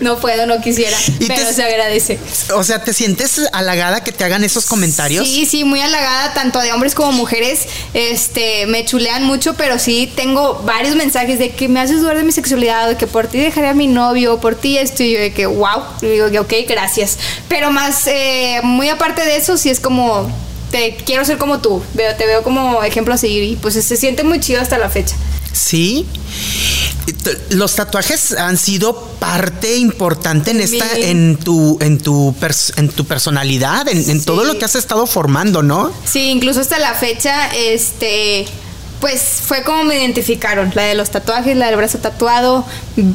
No 0.00 0.18
puedo, 0.18 0.46
no 0.46 0.60
quisiera. 0.60 0.96
pero 1.26 1.52
se 1.52 1.62
agradece. 1.62 2.18
O 2.54 2.62
sea, 2.64 2.82
¿te 2.82 2.92
sientes 2.92 3.40
halagada 3.52 4.02
que 4.02 4.12
te 4.12 4.24
hagan 4.24 4.44
esos 4.44 4.66
comentarios? 4.66 5.26
Sí, 5.26 5.46
sí, 5.46 5.64
muy 5.64 5.80
halagada, 5.80 6.34
tanto 6.34 6.60
de 6.60 6.72
hombres 6.72 6.94
como 6.94 7.12
mujeres. 7.12 7.66
Este, 7.94 8.66
me 8.66 8.84
chulean 8.84 9.24
mucho, 9.24 9.54
pero 9.54 9.78
sí 9.78 10.12
tengo 10.14 10.54
varios 10.64 10.94
mensajes 10.94 11.38
de 11.38 11.50
que 11.50 11.68
me 11.68 11.80
haces 11.80 12.00
dudar 12.00 12.16
de 12.16 12.24
mi 12.24 12.32
sexualidad, 12.32 12.88
de 12.88 12.96
que 12.96 13.06
por 13.06 13.26
ti 13.26 13.38
dejaré 13.38 13.68
a 13.68 13.74
mi 13.74 13.88
novio, 13.88 14.38
por 14.38 14.54
ti 14.54 14.78
esto, 14.78 15.02
y 15.02 15.12
yo 15.12 15.20
de 15.20 15.32
que, 15.32 15.46
wow. 15.46 15.82
Y 16.02 16.06
digo 16.06 16.30
que, 16.30 16.38
ok, 16.38 16.52
gracias. 16.68 17.18
Pero 17.48 17.70
más, 17.70 18.06
eh, 18.06 18.60
muy 18.62 18.88
aparte 18.88 19.24
de 19.24 19.36
eso, 19.36 19.56
sí 19.56 19.70
es 19.70 19.80
como 19.80 20.30
te 20.70 20.96
quiero 20.96 21.24
ser 21.24 21.38
como 21.38 21.60
tú, 21.60 21.82
veo, 21.94 22.14
te 22.16 22.26
veo 22.26 22.42
como 22.42 22.82
ejemplo 22.82 23.14
a 23.14 23.16
seguir 23.16 23.42
y 23.42 23.56
pues 23.56 23.74
se 23.74 23.96
siente 23.96 24.22
muy 24.22 24.38
chido 24.38 24.60
hasta 24.60 24.76
la 24.76 24.90
fecha. 24.90 25.16
Sí. 25.58 26.06
Los 27.50 27.74
tatuajes 27.74 28.32
han 28.32 28.56
sido 28.56 28.94
parte 29.18 29.76
importante 29.76 30.52
en 30.52 30.60
esta, 30.60 30.96
en 30.96 31.36
tu, 31.36 31.78
en 31.80 31.98
tu, 31.98 32.34
en 32.76 32.88
tu 32.90 33.04
personalidad, 33.06 33.88
en, 33.88 34.24
todo 34.24 34.44
lo 34.44 34.58
que 34.58 34.64
has 34.64 34.76
estado 34.76 35.06
formando, 35.06 35.62
¿no? 35.62 35.92
Sí, 36.04 36.30
incluso 36.30 36.60
hasta 36.60 36.78
la 36.78 36.94
fecha, 36.94 37.48
este, 37.54 38.46
pues 39.00 39.22
fue 39.44 39.62
como 39.62 39.84
me 39.84 39.98
identificaron, 39.98 40.70
la 40.74 40.82
de 40.82 40.94
los 40.94 41.10
tatuajes, 41.10 41.56
la 41.56 41.66
del 41.66 41.76
brazo 41.76 41.98
tatuado. 41.98 42.64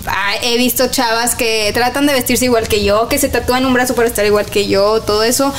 Ah, 0.08 0.34
he 0.42 0.58
visto 0.58 0.88
chavas 0.88 1.36
que 1.36 1.72
tratan 1.74 2.06
de 2.06 2.14
vestirse 2.14 2.46
igual 2.46 2.68
que 2.68 2.84
yo, 2.84 3.08
que 3.08 3.20
se 3.20 3.30
tatúan 3.30 3.66
un 3.66 3.74
brazo 3.74 3.96
para 3.96 4.08
estar 4.08 4.26
igual 4.26 4.48
que 4.48 4.68
yo, 4.68 5.02
todo 5.02 5.24
eso 5.24 5.54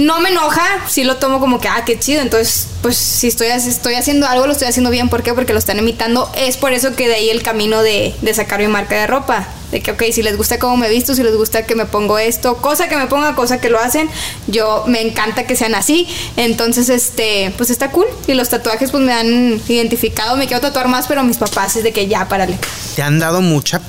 no 0.00 0.20
me 0.20 0.30
enoja, 0.30 0.64
sí 0.88 1.04
lo 1.04 1.16
tomo 1.16 1.40
como 1.40 1.60
que, 1.60 1.68
ah, 1.68 1.84
qué 1.84 1.98
chido. 1.98 2.22
Entonces, 2.22 2.68
pues 2.82 2.96
si 2.96 3.28
estoy, 3.28 3.48
estoy 3.48 3.94
haciendo 3.94 4.26
algo, 4.26 4.46
lo 4.46 4.52
estoy 4.52 4.68
haciendo 4.68 4.90
bien. 4.90 5.08
¿Por 5.08 5.22
qué? 5.22 5.34
Porque 5.34 5.52
lo 5.52 5.58
están 5.58 5.78
imitando. 5.78 6.30
Es 6.36 6.56
por 6.56 6.72
eso 6.72 6.94
que 6.94 7.08
de 7.08 7.14
ahí 7.14 7.30
el 7.30 7.42
camino 7.42 7.82
de, 7.82 8.14
sacar 8.34 8.60
mi 8.60 8.68
marca 8.68 8.96
de 8.96 9.06
ropa. 9.06 9.46
De 9.70 9.80
que, 9.80 9.92
ok, 9.92 10.02
si 10.12 10.22
les 10.22 10.36
gusta 10.36 10.58
cómo 10.58 10.76
me 10.76 10.88
visto, 10.88 11.14
si 11.14 11.22
les 11.22 11.36
gusta 11.36 11.64
que 11.64 11.76
me 11.76 11.86
pongo 11.86 12.18
esto, 12.18 12.56
cosa 12.56 12.88
que 12.88 12.96
me 12.96 13.06
ponga, 13.06 13.36
cosa 13.36 13.60
que 13.60 13.70
lo 13.70 13.78
hacen, 13.78 14.10
yo 14.48 14.84
me 14.88 15.00
encanta 15.00 15.46
que 15.46 15.54
sean 15.54 15.74
así. 15.74 16.08
Entonces, 16.36 16.88
este, 16.88 17.52
pues 17.56 17.70
está 17.70 17.90
cool. 17.90 18.06
Y 18.26 18.34
los 18.34 18.48
tatuajes, 18.48 18.90
pues 18.90 19.02
me 19.02 19.12
han 19.12 19.60
identificado. 19.68 20.36
Me 20.36 20.46
quiero 20.46 20.60
tatuar 20.60 20.88
más, 20.88 21.06
pero 21.06 21.22
mis 21.22 21.36
papás 21.36 21.76
es 21.76 21.84
de 21.84 21.92
que 21.92 22.08
ya, 22.08 22.28
párale. 22.28 22.58
Te 22.96 23.02
han 23.02 23.18
dado 23.18 23.40
mucha 23.40 23.80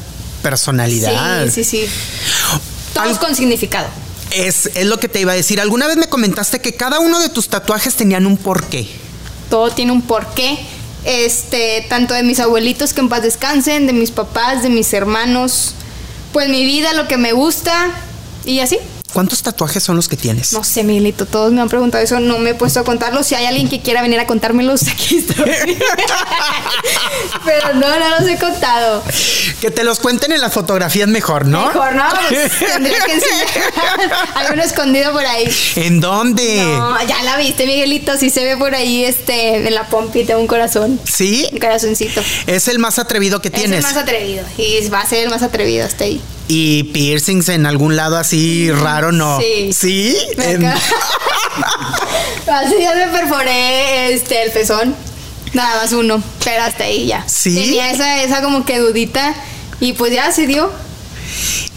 personalidad. 0.44 1.46
Sí, 1.46 1.64
sí, 1.64 1.64
sí. 1.64 1.90
Todos 2.94 3.18
con 3.18 3.36
significado. 3.36 3.88
Es, 4.32 4.70
lo 4.86 5.00
que 5.00 5.10
te 5.10 5.20
iba 5.20 5.32
a 5.32 5.36
decir. 5.36 5.60
Alguna 5.62 5.88
vez 5.88 5.98
me 5.98 6.08
comentaste 6.08 6.60
que 6.60 6.74
cada 6.74 7.00
uno 7.00 7.20
de 7.20 7.30
tus 7.30 7.50
tatuajes 7.50 7.96
tenían 7.96 8.26
un 8.26 8.38
porqué. 8.38 8.88
Todo 9.50 9.72
tiene 9.72 9.92
un 9.92 10.02
porqué. 10.02 10.60
Este, 11.04 11.86
tanto 11.90 12.14
de 12.14 12.24
mis 12.24 12.40
abuelitos 12.40 12.94
que 12.94 13.02
en 13.02 13.10
paz 13.10 13.24
descansen, 13.24 13.88
de 13.88 13.94
mis 13.94 14.12
papás, 14.12 14.64
de 14.64 14.70
mis 14.70 14.94
hermanos. 14.94 15.76
Pues 16.32 16.48
mi 16.50 16.64
vida, 16.64 16.94
lo 16.94 17.08
que 17.08 17.18
me 17.18 17.34
gusta 17.34 17.92
y 18.46 18.60
así. 18.60 18.78
¿Cuántos 19.14 19.44
tatuajes 19.44 19.84
son 19.84 19.96
los 19.96 20.08
que 20.08 20.16
tienes? 20.16 20.54
No 20.54 20.64
sé, 20.64 20.84
Miguelito, 20.84 21.26
todos 21.26 21.52
me 21.52 21.62
han 21.62 21.70
preguntado 21.70 22.04
eso, 22.04 22.20
no 22.20 22.40
me 22.40 22.52
he 22.52 22.54
puesto 22.54 22.80
a 22.80 22.84
contarlos. 22.84 23.28
Si 23.28 23.36
hay 23.36 23.46
alguien 23.46 23.70
que 23.70 23.82
quiera 23.82 24.02
venir 24.02 24.20
a 24.20 24.26
contármelos, 24.26 24.88
aquí 24.88 25.18
estoy. 25.18 25.78
Pero 27.46 27.74
no, 27.76 28.00
no 28.00 28.20
los 28.20 28.30
he 28.30 28.38
contado. 28.38 29.04
Que 29.60 29.70
te 29.72 29.84
los 29.84 30.00
cuenten 30.00 30.32
en 30.32 30.42
las 30.42 30.54
fotografías 30.54 31.08
mejor, 31.08 31.46
¿no? 31.46 31.68
Mejor, 31.68 31.96
¿no? 31.96 32.06
Pues 32.30 32.52
tendría 32.60 33.00
que 33.02 33.14
enseñar. 33.14 33.48
Hay 34.36 34.48
uno 34.54 34.64
escondido 34.64 35.12
por 35.12 35.26
ahí. 35.26 35.54
¿En 35.76 36.00
dónde? 36.00 36.64
No, 36.64 37.06
ya 37.06 37.22
la 37.24 37.38
viste, 37.38 37.66
Miguelito. 37.66 38.18
Sí 38.18 38.30
se 38.30 38.44
ve 38.46 38.58
por 38.58 38.74
ahí 38.74 39.04
este, 39.04 39.68
en 39.68 39.74
la 39.74 39.88
pompita 39.88 40.38
un 40.38 40.48
corazón. 40.48 41.00
¿Sí? 41.04 41.48
Un 41.52 41.60
corazoncito. 41.60 42.22
Es 42.48 42.68
el 42.68 42.80
más 42.80 42.98
atrevido 43.00 43.42
que 43.42 43.50
tienes. 43.50 43.80
Es 43.80 43.86
el 43.86 43.94
más 43.94 44.04
atrevido. 44.04 44.44
Y 44.58 44.88
va 44.90 45.02
a 45.02 45.06
ser 45.06 45.24
el 45.24 45.30
más 45.30 45.44
atrevido 45.44 45.86
hasta 45.86 46.06
ahí. 46.06 46.22
Y 46.54 46.84
piercings 46.84 47.48
en 47.48 47.66
algún 47.66 47.96
lado 47.96 48.18
así 48.18 48.70
raro, 48.74 49.14
no. 49.14 49.40
Sí. 49.40 49.72
¿Sí? 49.72 50.18
Así 52.46 52.76
ya 52.78 52.94
me 52.94 53.08
perforé 53.08 54.14
este, 54.14 54.44
el 54.44 54.52
pezón. 54.52 54.94
Nada 55.54 55.82
más 55.82 55.94
uno, 55.94 56.22
pero 56.44 56.64
hasta 56.64 56.84
ahí 56.84 57.08
ya. 57.08 57.24
Sí. 57.26 57.56
Tenía 57.56 57.90
esa, 57.92 58.22
esa 58.22 58.42
como 58.42 58.66
que 58.66 58.80
dudita 58.80 59.34
y 59.80 59.94
pues 59.94 60.12
ya 60.12 60.30
se 60.34 60.46
dio. 60.46 60.70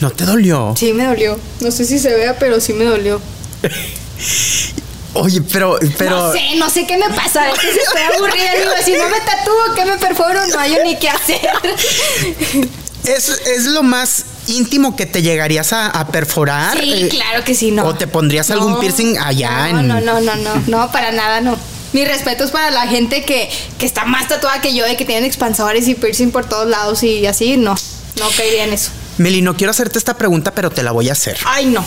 ¿No 0.01 0.11
te 0.11 0.25
dolió? 0.25 0.75
Sí, 0.77 0.93
me 0.93 1.05
dolió. 1.05 1.39
No 1.61 1.71
sé 1.71 1.85
si 1.85 2.01
se 2.01 2.13
vea, 2.13 2.37
pero 2.41 2.61
sí 2.61 2.73
me 2.73 2.85
dolió. 2.85 3.21
Oye, 5.15 5.41
pero, 5.53 5.79
pero. 5.97 6.17
No 6.17 6.33
sé, 6.33 6.57
no 6.57 6.69
sé 6.69 6.85
qué 6.85 6.97
me 6.97 7.11
pasa. 7.11 7.45
A 7.45 7.53
veces 7.53 7.77
estoy 7.77 8.03
aburrida. 8.03 8.51
Digo, 8.59 8.73
si 8.85 8.95
no 8.95 9.09
me 9.09 9.21
tatúo, 9.21 9.75
¿qué 9.77 9.85
me 9.85 9.99
perforo? 9.99 10.45
No 10.49 10.59
hay 10.59 10.79
ni 10.83 10.97
qué 10.97 11.11
hacer. 11.11 11.49
Es, 13.05 13.29
es 13.29 13.67
lo 13.67 13.83
más 13.83 14.25
íntimo 14.49 14.97
que 14.97 15.07
te 15.07 15.23
llegarías 15.23 15.73
a, 15.73 16.07
perforar. 16.09 16.79
Sí, 16.79 16.93
eh, 16.93 17.09
claro 17.09 17.45
que 17.45 17.55
sí, 17.55 17.71
no. 17.71 17.85
¿O 17.85 17.95
te 17.95 18.07
pondrías 18.07 18.51
algún 18.51 18.79
piercing 18.81 19.19
allá 19.19 19.73
no, 19.73 19.81
en.? 19.81 19.89
No, 19.89 20.01
no, 20.01 20.21
no, 20.21 20.37
no, 20.37 20.63
no, 20.67 20.93
para 20.93 21.13
nada, 21.13 21.41
no. 21.41 21.57
Mi 21.93 22.05
respeto 22.05 22.45
es 22.45 22.51
para 22.51 22.71
la 22.71 22.87
gente 22.87 23.25
que, 23.25 23.49
que 23.79 23.87
está 23.87 24.05
más 24.05 24.29
tatuada 24.29 24.61
que 24.61 24.75
yo, 24.75 24.85
de 24.85 24.97
que 24.97 25.05
tienen 25.05 25.25
expansores 25.25 25.87
y 25.89 25.95
piercing 25.95 26.33
por 26.33 26.45
todos 26.45 26.69
lados 26.69 27.03
y 27.03 27.27
así, 27.27 27.57
no. 27.57 27.75
No 28.19 28.29
caería 28.37 28.65
en 28.65 28.73
eso. 28.73 28.91
Meli, 29.19 29.43
no 29.43 29.57
quiero 29.57 29.71
hacerte 29.71 29.99
esta 29.99 30.17
pregunta, 30.17 30.53
pero 30.53 30.71
te 30.71 30.83
la 30.83 30.93
voy 30.93 31.09
a 31.09 31.13
hacer. 31.13 31.39
Ay, 31.45 31.67
no 31.67 31.85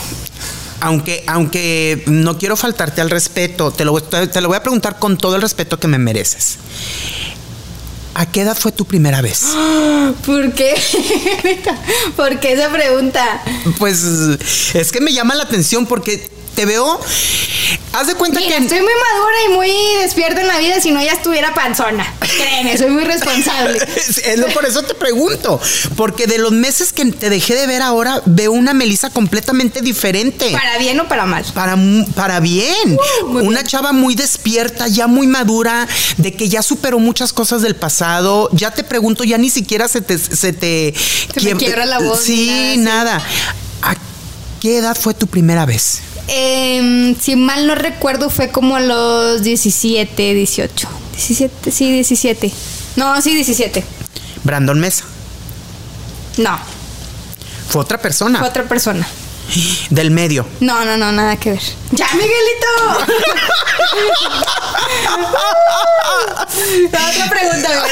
aunque, 0.80 1.24
aunque 1.26 2.04
no 2.06 2.38
quiero 2.38 2.56
faltarte 2.56 3.00
al 3.00 3.10
respeto, 3.10 3.70
te 3.70 3.84
lo, 3.84 4.00
te 4.00 4.40
lo 4.40 4.48
voy 4.48 4.56
a 4.56 4.62
preguntar 4.62 4.98
con 4.98 5.18
todo 5.18 5.36
el 5.36 5.42
respeto 5.42 5.78
que 5.78 5.88
me 5.88 5.98
mereces. 5.98 6.58
¿A 8.18 8.26
qué 8.26 8.40
edad 8.40 8.56
fue 8.58 8.72
tu 8.72 8.84
primera 8.84 9.22
vez? 9.22 9.44
¿Por 10.26 10.52
qué? 10.52 10.74
¿Por 12.16 12.40
qué 12.40 12.54
esa 12.54 12.68
pregunta? 12.68 13.40
Pues 13.78 14.02
es 14.74 14.90
que 14.90 15.00
me 15.00 15.12
llama 15.12 15.36
la 15.36 15.44
atención 15.44 15.86
porque 15.86 16.28
te 16.58 16.66
veo. 16.66 17.00
Haz 17.92 18.08
de 18.08 18.16
cuenta 18.16 18.40
Mira, 18.40 18.56
que. 18.56 18.64
Estoy 18.64 18.80
muy 18.80 18.92
madura 18.92 19.36
y 19.46 19.54
muy 19.54 20.02
despierta 20.02 20.40
en 20.40 20.48
la 20.48 20.58
vida, 20.58 20.80
si 20.80 20.90
no 20.90 21.00
ya 21.00 21.12
estuviera 21.12 21.54
panzona. 21.54 22.04
Créeme, 22.18 22.76
soy 22.76 22.90
muy 22.90 23.04
responsable. 23.04 23.78
es, 23.96 24.44
por 24.52 24.64
eso 24.64 24.82
te 24.82 24.94
pregunto. 24.94 25.60
Porque 25.96 26.26
de 26.26 26.38
los 26.38 26.50
meses 26.50 26.92
que 26.92 27.04
te 27.12 27.30
dejé 27.30 27.54
de 27.54 27.68
ver 27.68 27.80
ahora, 27.80 28.22
veo 28.26 28.50
una 28.50 28.74
Melissa 28.74 29.10
completamente 29.10 29.82
diferente. 29.82 30.50
¿Para 30.50 30.78
bien 30.78 30.98
o 30.98 31.06
para 31.06 31.26
mal? 31.26 31.44
Para, 31.54 31.78
para 32.16 32.40
bien. 32.40 32.98
Uh, 33.22 33.38
una 33.38 33.62
chava 33.62 33.92
muy 33.92 34.16
despierta, 34.16 34.88
ya 34.88 35.06
muy 35.06 35.28
madura, 35.28 35.86
de 36.16 36.34
que 36.34 36.48
ya 36.48 36.62
superó 36.62 36.98
muchas 36.98 37.32
cosas 37.32 37.62
del 37.62 37.76
pasado. 37.76 38.48
Ya 38.50 38.72
te 38.72 38.82
pregunto, 38.82 39.22
ya 39.22 39.38
ni 39.38 39.48
siquiera 39.48 39.86
se 39.86 40.00
te. 40.00 40.18
Se 40.18 40.52
te 40.52 40.92
quiebra 41.56 41.86
la 41.86 42.00
voz. 42.00 42.18
Sí, 42.18 42.74
nada. 42.78 43.22
¿A 43.82 43.94
qué 44.60 44.78
edad 44.78 44.96
fue 45.00 45.14
tu 45.14 45.28
primera 45.28 45.64
vez? 45.64 46.00
Eh, 46.28 47.14
si 47.20 47.36
mal 47.36 47.66
no 47.66 47.74
recuerdo, 47.74 48.30
fue 48.30 48.50
como 48.50 48.76
a 48.76 48.80
los 48.80 49.42
17, 49.42 50.34
18. 50.34 50.88
17, 51.12 51.70
sí, 51.70 51.90
17. 51.90 52.52
No, 52.96 53.20
sí, 53.20 53.34
17. 53.34 53.84
Brandon 54.44 54.78
Mesa. 54.78 55.04
No. 56.36 56.58
Fue 57.68 57.82
otra 57.82 57.98
persona. 57.98 58.38
Fue 58.38 58.48
otra 58.48 58.64
persona. 58.64 59.06
Del 59.90 60.10
medio. 60.10 60.46
No, 60.60 60.84
no, 60.84 60.98
no, 60.98 61.10
nada 61.10 61.36
que 61.36 61.52
ver. 61.52 61.62
¡Ya, 61.92 62.06
Miguelito! 62.12 62.66
otra 66.88 67.30
pregunta, 67.30 67.68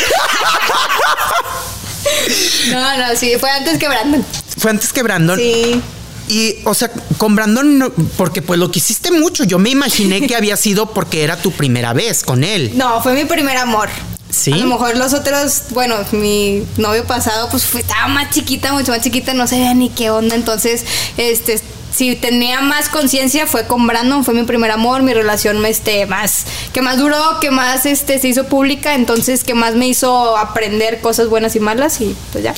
No, 2.70 2.98
no, 2.98 3.16
sí, 3.16 3.32
fue 3.40 3.50
antes 3.50 3.78
que 3.78 3.88
Brandon. 3.88 4.24
Fue 4.58 4.70
antes 4.70 4.92
que 4.92 5.02
Brandon. 5.02 5.38
Sí. 5.38 5.80
Y, 6.28 6.56
o 6.64 6.74
sea, 6.74 6.90
con 7.18 7.36
Brandon, 7.36 7.92
porque 8.16 8.42
pues 8.42 8.58
lo 8.58 8.70
quisiste 8.70 9.10
mucho. 9.10 9.44
Yo 9.44 9.58
me 9.58 9.70
imaginé 9.70 10.26
que 10.26 10.36
había 10.36 10.56
sido 10.56 10.86
porque 10.86 11.22
era 11.22 11.36
tu 11.36 11.52
primera 11.52 11.92
vez 11.92 12.22
con 12.24 12.44
él. 12.44 12.72
No, 12.74 13.02
fue 13.02 13.14
mi 13.14 13.24
primer 13.24 13.56
amor. 13.56 13.88
Sí. 14.28 14.52
A 14.52 14.56
lo 14.56 14.66
mejor 14.66 14.96
los 14.96 15.14
otros, 15.14 15.62
bueno, 15.70 15.96
mi 16.12 16.64
novio 16.78 17.04
pasado, 17.04 17.48
pues 17.48 17.74
estaba 17.74 18.08
más 18.08 18.30
chiquita, 18.30 18.72
mucho 18.72 18.92
más 18.92 19.00
chiquita, 19.00 19.34
no 19.34 19.46
sabía 19.46 19.72
ni 19.72 19.88
qué 19.88 20.10
onda. 20.10 20.34
Entonces, 20.34 20.84
este, 21.16 21.60
si 21.96 22.14
tenía 22.14 22.60
más 22.60 22.90
conciencia 22.90 23.46
fue 23.46 23.66
con 23.66 23.86
Brandon, 23.86 24.22
fue 24.22 24.34
mi 24.34 24.42
primer 24.42 24.70
amor, 24.70 25.02
mi 25.02 25.14
relación 25.14 25.64
este, 25.64 26.04
más, 26.04 26.44
que 26.74 26.82
más 26.82 26.98
duró, 26.98 27.40
que 27.40 27.50
más 27.50 27.86
este, 27.86 28.18
se 28.18 28.28
hizo 28.28 28.44
pública, 28.44 28.94
entonces 28.94 29.44
que 29.44 29.54
más 29.54 29.74
me 29.74 29.88
hizo 29.88 30.36
aprender 30.36 31.00
cosas 31.00 31.28
buenas 31.28 31.56
y 31.56 31.60
malas 31.60 32.02
y 32.02 32.14
pues 32.32 32.44
ya. 32.44 32.54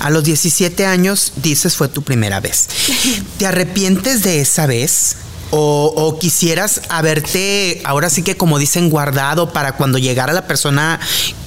A 0.00 0.10
los 0.10 0.24
17 0.24 0.84
años 0.84 1.32
dices 1.36 1.74
fue 1.74 1.88
tu 1.88 2.02
primera 2.02 2.40
vez. 2.40 2.68
¿Te 3.38 3.46
arrepientes 3.46 4.22
de 4.22 4.40
esa 4.40 4.66
vez? 4.66 5.16
O, 5.54 6.16
quisieras 6.18 6.80
haberte, 6.88 7.82
ahora 7.84 8.08
sí 8.08 8.22
que 8.22 8.36
como 8.36 8.58
dicen, 8.58 8.88
guardado 8.88 9.52
para 9.52 9.72
cuando 9.72 9.98
llegara 9.98 10.32
la 10.32 10.46
persona 10.46 10.98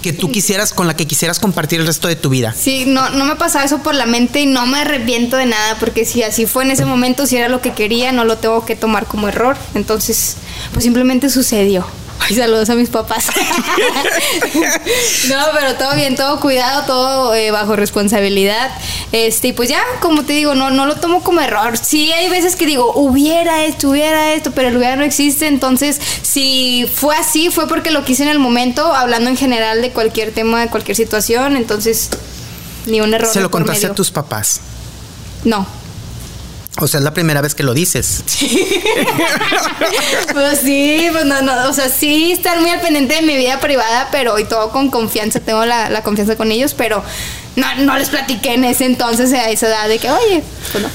que 0.04 0.14
tú 0.14 0.32
quisieras, 0.32 0.74
con 0.74 0.86
la 0.86 0.96
que 0.96 1.08
quisieras 1.08 1.40
compartir 1.40 1.80
el 1.80 1.88
resto 1.88 2.08
de 2.08 2.16
tu 2.16 2.30
vida. 2.30 2.54
Sí, 2.56 2.86
no, 2.86 3.10
no 3.10 3.26
me 3.26 3.36
pasaba 3.36 3.66
eso 3.66 3.80
por 3.80 3.96
la 3.96 4.06
mente 4.06 4.42
y 4.42 4.46
no 4.46 4.68
me 4.68 4.80
arrepiento 4.80 5.38
de 5.38 5.48
nada, 5.48 5.78
porque 5.80 6.06
si 6.06 6.22
así 6.22 6.46
fue 6.46 6.64
en 6.64 6.72
ese 6.72 6.86
momento, 6.86 7.26
si 7.26 7.38
era 7.38 7.50
lo 7.50 7.62
que 7.62 7.74
quería, 7.74 8.12
no 8.12 8.26
lo 8.26 8.38
tengo 8.38 8.64
que 8.64 8.76
tomar 8.76 9.08
como 9.08 9.28
error. 9.28 9.58
Entonces, 9.74 10.38
pues 10.72 10.84
simplemente 10.84 11.30
sucedió. 11.30 11.86
Ay, 12.20 12.36
saludos 12.36 12.70
a 12.70 12.76
mis 12.76 12.90
papás. 12.90 13.28
no, 15.30 15.38
pero 15.54 15.76
todo 15.76 15.96
bien, 15.96 16.16
todo 16.16 16.40
cuidado, 16.40 16.86
todo 16.86 17.36
eh, 17.36 17.52
bajo 17.52 17.76
responsabilidad. 17.76 18.72
Este, 19.12 19.50
y 19.50 19.54
pues 19.54 19.70
ya, 19.70 19.82
como 20.02 20.24
te 20.24 20.34
digo, 20.34 20.56
no, 20.56 20.72
no 20.72 20.86
lo 20.86 20.96
tomo 20.96 21.22
como 21.22 21.42
error. 21.42 21.78
Sí, 21.78 22.12
hay 22.12 22.30
veces 22.30 22.56
que 22.56 22.66
digo, 22.66 22.94
hubiera 22.96 23.66
esto, 23.66 23.90
hubiera 23.90 24.34
esto, 24.34 24.52
pero 24.52 24.70
el 24.70 24.78
hubiera 24.78 24.96
no 24.96 25.04
existe. 25.04 25.48
Entonces, 25.48 26.00
si 26.22 26.90
fue 26.94 27.16
así, 27.16 27.50
fue 27.50 27.68
porque 27.68 27.92
lo 27.92 28.04
quise 28.04 28.24
en 28.24 28.30
el 28.30 28.40
momento, 28.40 28.94
hablando 28.94 29.30
en 29.30 29.38
general 29.38 29.82
de 29.82 29.92
cualquier 29.92 30.32
tema, 30.32 30.62
de 30.62 30.70
cualquier 30.70 30.98
situación. 30.98 31.56
Entonces, 31.56 32.10
ni 32.88 33.02
un 33.02 33.14
error. 33.14 33.32
¿Se 33.32 33.42
lo 33.42 33.52
contaste 33.52 33.88
a 33.88 33.94
tus 33.94 34.12
papás? 34.12 34.62
No. 35.44 35.68
O 36.82 36.88
sea, 36.88 37.00
es 37.00 37.04
la 37.04 37.14
primera 37.14 37.42
vez 37.42 37.56
que 37.56 37.64
lo 37.64 37.74
dices. 37.74 38.24
pues 40.34 40.60
sí, 40.60 41.08
pues 41.12 41.26
no, 41.26 41.42
no, 41.42 41.70
o 41.70 41.74
sea, 41.74 41.88
sí 41.88 42.34
estar 42.34 42.60
muy 42.60 42.70
al 42.70 42.82
pendiente 42.82 43.16
de 43.16 43.22
mi 43.22 43.38
vida 43.38 43.60
privada, 43.62 44.10
pero 44.12 44.38
y 44.40 44.44
todo 44.44 44.72
con 44.72 44.92
confianza, 44.92 45.40
tengo 45.40 45.66
la, 45.66 46.02
confianza 46.04 46.36
con 46.36 46.52
ellos, 46.52 46.74
pero 46.74 47.02
no, 47.56 47.76
no 47.78 47.98
les 47.98 48.10
platiqué 48.10 48.56
en 48.56 48.66
ese 48.66 48.86
entonces 48.86 49.32
a 49.32 49.50
esa 49.50 49.68
edad 49.68 49.88
de 49.88 50.00
que, 50.00 50.12
oye, 50.12 50.44
pues 50.72 50.84
no. 50.84 50.90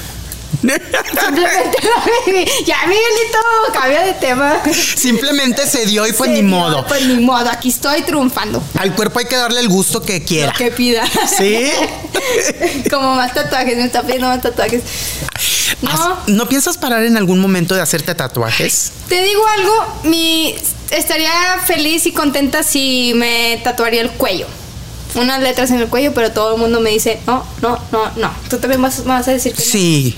Simplemente 0.61 1.77
ya 2.65 2.77
Miguelito, 2.85 3.39
cambia 3.73 4.01
de 4.01 4.13
tema. 4.13 4.61
Simplemente 4.95 5.65
se 5.65 5.85
dio 5.85 6.05
y 6.05 6.13
pues 6.13 6.29
ni 6.29 6.43
modo. 6.43 6.85
Pues 6.85 7.05
ni 7.05 7.23
modo, 7.23 7.49
aquí 7.49 7.69
estoy 7.69 8.03
triunfando. 8.03 8.61
Al 8.77 8.93
cuerpo 8.93 9.19
hay 9.19 9.25
que 9.25 9.37
darle 9.37 9.59
el 9.59 9.69
gusto 9.69 10.01
que 10.01 10.23
quiera. 10.23 10.53
que 10.53 10.69
pida. 10.71 11.03
Sí. 11.37 11.71
Como 12.91 13.15
más 13.15 13.33
tatuajes, 13.33 13.75
me 13.75 13.85
está 13.85 14.03
pidiendo 14.03 14.27
más 14.27 14.41
tatuajes. 14.41 14.83
No. 15.81 16.17
¿No 16.27 16.47
piensas 16.47 16.77
parar 16.77 17.03
en 17.03 17.17
algún 17.17 17.39
momento 17.39 17.75
de 17.75 17.81
hacerte 17.81 18.13
tatuajes? 18.15 18.91
Te 19.07 19.23
digo 19.23 19.41
algo, 19.57 19.73
mi 20.03 20.55
estaría 20.91 21.31
feliz 21.65 22.05
y 22.05 22.11
contenta 22.11 22.63
si 22.63 23.13
me 23.15 23.59
tatuaría 23.63 24.01
el 24.01 24.11
cuello. 24.11 24.47
Unas 25.15 25.41
letras 25.41 25.71
en 25.71 25.79
el 25.79 25.87
cuello, 25.87 26.13
pero 26.13 26.31
todo 26.31 26.55
el 26.55 26.61
mundo 26.61 26.79
me 26.79 26.89
dice, 26.91 27.19
no, 27.27 27.43
no, 27.61 27.77
no, 27.91 28.11
no. 28.15 28.31
¿Tú 28.49 28.57
también 28.59 28.81
vas, 28.81 29.01
a 29.05 29.31
decir 29.31 29.53
que 29.53 29.61
sí. 29.61 30.15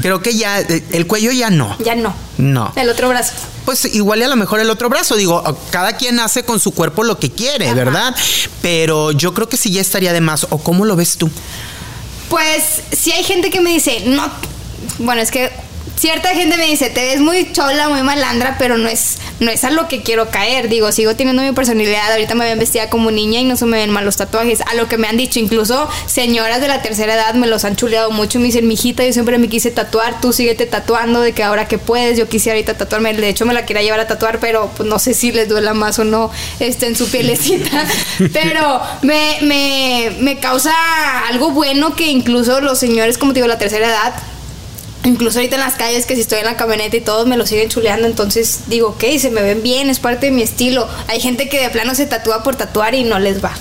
Creo 0.00 0.20
que 0.20 0.34
ya, 0.34 0.60
eh, 0.60 0.84
el 0.90 1.06
cuello 1.06 1.30
ya 1.30 1.50
no. 1.50 1.76
Ya 1.78 1.94
no. 1.94 2.12
No. 2.38 2.72
El 2.74 2.88
otro 2.88 3.08
brazo. 3.08 3.32
Pues 3.64 3.84
igual 3.94 4.20
y 4.20 4.22
a 4.24 4.28
lo 4.28 4.34
mejor 4.34 4.58
el 4.58 4.70
otro 4.70 4.88
brazo. 4.88 5.14
Digo, 5.14 5.42
cada 5.70 5.96
quien 5.96 6.18
hace 6.18 6.42
con 6.42 6.58
su 6.58 6.72
cuerpo 6.72 7.04
lo 7.04 7.18
que 7.18 7.30
quiere, 7.30 7.72
¿verdad? 7.74 8.14
Pero 8.60 9.12
yo 9.12 9.34
creo 9.34 9.48
que 9.48 9.56
sí 9.56 9.70
ya 9.70 9.80
estaría 9.80 10.12
de 10.12 10.20
más. 10.20 10.46
¿O 10.50 10.58
cómo 10.58 10.84
lo 10.84 10.96
ves 10.96 11.16
tú? 11.16 11.30
Pues 12.32 12.80
si 12.92 13.12
hay 13.12 13.22
gente 13.24 13.50
que 13.50 13.60
me 13.60 13.68
dice, 13.68 14.04
no, 14.06 14.26
bueno, 15.00 15.20
es 15.20 15.30
que 15.30 15.50
cierta 16.02 16.30
gente 16.30 16.56
me 16.56 16.66
dice, 16.66 16.90
te 16.90 17.00
ves 17.00 17.20
muy 17.20 17.52
chola, 17.52 17.88
muy 17.88 18.02
malandra, 18.02 18.56
pero 18.58 18.76
no 18.76 18.88
es, 18.88 19.18
no 19.38 19.52
es 19.52 19.62
a 19.62 19.70
lo 19.70 19.86
que 19.86 20.02
quiero 20.02 20.30
caer. 20.30 20.68
Digo, 20.68 20.90
sigo 20.90 21.14
teniendo 21.14 21.42
mi 21.42 21.52
personalidad. 21.52 22.10
Ahorita 22.10 22.34
me 22.34 22.44
ven 22.44 22.58
vestida 22.58 22.90
como 22.90 23.12
niña 23.12 23.38
y 23.38 23.44
no 23.44 23.56
se 23.56 23.66
me 23.66 23.78
ven 23.78 23.90
mal 23.90 24.04
los 24.04 24.16
tatuajes. 24.16 24.62
A 24.62 24.74
lo 24.74 24.88
que 24.88 24.98
me 24.98 25.06
han 25.06 25.16
dicho, 25.16 25.38
incluso 25.38 25.88
señoras 26.06 26.60
de 26.60 26.66
la 26.66 26.82
tercera 26.82 27.14
edad 27.14 27.34
me 27.34 27.46
los 27.46 27.64
han 27.64 27.76
chuleado 27.76 28.10
mucho. 28.10 28.40
Me 28.40 28.46
dicen, 28.46 28.66
mijita, 28.66 29.04
yo 29.04 29.12
siempre 29.12 29.38
me 29.38 29.48
quise 29.48 29.70
tatuar, 29.70 30.20
tú 30.20 30.32
síguete 30.32 30.66
tatuando, 30.66 31.20
de 31.20 31.34
que 31.34 31.44
ahora 31.44 31.68
que 31.68 31.78
puedes, 31.78 32.18
yo 32.18 32.28
quisiera 32.28 32.56
ahorita 32.56 32.76
tatuarme. 32.76 33.14
De 33.14 33.28
hecho, 33.28 33.46
me 33.46 33.54
la 33.54 33.64
quería 33.64 33.82
llevar 33.82 34.00
a 34.00 34.08
tatuar, 34.08 34.40
pero 34.40 34.72
pues, 34.76 34.88
no 34.88 34.98
sé 34.98 35.14
si 35.14 35.30
les 35.30 35.48
duela 35.48 35.72
más 35.72 36.00
o 36.00 36.04
no 36.04 36.32
este, 36.58 36.88
en 36.88 36.96
su 36.96 37.08
pielecita. 37.12 37.86
pero 38.32 38.80
me, 39.02 39.38
me, 39.42 40.16
me 40.18 40.40
causa 40.40 40.72
algo 41.28 41.52
bueno 41.52 41.94
que 41.94 42.08
incluso 42.08 42.60
los 42.60 42.80
señores, 42.80 43.18
como 43.18 43.34
te 43.34 43.38
digo, 43.38 43.46
la 43.46 43.58
tercera 43.58 43.86
edad, 43.86 44.14
Incluso 45.04 45.38
ahorita 45.38 45.56
en 45.56 45.60
las 45.62 45.74
calles, 45.74 46.06
que 46.06 46.14
si 46.14 46.20
estoy 46.20 46.38
en 46.38 46.44
la 46.44 46.56
camioneta 46.56 46.96
y 46.96 47.00
todos 47.00 47.26
me 47.26 47.36
lo 47.36 47.44
siguen 47.46 47.68
chuleando, 47.68 48.06
entonces 48.06 48.60
digo, 48.68 48.90
ok, 48.90 49.04
se 49.18 49.30
me 49.30 49.42
ven 49.42 49.62
bien, 49.62 49.90
es 49.90 49.98
parte 49.98 50.26
de 50.26 50.32
mi 50.32 50.42
estilo. 50.42 50.88
Hay 51.08 51.20
gente 51.20 51.48
que 51.48 51.60
de 51.60 51.70
plano 51.70 51.94
se 51.94 52.06
tatúa 52.06 52.42
por 52.42 52.54
tatuar 52.54 52.94
y 52.94 53.02
no 53.02 53.18
les 53.18 53.42
va. 53.44 53.52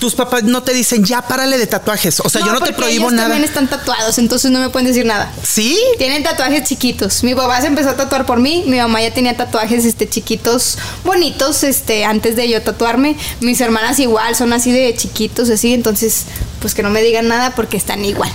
Tus 0.00 0.14
papás 0.14 0.44
no 0.44 0.62
te 0.62 0.72
dicen, 0.72 1.04
ya 1.04 1.22
párale 1.22 1.58
de 1.58 1.66
tatuajes. 1.66 2.20
O 2.20 2.28
sea, 2.28 2.40
yo 2.40 2.52
no 2.52 2.60
te 2.60 2.72
prohíbo 2.72 3.06
ellos 3.06 3.12
nada. 3.12 3.28
también 3.28 3.48
están 3.48 3.68
tatuados, 3.68 4.18
entonces 4.18 4.50
no 4.50 4.60
me 4.60 4.70
pueden 4.70 4.86
decir 4.86 5.04
nada. 5.04 5.32
¿Sí? 5.42 5.76
Tienen 5.98 6.22
tatuajes 6.22 6.62
chiquitos. 6.64 7.24
Mi 7.24 7.34
papá 7.34 7.60
se 7.60 7.66
empezó 7.66 7.90
a 7.90 7.96
tatuar 7.96 8.24
por 8.24 8.38
mí. 8.38 8.62
Mi 8.66 8.78
mamá 8.78 9.02
ya 9.02 9.12
tenía 9.12 9.36
tatuajes 9.36 9.84
este, 9.84 10.08
chiquitos, 10.08 10.78
bonitos, 11.04 11.64
este, 11.64 12.04
antes 12.04 12.36
de 12.36 12.48
yo 12.48 12.62
tatuarme. 12.62 13.16
Mis 13.40 13.60
hermanas 13.60 13.98
igual, 13.98 14.36
son 14.36 14.52
así 14.52 14.70
de 14.70 14.94
chiquitos, 14.96 15.50
así. 15.50 15.74
Entonces, 15.74 16.26
pues 16.60 16.74
que 16.74 16.84
no 16.84 16.90
me 16.90 17.02
digan 17.02 17.26
nada 17.26 17.54
porque 17.56 17.76
están 17.76 18.04
igual. 18.04 18.30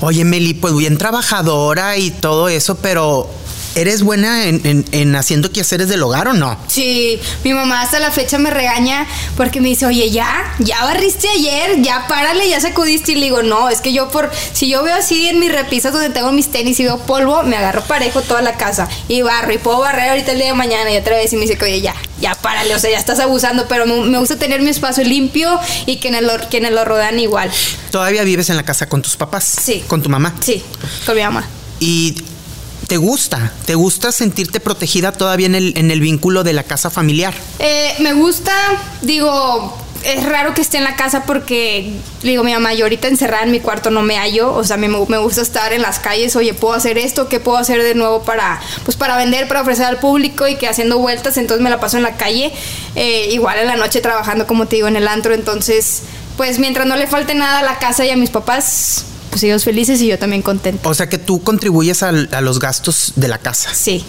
Oye, 0.00 0.24
Meli, 0.24 0.54
pues 0.54 0.74
bien 0.76 0.96
trabajadora 0.96 1.96
y 1.96 2.10
todo 2.10 2.48
eso, 2.48 2.76
pero 2.76 3.28
¿eres 3.78 4.02
buena 4.02 4.44
en, 4.46 4.60
en- 4.64 4.84
en 4.92 5.16
haciendo 5.16 5.50
quehaceres 5.50 5.88
del 5.88 6.02
hogar 6.02 6.28
o 6.28 6.32
no? 6.34 6.58
Sí, 6.66 7.20
mi 7.44 7.52
mamá 7.54 7.82
hasta 7.82 7.98
la 7.98 8.10
fecha 8.10 8.38
me 8.38 8.50
regaña 8.50 9.06
porque 9.36 9.60
me 9.60 9.68
dice, 9.68 9.86
oye, 9.86 10.10
ya, 10.10 10.54
ya 10.58 10.84
barriste 10.84 11.28
ayer, 11.28 11.80
ya 11.82 12.06
párale, 12.08 12.48
ya 12.48 12.60
sacudiste. 12.60 13.12
Y 13.12 13.14
le 13.16 13.22
digo, 13.26 13.42
no, 13.42 13.68
es 13.70 13.80
que 13.80 13.92
yo 13.92 14.08
por, 14.10 14.30
si 14.52 14.68
yo 14.68 14.82
veo 14.82 14.94
así 14.96 15.28
en 15.28 15.38
mis 15.40 15.52
repisas 15.52 15.92
donde 15.92 16.10
tengo 16.10 16.32
mis 16.32 16.50
tenis 16.50 16.78
y 16.80 16.84
veo 16.84 16.98
polvo, 16.98 17.42
me 17.44 17.56
agarro 17.56 17.82
parejo 17.84 18.20
toda 18.22 18.42
la 18.42 18.56
casa 18.56 18.88
y 19.08 19.22
barro 19.22 19.52
y 19.52 19.58
puedo 19.58 19.78
barrer 19.80 20.10
ahorita 20.10 20.32
el 20.32 20.38
día 20.38 20.48
de 20.48 20.54
mañana 20.54 20.90
y 20.92 20.96
otra 20.96 21.16
vez 21.16 21.32
y 21.32 21.36
me 21.36 21.42
dice 21.42 21.56
que, 21.56 21.64
oye, 21.64 21.80
ya, 21.80 21.94
ya 22.20 22.34
párale, 22.34 22.74
o 22.74 22.78
sea, 22.78 22.90
ya 22.90 22.98
estás 22.98 23.20
abusando, 23.20 23.66
pero 23.68 23.86
me, 23.86 23.94
me 24.02 24.18
gusta 24.18 24.36
tener 24.38 24.60
mi 24.60 24.70
espacio 24.70 25.04
limpio 25.04 25.58
y 25.86 25.96
que 25.96 26.08
en 26.08 26.14
el, 26.16 26.28
quienes 26.50 26.72
lo 26.72 26.84
rodean 26.84 27.18
igual. 27.20 27.50
¿Todavía 27.90 28.22
vives 28.24 28.50
en 28.50 28.56
la 28.56 28.64
casa 28.64 28.88
con 28.88 29.02
tus 29.02 29.16
papás? 29.16 29.44
Sí. 29.62 29.84
¿Con 29.86 30.02
tu 30.02 30.08
mamá? 30.08 30.34
Sí, 30.40 30.62
con 31.06 31.16
mi 31.16 31.22
mamá. 31.22 31.44
¿Y 31.80 32.16
te 32.88 32.96
gusta? 32.96 33.52
¿Te 33.66 33.74
gusta 33.74 34.10
sentirte 34.10 34.60
protegida 34.60 35.12
todavía 35.12 35.46
en 35.46 35.54
el, 35.54 35.74
en 35.76 35.90
el 35.90 36.00
vínculo 36.00 36.42
de 36.42 36.54
la 36.54 36.64
casa 36.64 36.90
familiar? 36.90 37.34
Eh, 37.58 37.94
me 38.00 38.14
gusta, 38.14 38.52
digo, 39.02 39.76
es 40.04 40.24
raro 40.24 40.54
que 40.54 40.62
esté 40.62 40.78
en 40.78 40.84
la 40.84 40.96
casa 40.96 41.24
porque, 41.24 41.92
digo, 42.22 42.44
mi 42.44 42.52
mamá, 42.54 42.72
yo 42.72 42.86
ahorita 42.86 43.06
encerrada 43.06 43.44
en 43.44 43.50
mi 43.50 43.60
cuarto 43.60 43.90
no 43.90 44.02
me 44.02 44.16
hallo, 44.16 44.54
o 44.54 44.64
sea, 44.64 44.78
me, 44.78 44.88
me 44.88 45.18
gusta 45.18 45.42
estar 45.42 45.74
en 45.74 45.82
las 45.82 45.98
calles, 45.98 46.34
oye, 46.34 46.54
puedo 46.54 46.72
hacer 46.72 46.96
esto, 46.96 47.28
¿qué 47.28 47.40
puedo 47.40 47.58
hacer 47.58 47.82
de 47.82 47.94
nuevo 47.94 48.22
para, 48.22 48.58
pues, 48.84 48.96
para 48.96 49.18
vender, 49.18 49.48
para 49.48 49.60
ofrecer 49.60 49.84
al 49.84 49.98
público 49.98 50.48
y 50.48 50.56
que 50.56 50.66
haciendo 50.66 50.98
vueltas, 50.98 51.36
entonces 51.36 51.62
me 51.62 51.68
la 51.68 51.80
paso 51.80 51.98
en 51.98 52.04
la 52.04 52.16
calle, 52.16 52.52
eh, 52.94 53.28
igual 53.32 53.58
en 53.58 53.66
la 53.66 53.76
noche 53.76 54.00
trabajando, 54.00 54.46
como 54.46 54.66
te 54.66 54.76
digo, 54.76 54.88
en 54.88 54.96
el 54.96 55.08
antro, 55.08 55.34
entonces, 55.34 56.04
pues, 56.38 56.58
mientras 56.58 56.86
no 56.86 56.96
le 56.96 57.06
falte 57.06 57.34
nada 57.34 57.58
a 57.58 57.62
la 57.62 57.78
casa 57.78 58.06
y 58.06 58.10
a 58.10 58.16
mis 58.16 58.30
papás, 58.30 59.04
pues 59.30 59.42
ellos 59.42 59.64
felices 59.64 60.00
y 60.00 60.06
yo 60.08 60.18
también 60.18 60.42
contenta. 60.42 60.88
O 60.88 60.94
sea 60.94 61.08
que 61.08 61.18
tú 61.18 61.42
contribuyes 61.42 62.02
a 62.02 62.12
los 62.12 62.58
gastos 62.58 63.12
de 63.16 63.28
la 63.28 63.38
casa. 63.38 63.72
Sí. 63.74 64.04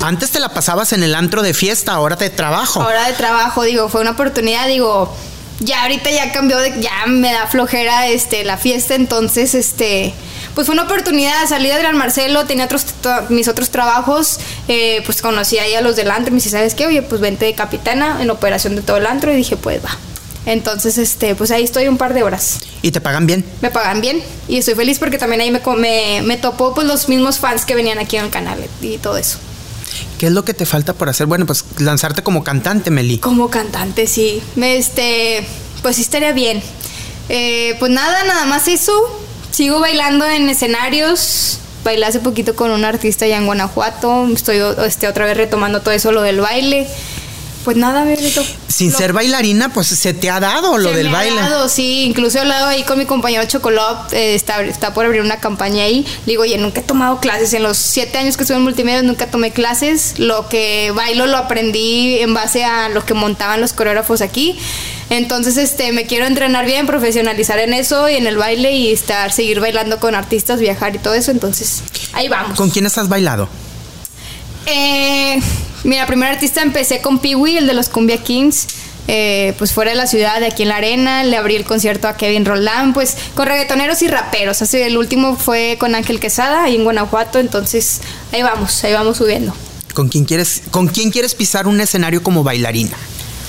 Antes 0.00 0.30
te 0.30 0.40
la 0.40 0.48
pasabas 0.50 0.92
en 0.92 1.02
el 1.02 1.14
antro 1.14 1.42
de 1.42 1.54
fiesta, 1.54 1.92
ahora 1.92 2.16
de 2.16 2.30
trabajo. 2.30 2.82
Ahora 2.82 3.06
de 3.06 3.12
trabajo, 3.14 3.62
digo, 3.62 3.88
fue 3.88 4.00
una 4.00 4.10
oportunidad, 4.12 4.66
digo, 4.68 5.14
ya 5.60 5.82
ahorita 5.82 6.10
ya 6.10 6.32
cambió 6.32 6.58
de, 6.58 6.80
ya 6.80 7.06
me 7.06 7.32
da 7.32 7.46
flojera 7.46 8.06
este 8.08 8.44
la 8.44 8.56
fiesta, 8.56 8.94
entonces 8.94 9.54
este 9.54 10.14
pues 10.54 10.66
fue 10.66 10.72
una 10.74 10.84
oportunidad, 10.84 11.46
salí 11.48 11.68
de 11.68 11.78
Gran 11.78 11.96
Marcelo, 11.96 12.44
tenía 12.46 12.64
otros 12.64 12.84
to- 12.86 13.26
mis 13.28 13.46
otros 13.46 13.70
trabajos, 13.70 14.40
eh, 14.66 15.02
pues 15.06 15.22
conocí 15.22 15.58
ahí 15.58 15.74
a 15.74 15.80
los 15.80 15.94
del 15.94 16.10
antro 16.10 16.28
y 16.28 16.32
me 16.32 16.36
dice, 16.38 16.50
¿sabes 16.50 16.74
qué? 16.74 16.86
Oye, 16.86 17.02
pues 17.02 17.20
vente 17.20 17.44
de 17.44 17.54
capitana 17.54 18.20
en 18.22 18.28
operación 18.30 18.74
de 18.74 18.82
todo 18.82 18.96
el 18.96 19.06
antro 19.06 19.32
y 19.32 19.36
dije, 19.36 19.56
pues 19.56 19.84
va. 19.84 19.96
Entonces, 20.48 20.96
este, 20.96 21.34
pues 21.34 21.50
ahí 21.50 21.62
estoy 21.62 21.88
un 21.88 21.98
par 21.98 22.14
de 22.14 22.22
horas. 22.22 22.60
¿Y 22.80 22.90
te 22.90 23.02
pagan 23.02 23.26
bien? 23.26 23.44
Me 23.60 23.70
pagan 23.70 24.00
bien 24.00 24.22
y 24.48 24.56
estoy 24.56 24.74
feliz 24.74 24.98
porque 24.98 25.18
también 25.18 25.42
ahí 25.42 25.50
me, 25.50 25.60
me, 25.76 26.22
me 26.22 26.36
topó 26.38 26.74
pues 26.74 26.86
los 26.86 27.06
mismos 27.10 27.38
fans 27.38 27.66
que 27.66 27.74
venían 27.74 27.98
aquí 27.98 28.16
en 28.16 28.24
el 28.24 28.30
canal 28.30 28.58
y 28.80 28.96
todo 28.96 29.18
eso. 29.18 29.38
¿Qué 30.18 30.28
es 30.28 30.32
lo 30.32 30.46
que 30.46 30.54
te 30.54 30.64
falta 30.64 30.94
por 30.94 31.10
hacer? 31.10 31.26
Bueno, 31.26 31.44
pues 31.44 31.66
lanzarte 31.78 32.22
como 32.22 32.44
cantante, 32.44 32.90
Meli. 32.90 33.18
Como 33.18 33.50
cantante, 33.50 34.06
sí. 34.06 34.42
Me, 34.56 34.78
Este, 34.78 35.46
pues 35.82 35.96
sí 35.96 36.02
estaría 36.02 36.32
bien. 36.32 36.62
Eh, 37.28 37.76
pues 37.78 37.92
nada, 37.92 38.24
nada 38.24 38.46
más 38.46 38.68
eso. 38.68 38.92
Sigo 39.50 39.80
bailando 39.80 40.26
en 40.26 40.48
escenarios. 40.48 41.58
Bailé 41.84 42.06
hace 42.06 42.20
poquito 42.20 42.56
con 42.56 42.70
un 42.70 42.86
artista 42.86 43.26
allá 43.26 43.36
en 43.36 43.44
Guanajuato. 43.44 44.26
Estoy 44.32 44.62
este, 44.86 45.08
otra 45.08 45.26
vez 45.26 45.36
retomando 45.36 45.82
todo 45.82 45.92
eso, 45.92 46.10
lo 46.10 46.22
del 46.22 46.40
baile. 46.40 46.88
Pues 47.64 47.76
nada, 47.76 48.04
Benito. 48.04 48.42
Sin 48.68 48.92
No. 48.92 48.96
ser 48.98 49.12
bailarina, 49.12 49.70
pues 49.72 49.88
se 49.88 50.14
te 50.14 50.30
ha 50.30 50.40
dado 50.40 50.78
lo 50.78 50.90
Se 50.90 50.96
del 50.96 51.06
me 51.10 51.16
ha 51.16 51.20
baile. 51.20 51.36
dado, 51.40 51.68
sí, 51.68 52.04
incluso 52.04 52.38
he 52.38 52.40
hablado 52.40 52.66
ahí 52.66 52.82
con 52.84 52.98
mi 52.98 53.04
compañero 53.04 53.44
Chocolop, 53.44 54.12
eh, 54.14 54.34
está, 54.34 54.62
está 54.62 54.94
por 54.94 55.04
abrir 55.04 55.20
una 55.20 55.38
campaña 55.40 55.82
ahí. 55.82 56.06
Digo, 56.24 56.42
oye, 56.44 56.56
nunca 56.56 56.80
he 56.80 56.82
tomado 56.84 57.18
clases. 57.20 57.52
En 57.52 57.62
los 57.64 57.76
siete 57.76 58.16
años 58.16 58.36
que 58.36 58.44
estuve 58.44 58.56
en 58.56 58.62
multimedia 58.64 59.02
nunca 59.02 59.26
tomé 59.26 59.50
clases. 59.50 60.14
Lo 60.18 60.48
que 60.48 60.92
bailo 60.94 61.26
lo 61.26 61.36
aprendí 61.36 62.18
en 62.20 62.32
base 62.32 62.64
a 62.64 62.88
lo 62.88 63.04
que 63.04 63.12
montaban 63.14 63.60
los 63.60 63.72
coreógrafos 63.74 64.22
aquí. 64.22 64.58
Entonces, 65.10 65.56
este, 65.56 65.92
me 65.92 66.06
quiero 66.06 66.26
entrenar 66.26 66.64
bien, 66.64 66.86
profesionalizar 66.86 67.58
en 67.58 67.74
eso 67.74 68.08
y 68.08 68.16
en 68.16 68.26
el 68.26 68.36
baile 68.38 68.72
y 68.72 68.92
estar, 68.92 69.32
seguir 69.32 69.60
bailando 69.60 69.98
con 70.00 70.14
artistas, 70.14 70.60
viajar 70.60 70.94
y 70.94 70.98
todo 70.98 71.14
eso. 71.14 71.30
Entonces, 71.32 71.82
ahí 72.12 72.28
vamos. 72.28 72.56
¿Con 72.56 72.70
quiénes 72.70 72.96
has 72.98 73.08
bailado? 73.08 73.48
Eh, 74.66 75.40
mira, 75.84 76.06
primer 76.06 76.30
artista 76.30 76.62
empecé 76.62 77.00
con 77.00 77.18
Peewee, 77.18 77.58
el 77.58 77.66
de 77.66 77.74
los 77.74 77.88
Cumbia 77.88 78.18
Kings. 78.18 78.66
eh, 79.10 79.54
pues 79.56 79.72
fuera 79.72 79.90
de 79.90 79.96
la 79.96 80.06
ciudad, 80.06 80.38
de 80.38 80.46
aquí 80.46 80.64
en 80.64 80.68
la 80.68 80.76
arena, 80.76 81.24
le 81.24 81.36
abrí 81.38 81.56
el 81.56 81.64
concierto 81.64 82.08
a 82.08 82.16
Kevin 82.16 82.44
Roldán, 82.44 82.92
pues 82.92 83.16
con 83.34 83.46
reggaetoneros 83.46 84.02
y 84.02 84.08
raperos. 84.08 84.60
Así, 84.60 84.76
el 84.76 84.98
último 84.98 85.34
fue 85.34 85.76
con 85.80 85.94
Ángel 85.94 86.20
Quesada, 86.20 86.64
ahí 86.64 86.76
en 86.76 86.84
Guanajuato, 86.84 87.38
entonces 87.38 88.02
ahí 88.32 88.42
vamos, 88.42 88.84
ahí 88.84 88.92
vamos 88.92 89.16
subiendo. 89.16 89.54
¿Con 89.94 90.10
quién 90.10 90.26
quieres, 90.26 90.62
con 90.70 90.88
quién 90.88 91.10
quieres 91.10 91.34
pisar 91.34 91.66
un 91.66 91.80
escenario 91.80 92.22
como 92.22 92.44
bailarina? 92.44 92.96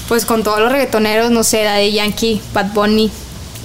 Pues 0.07 0.25
con 0.25 0.43
todos 0.43 0.61
los 0.61 0.71
reggaetoneros, 0.71 1.29
no 1.29 1.43
sé, 1.43 1.57
de 1.57 1.91
Yankee, 1.91 2.41
Bad 2.53 2.71
Bunny, 2.73 3.11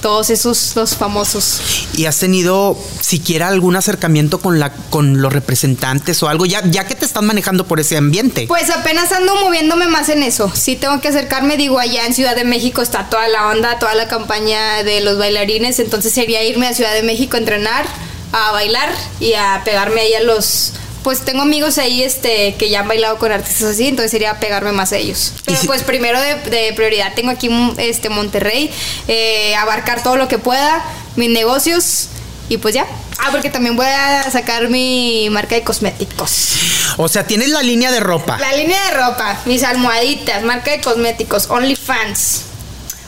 todos 0.04 0.28
esos 0.28 0.76
los 0.76 0.96
famosos. 0.96 1.88
¿Y 1.96 2.04
has 2.04 2.18
tenido 2.18 2.78
siquiera 3.00 3.48
algún 3.48 3.74
acercamiento 3.74 4.38
con 4.38 4.60
la 4.60 4.70
con 4.90 5.22
los 5.22 5.32
representantes 5.32 6.22
o 6.22 6.28
algo 6.28 6.44
ya 6.44 6.62
ya 6.66 6.86
que 6.86 6.94
te 6.94 7.06
están 7.06 7.24
manejando 7.24 7.66
por 7.66 7.80
ese 7.80 7.96
ambiente? 7.96 8.44
Pues 8.46 8.68
apenas 8.68 9.12
ando 9.12 9.34
moviéndome 9.36 9.88
más 9.88 10.10
en 10.10 10.22
eso. 10.22 10.52
Sí 10.54 10.76
tengo 10.76 11.00
que 11.00 11.08
acercarme, 11.08 11.56
digo, 11.56 11.78
allá 11.78 12.04
en 12.04 12.12
Ciudad 12.12 12.36
de 12.36 12.44
México 12.44 12.82
está 12.82 13.08
toda 13.08 13.28
la 13.28 13.48
onda, 13.48 13.78
toda 13.78 13.94
la 13.94 14.06
campaña 14.06 14.82
de 14.82 15.00
los 15.00 15.16
bailarines, 15.16 15.78
entonces 15.78 16.12
sería 16.12 16.44
irme 16.44 16.66
a 16.66 16.74
Ciudad 16.74 16.92
de 16.92 17.02
México 17.02 17.36
a 17.36 17.40
entrenar, 17.40 17.86
a 18.32 18.52
bailar 18.52 18.90
y 19.20 19.32
a 19.32 19.62
pegarme 19.64 20.02
ahí 20.02 20.12
a 20.12 20.22
los 20.22 20.72
pues 21.04 21.20
tengo 21.20 21.42
amigos 21.42 21.78
ahí 21.78 22.02
este 22.02 22.56
que 22.58 22.68
ya 22.70 22.80
han 22.80 22.88
bailado 22.88 23.18
con 23.18 23.30
artistas 23.30 23.70
así, 23.70 23.86
entonces 23.86 24.10
sería 24.10 24.40
pegarme 24.40 24.72
más 24.72 24.92
a 24.92 24.96
ellos. 24.96 25.34
Pero 25.44 25.60
si- 25.60 25.66
pues 25.68 25.82
primero 25.84 26.20
de, 26.20 26.34
de 26.50 26.72
prioridad 26.72 27.14
tengo 27.14 27.30
aquí 27.30 27.48
este 27.78 28.08
Monterrey, 28.08 28.70
eh, 29.06 29.54
abarcar 29.54 30.02
todo 30.02 30.16
lo 30.16 30.26
que 30.26 30.38
pueda, 30.38 30.82
mis 31.14 31.30
negocios 31.30 32.08
y 32.48 32.56
pues 32.58 32.74
ya. 32.74 32.86
Ah, 33.18 33.28
porque 33.30 33.48
también 33.50 33.76
voy 33.76 33.86
a 33.86 34.28
sacar 34.30 34.68
mi 34.68 35.28
marca 35.30 35.54
de 35.54 35.62
cosméticos. 35.62 36.48
O 36.96 37.06
sea, 37.08 37.24
tienes 37.26 37.48
la 37.50 37.62
línea 37.62 37.92
de 37.92 38.00
ropa. 38.00 38.38
La 38.38 38.52
línea 38.56 38.82
de 38.86 38.90
ropa, 38.96 39.38
mis 39.46 39.62
almohaditas, 39.62 40.42
marca 40.42 40.72
de 40.72 40.80
cosméticos, 40.80 41.48
OnlyFans. 41.48 42.40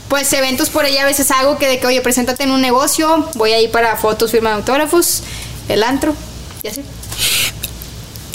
Pues 0.08 0.32
eventos 0.32 0.70
por 0.70 0.84
ahí 0.84 0.96
a 0.98 1.04
veces 1.04 1.30
hago 1.32 1.58
que 1.58 1.66
de 1.66 1.80
que, 1.80 1.86
oye, 1.88 2.00
preséntate 2.00 2.44
en 2.44 2.52
un 2.52 2.60
negocio, 2.60 3.28
voy 3.34 3.52
ahí 3.52 3.66
para 3.68 3.96
fotos, 3.96 4.30
firma 4.30 4.50
de 4.50 4.56
autógrafos, 4.56 5.22
el 5.68 5.82
antro, 5.82 6.14
y 6.62 6.68
así. 6.68 6.82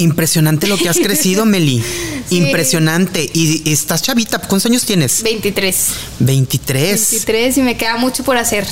Impresionante 0.02 0.68
lo 0.68 0.78
que 0.78 0.90
has 0.90 0.98
crecido, 0.98 1.46
Meli. 1.46 1.84
Sí. 2.32 2.38
Impresionante. 2.38 3.30
Y, 3.34 3.70
y 3.70 3.74
estás 3.74 4.04
chavita, 4.04 4.38
¿cuántos 4.40 4.66
años 4.68 4.86
tienes? 4.86 5.22
23. 5.22 5.88
23. 6.20 7.10
23 7.12 7.58
y 7.58 7.62
me 7.62 7.76
queda 7.76 7.98
mucho 7.98 8.24
por 8.24 8.38
hacer. 8.38 8.66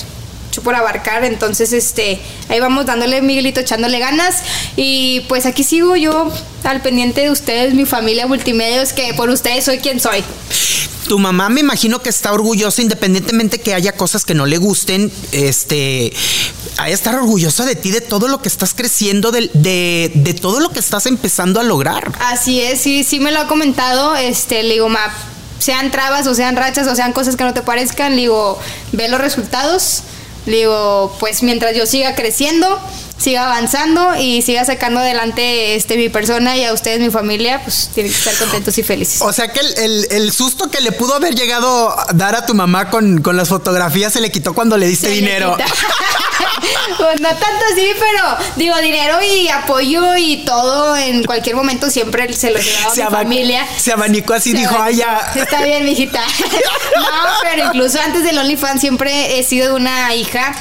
Mucho 0.45 0.61
por 0.61 0.75
abarcar, 0.75 1.25
entonces 1.25 1.73
este 1.73 2.19
ahí 2.47 2.59
vamos 2.61 2.85
dándole 2.85 3.21
Miguelito 3.21 3.59
echándole 3.59 3.99
ganas 3.99 4.37
y 4.77 5.25
pues 5.27 5.45
aquí 5.45 5.63
sigo 5.63 5.95
yo 5.97 6.31
al 6.63 6.81
pendiente 6.81 7.21
de 7.21 7.31
ustedes, 7.31 7.73
mi 7.73 7.85
familia 7.85 8.27
multimedios 8.27 8.93
que 8.93 9.13
por 9.13 9.29
ustedes 9.29 9.65
soy 9.65 9.79
quien 9.79 9.99
soy. 9.99 10.23
Tu 11.09 11.19
mamá 11.19 11.49
me 11.49 11.59
imagino 11.59 12.01
que 12.01 12.09
está 12.09 12.31
orgullosa 12.31 12.81
independientemente 12.81 13.59
que 13.59 13.73
haya 13.73 13.91
cosas 13.91 14.25
que 14.25 14.35
no 14.35 14.45
le 14.45 14.57
gusten, 14.57 15.11
este, 15.31 16.13
ha 16.79 16.85
de 16.85 16.93
estar 16.93 17.13
orgullosa 17.13 17.65
de 17.65 17.75
ti, 17.75 17.91
de 17.91 17.99
todo 17.99 18.29
lo 18.29 18.41
que 18.41 18.47
estás 18.47 18.73
creciendo, 18.73 19.31
de, 19.31 19.51
de, 19.53 20.11
de 20.15 20.33
todo 20.33 20.61
lo 20.61 20.69
que 20.69 20.79
estás 20.79 21.05
empezando 21.07 21.59
a 21.59 21.63
lograr. 21.63 22.13
Así 22.21 22.61
es, 22.61 22.79
sí, 22.79 23.03
sí 23.03 23.19
me 23.19 23.31
lo 23.33 23.41
ha 23.41 23.47
comentado. 23.47 24.15
Este, 24.15 24.63
le 24.63 24.75
digo, 24.75 24.87
ma, 24.87 25.13
sean 25.59 25.91
trabas 25.91 26.25
o 26.25 26.33
sean 26.33 26.55
rachas 26.55 26.87
o 26.87 26.95
sean 26.95 27.11
cosas 27.11 27.35
que 27.35 27.43
no 27.43 27.53
te 27.53 27.61
parezcan, 27.63 28.15
le 28.15 28.21
digo, 28.21 28.57
ve 28.93 29.09
los 29.09 29.19
resultados. 29.19 30.03
Le 30.45 30.59
digo, 30.59 31.15
pues 31.19 31.43
mientras 31.43 31.75
yo 31.75 31.85
siga 31.85 32.15
creciendo, 32.15 32.79
siga 33.19 33.45
avanzando 33.45 34.15
y 34.17 34.41
siga 34.41 34.63
sacando 34.65 34.99
adelante 35.01 35.75
este, 35.75 35.97
mi 35.97 36.09
persona 36.09 36.55
y 36.57 36.63
a 36.63 36.73
ustedes, 36.73 36.99
mi 36.99 37.09
familia, 37.11 37.61
pues 37.63 37.89
tienen 37.93 38.11
que 38.11 38.17
estar 38.17 38.33
contentos 38.35 38.77
y 38.77 38.83
felices. 38.83 39.21
O 39.21 39.31
sea 39.33 39.51
que 39.51 39.59
el, 39.59 39.77
el- 39.77 40.07
el 40.11 40.31
susto 40.31 40.71
que 40.71 40.81
le 40.81 40.91
pudo 40.91 41.15
haber 41.15 41.35
llegado 41.35 41.89
a 41.99 42.07
dar 42.13 42.35
a 42.35 42.45
tu 42.45 42.53
mamá 42.53 42.89
con, 42.89 43.21
con 43.21 43.35
las 43.37 43.49
fotografías 43.49 44.13
se 44.13 44.21
le 44.21 44.31
quitó 44.31 44.53
cuando 44.53 44.77
le 44.77 44.87
diste 44.87 45.07
Se 45.07 45.13
dinero. 45.13 45.55
pues 46.97 47.19
no 47.21 47.29
tanto 47.29 47.65
así, 47.73 47.91
pero 47.99 48.37
digo, 48.55 48.77
dinero 48.77 49.17
y 49.21 49.47
apoyo 49.49 50.15
y 50.17 50.43
todo 50.45 50.95
en 50.97 51.23
cualquier 51.23 51.55
momento 51.55 51.89
siempre 51.89 52.31
se 52.33 52.51
lo 52.51 52.59
llevaba 52.59 52.91
a 52.91 52.95
mi 52.95 53.01
familia. 53.15 53.67
Se 53.77 53.91
abanicó 53.91 54.33
así, 54.33 54.53
dijo, 54.53 54.75
ay, 54.79 54.97
ya. 54.97 55.31
Está 55.35 55.63
bien, 55.63 55.85
mijita. 55.85 56.21
no, 56.97 57.05
pero 57.43 57.65
incluso 57.67 57.99
antes 58.01 58.23
del 58.23 58.37
OnlyFans 58.37 58.81
siempre 58.81 59.39
he 59.39 59.43
sido 59.43 59.75
una 59.75 60.13
hija 60.15 60.53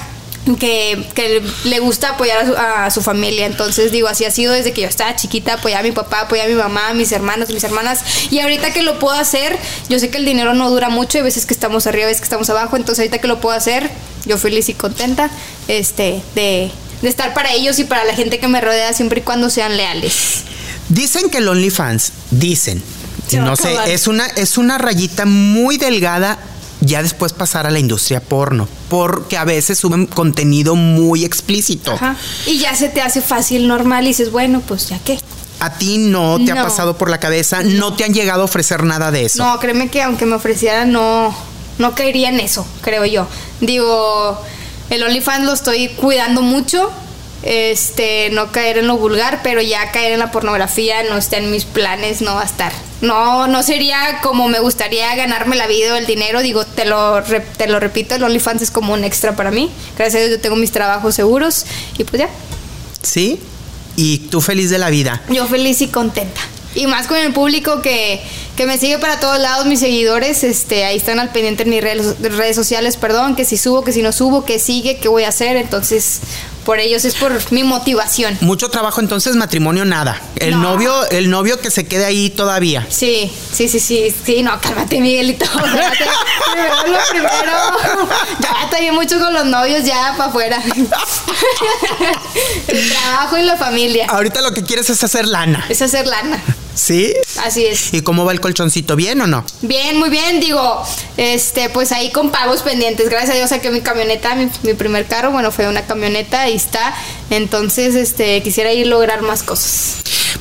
que, 0.56 1.06
que, 1.14 1.42
le 1.64 1.80
gusta 1.80 2.10
apoyar 2.10 2.54
a 2.56 2.90
su, 2.90 3.02
familia. 3.02 3.46
Entonces, 3.46 3.92
digo, 3.92 4.08
así 4.08 4.24
ha 4.24 4.30
sido 4.30 4.52
desde 4.52 4.72
que 4.72 4.82
yo 4.82 4.88
estaba 4.88 5.14
chiquita, 5.16 5.54
apoyar 5.54 5.80
a 5.80 5.82
mi 5.82 5.92
papá, 5.92 6.20
apoyar 6.20 6.46
a 6.46 6.48
mi 6.48 6.56
mamá, 6.56 6.88
a 6.90 6.94
mis 6.94 7.12
hermanos, 7.12 7.50
mis 7.50 7.64
hermanas. 7.64 8.00
Y 8.30 8.40
ahorita 8.40 8.72
que 8.72 8.82
lo 8.82 8.98
puedo 8.98 9.14
hacer, 9.14 9.58
yo 9.88 9.98
sé 9.98 10.10
que 10.10 10.18
el 10.18 10.24
dinero 10.24 10.54
no 10.54 10.70
dura 10.70 10.88
mucho, 10.88 11.18
hay 11.18 11.24
veces 11.24 11.46
que 11.46 11.54
estamos 11.54 11.86
arriba, 11.86 12.04
hay 12.04 12.10
veces 12.10 12.20
que 12.20 12.26
estamos 12.26 12.48
abajo. 12.50 12.76
Entonces, 12.76 13.00
ahorita 13.00 13.18
que 13.18 13.28
lo 13.28 13.40
puedo 13.40 13.56
hacer, 13.56 13.90
yo 14.26 14.38
feliz 14.38 14.68
y 14.68 14.74
contenta 14.74 15.30
este, 15.68 16.22
de, 16.34 16.70
de 17.02 17.08
estar 17.08 17.34
para 17.34 17.52
ellos 17.52 17.78
y 17.78 17.84
para 17.84 18.04
la 18.04 18.14
gente 18.14 18.38
que 18.38 18.48
me 18.48 18.60
rodea 18.60 18.92
siempre 18.92 19.20
y 19.20 19.22
cuando 19.22 19.50
sean 19.50 19.76
leales. 19.76 20.42
Dicen 20.88 21.30
que 21.30 21.38
el 21.38 21.48
OnlyFans, 21.48 22.12
dicen, 22.30 22.82
no 23.32 23.56
sé, 23.56 23.76
es 23.88 24.06
una, 24.06 24.26
es 24.26 24.56
una 24.56 24.78
rayita 24.78 25.26
muy 25.26 25.76
delgada 25.76 26.38
ya 26.80 27.02
después 27.02 27.32
pasar 27.32 27.66
a 27.66 27.70
la 27.70 27.78
industria 27.78 28.20
porno, 28.20 28.68
porque 28.88 29.36
a 29.36 29.44
veces 29.44 29.78
suben 29.78 30.06
contenido 30.06 30.76
muy 30.76 31.24
explícito. 31.24 31.92
Ajá. 31.92 32.16
Y 32.46 32.58
ya 32.58 32.74
se 32.74 32.88
te 32.88 33.00
hace 33.02 33.20
fácil, 33.20 33.66
normal, 33.68 34.04
y 34.04 34.08
dices, 34.08 34.30
bueno, 34.30 34.62
pues 34.66 34.88
ya 34.88 34.98
qué. 35.04 35.18
¿A 35.60 35.74
ti 35.74 35.98
no 35.98 36.38
te 36.44 36.52
ha 36.52 36.62
pasado 36.62 36.96
por 36.96 37.10
la 37.10 37.18
cabeza? 37.18 37.62
No. 37.64 37.94
te 37.94 38.04
han 38.04 38.14
llegado 38.14 38.42
a 38.42 38.44
ofrecer 38.44 38.84
nada 38.84 39.10
de 39.10 39.24
eso? 39.24 39.44
No, 39.44 39.58
créeme 39.58 39.88
que 39.88 40.02
aunque 40.02 40.24
me 40.24 40.36
ofrecieran, 40.36 40.92
no, 40.92 41.34
no 41.78 41.94
caería 41.96 42.28
en 42.28 42.38
eso, 42.38 42.64
creo 42.80 43.04
yo. 43.04 43.26
Digo, 43.60 44.40
el 44.90 45.02
OnlyFans 45.02 45.44
lo 45.44 45.52
estoy 45.52 45.88
cuidando 45.88 46.42
mucho 46.42 46.92
este, 47.42 48.30
no 48.30 48.50
caer 48.52 48.78
en 48.78 48.86
lo 48.86 48.96
vulgar, 48.96 49.40
pero 49.42 49.60
ya 49.62 49.90
caer 49.92 50.12
en 50.12 50.18
la 50.18 50.30
pornografía 50.30 51.02
no 51.04 51.16
está 51.16 51.38
en 51.38 51.50
mis 51.50 51.64
planes, 51.64 52.20
no 52.20 52.34
va 52.34 52.42
a 52.42 52.46
estar. 52.46 52.72
No, 53.00 53.46
no 53.46 53.62
sería 53.62 54.20
como 54.22 54.48
me 54.48 54.58
gustaría 54.58 55.14
ganarme 55.14 55.56
la 55.56 55.66
vida 55.66 55.94
o 55.94 55.96
el 55.96 56.06
dinero, 56.06 56.42
digo, 56.42 56.64
te 56.64 56.84
lo, 56.84 57.22
te 57.22 57.68
lo 57.68 57.78
repito, 57.78 58.16
el 58.16 58.24
OnlyFans 58.24 58.62
es 58.62 58.70
como 58.70 58.92
un 58.92 59.04
extra 59.04 59.36
para 59.36 59.50
mí. 59.50 59.70
Gracias 59.96 60.16
a 60.16 60.26
Dios 60.26 60.38
yo 60.38 60.40
tengo 60.40 60.56
mis 60.56 60.72
trabajos 60.72 61.14
seguros 61.14 61.64
y 61.96 62.04
pues 62.04 62.22
ya. 62.22 62.28
¿Sí? 63.02 63.40
¿Y 63.96 64.18
tú 64.30 64.40
feliz 64.40 64.70
de 64.70 64.78
la 64.78 64.90
vida? 64.90 65.22
Yo 65.30 65.46
feliz 65.46 65.80
y 65.80 65.88
contenta. 65.88 66.40
Y 66.74 66.86
más 66.86 67.06
con 67.06 67.16
el 67.16 67.32
público 67.32 67.82
que, 67.82 68.20
que 68.56 68.66
me 68.66 68.78
sigue 68.78 68.98
para 68.98 69.18
todos 69.20 69.38
lados, 69.38 69.66
mis 69.66 69.80
seguidores, 69.80 70.44
este, 70.44 70.84
ahí 70.84 70.96
están 70.96 71.18
al 71.18 71.30
pendiente 71.30 71.62
en 71.62 71.70
mis 71.70 71.82
redes, 71.82 72.20
redes 72.20 72.54
sociales, 72.54 72.96
perdón, 72.96 73.34
que 73.36 73.44
si 73.44 73.56
subo, 73.56 73.82
que 73.82 73.92
si 73.92 74.02
no 74.02 74.12
subo, 74.12 74.44
que 74.44 74.58
sigue, 74.58 74.98
qué 74.98 75.08
voy 75.08 75.24
a 75.24 75.28
hacer, 75.28 75.56
entonces 75.56 76.20
por 76.68 76.80
ellos, 76.80 77.06
es 77.06 77.14
por 77.14 77.32
mi 77.50 77.64
motivación. 77.64 78.36
Mucho 78.42 78.68
trabajo, 78.68 79.00
entonces 79.00 79.34
matrimonio 79.36 79.86
nada. 79.86 80.20
El 80.36 80.60
novio, 80.60 81.08
el 81.08 81.30
novio 81.30 81.58
que 81.62 81.70
se 81.70 81.86
quede 81.86 82.04
ahí 82.04 82.28
todavía. 82.28 82.86
Sí, 82.90 83.32
sí, 83.54 83.70
sí, 83.70 83.80
sí, 83.80 84.14
sí, 84.22 84.42
no, 84.42 84.60
cálmate, 84.60 85.00
Miguelito. 85.00 85.46
Cálmate. 85.50 86.04
lo 86.88 86.98
primero. 87.08 87.52
Ya 88.40 88.64
estoy 88.64 88.90
mucho 88.90 89.18
con 89.18 89.32
los 89.32 89.46
novios 89.46 89.82
ya 89.82 90.12
para 90.18 90.28
afuera. 90.28 90.62
el 92.68 92.90
trabajo 92.90 93.38
y 93.38 93.44
la 93.44 93.56
familia. 93.56 94.04
Ahorita 94.10 94.42
lo 94.42 94.52
que 94.52 94.62
quieres 94.62 94.90
es 94.90 95.02
hacer 95.02 95.26
lana. 95.26 95.64
Es 95.70 95.80
hacer 95.80 96.06
lana. 96.06 96.38
¿Sí? 96.78 97.12
Así 97.44 97.66
es. 97.66 97.92
¿Y 97.92 98.02
cómo 98.02 98.24
va 98.24 98.32
el 98.32 98.40
colchoncito? 98.40 98.94
¿Bien 98.94 99.20
o 99.20 99.26
no? 99.26 99.44
Bien, 99.62 99.98
muy 99.98 100.10
bien. 100.10 100.40
Digo, 100.40 100.82
este, 101.16 101.70
pues 101.70 101.90
ahí 101.90 102.12
con 102.12 102.30
pagos 102.30 102.62
pendientes. 102.62 103.08
Gracias 103.08 103.30
a 103.30 103.34
Dios 103.34 103.50
saqué 103.50 103.70
mi 103.70 103.80
camioneta, 103.80 104.34
mi, 104.36 104.48
mi 104.62 104.74
primer 104.74 105.06
carro. 105.06 105.32
Bueno, 105.32 105.50
fue 105.50 105.68
una 105.68 105.86
camioneta 105.86 106.48
y 106.48 106.54
está. 106.54 106.94
Entonces, 107.30 107.96
este, 107.96 108.42
quisiera 108.42 108.72
ir 108.72 108.86
a 108.86 108.90
lograr 108.90 109.22
más 109.22 109.42
cosas. 109.42 109.96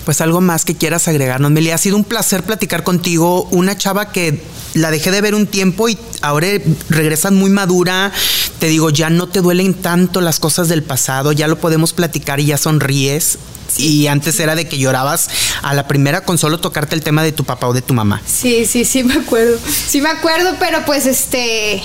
Pues 0.05 0.21
algo 0.21 0.39
más 0.41 0.63
que 0.63 0.75
quieras 0.75 1.07
agregarnos, 1.07 1.49
Meli. 1.49 1.71
Ha 1.71 1.77
sido 1.77 1.97
un 1.97 2.03
placer 2.03 2.43
platicar 2.43 2.83
contigo. 2.83 3.47
Una 3.51 3.75
chava 3.75 4.11
que 4.11 4.41
la 4.73 4.91
dejé 4.91 5.11
de 5.11 5.21
ver 5.21 5.33
un 5.33 5.47
tiempo 5.47 5.89
y 5.89 5.97
ahora 6.21 6.47
regresas 6.89 7.31
muy 7.31 7.49
madura. 7.49 8.11
Te 8.59 8.67
digo, 8.67 8.89
ya 8.89 9.09
no 9.09 9.27
te 9.27 9.41
duelen 9.41 9.73
tanto 9.73 10.21
las 10.21 10.39
cosas 10.39 10.67
del 10.67 10.83
pasado, 10.83 11.31
ya 11.31 11.47
lo 11.47 11.59
podemos 11.59 11.93
platicar 11.93 12.39
y 12.39 12.47
ya 12.47 12.57
sonríes. 12.57 13.37
Y 13.77 14.07
antes 14.07 14.39
era 14.39 14.55
de 14.55 14.67
que 14.67 14.77
llorabas 14.77 15.29
a 15.61 15.73
la 15.73 15.87
primera 15.87 16.21
con 16.21 16.37
solo 16.37 16.59
tocarte 16.59 16.95
el 16.95 17.03
tema 17.03 17.21
de 17.21 17.33
tu 17.33 17.43
papá 17.43 17.67
o 17.67 17.73
de 17.73 17.81
tu 17.81 17.93
mamá. 17.93 18.21
Sí, 18.25 18.65
sí, 18.65 18.85
sí 18.85 19.03
me 19.03 19.15
acuerdo. 19.15 19.59
Sí 19.87 20.01
me 20.01 20.09
acuerdo, 20.09 20.55
pero 20.59 20.85
pues 20.85 21.05
este 21.05 21.83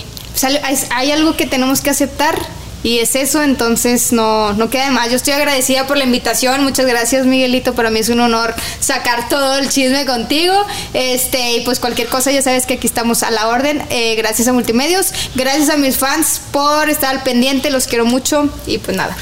hay 0.90 1.10
algo 1.10 1.36
que 1.36 1.46
tenemos 1.46 1.80
que 1.80 1.90
aceptar 1.90 2.34
y 2.82 2.98
es 2.98 3.14
eso, 3.14 3.42
entonces 3.42 4.12
no, 4.12 4.52
no 4.54 4.70
queda 4.70 4.86
de 4.86 4.90
más. 4.90 5.10
Yo 5.10 5.16
estoy 5.16 5.34
agradecida 5.34 5.86
por 5.86 5.96
la 5.96 6.04
invitación. 6.04 6.64
Muchas 6.64 6.86
gracias, 6.86 7.26
Miguelito. 7.26 7.74
Para 7.74 7.90
mí 7.90 8.00
es 8.00 8.08
un 8.08 8.20
honor 8.20 8.54
sacar 8.80 9.28
todo 9.28 9.58
el 9.58 9.68
chisme 9.68 10.04
contigo. 10.04 10.54
Este, 10.92 11.56
y 11.56 11.60
pues 11.60 11.78
cualquier 11.78 12.08
cosa, 12.08 12.32
ya 12.32 12.42
sabes 12.42 12.66
que 12.66 12.74
aquí 12.74 12.86
estamos 12.86 13.22
a 13.22 13.30
la 13.30 13.48
orden. 13.48 13.82
Eh, 13.90 14.16
gracias 14.16 14.48
a 14.48 14.52
Multimedios. 14.52 15.12
Gracias 15.34 15.70
a 15.70 15.76
mis 15.76 15.96
fans 15.96 16.40
por 16.50 16.90
estar 16.90 17.10
al 17.10 17.22
pendiente. 17.22 17.70
Los 17.70 17.86
quiero 17.86 18.04
mucho. 18.04 18.48
Y 18.66 18.78
pues 18.78 18.96
nada. 18.96 19.16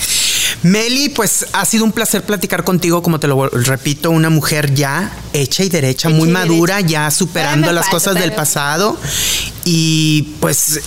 Meli, 0.62 1.08
pues 1.08 1.46
ha 1.52 1.64
sido 1.64 1.84
un 1.84 1.92
placer 1.92 2.22
platicar 2.24 2.64
contigo, 2.64 3.02
como 3.02 3.18
te 3.18 3.26
lo 3.26 3.48
repito, 3.48 4.10
una 4.10 4.30
mujer 4.30 4.74
ya 4.74 5.10
hecha 5.32 5.64
y 5.64 5.68
derecha, 5.68 6.08
muy 6.08 6.28
madura, 6.28 6.80
ya 6.80 7.10
superando 7.10 7.72
las 7.72 7.88
cosas 7.88 8.14
del 8.14 8.32
pasado. 8.32 8.98
Y 9.64 10.34
pues 10.40 10.80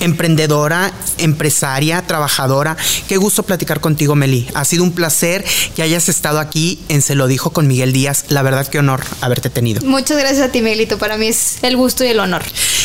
emprendedora, 0.00 0.92
empresaria, 1.18 2.02
trabajadora. 2.06 2.76
Qué 3.08 3.16
gusto 3.16 3.42
platicar 3.42 3.80
contigo, 3.80 4.14
Meli. 4.14 4.48
Ha 4.54 4.64
sido 4.64 4.82
un 4.82 4.92
placer 4.92 5.44
que 5.76 5.82
hayas 5.82 6.08
estado 6.08 6.40
aquí 6.40 6.80
en 6.88 7.02
Se 7.02 7.14
lo 7.14 7.26
dijo 7.26 7.50
con 7.50 7.66
Miguel 7.66 7.92
Díaz. 7.92 8.24
La 8.28 8.42
verdad, 8.42 8.66
qué 8.66 8.78
honor 8.78 9.02
haberte 9.20 9.50
tenido. 9.50 9.80
Muchas 9.82 10.18
gracias 10.18 10.48
a 10.48 10.52
ti, 10.52 10.62
Miguelito. 10.62 10.98
Para 10.98 11.16
mí 11.16 11.28
es 11.28 11.58
el 11.62 11.76
gusto 11.76 12.04
y 12.04 12.08
el 12.08 12.20
honor. 12.20 12.42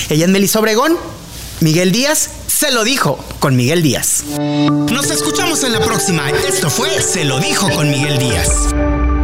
Ella 0.09 0.26
es 0.26 0.32
Meli 0.32 0.47
Sobregón. 0.47 0.97
Miguel 1.61 1.91
Díaz 1.91 2.30
se 2.47 2.72
lo 2.72 2.84
dijo 2.84 3.18
con 3.39 3.55
Miguel 3.55 3.82
Díaz. 3.82 4.24
Nos 4.38 5.09
escuchamos 5.09 5.63
en 5.63 5.74
la 5.74 5.80
próxima. 5.80 6.30
Esto 6.30 6.70
fue 6.70 6.89
Se 7.01 7.26
lo 7.26 7.39
dijo 7.39 7.70
con 7.70 7.89
Miguel 7.89 8.18
Díaz. 8.20 9.14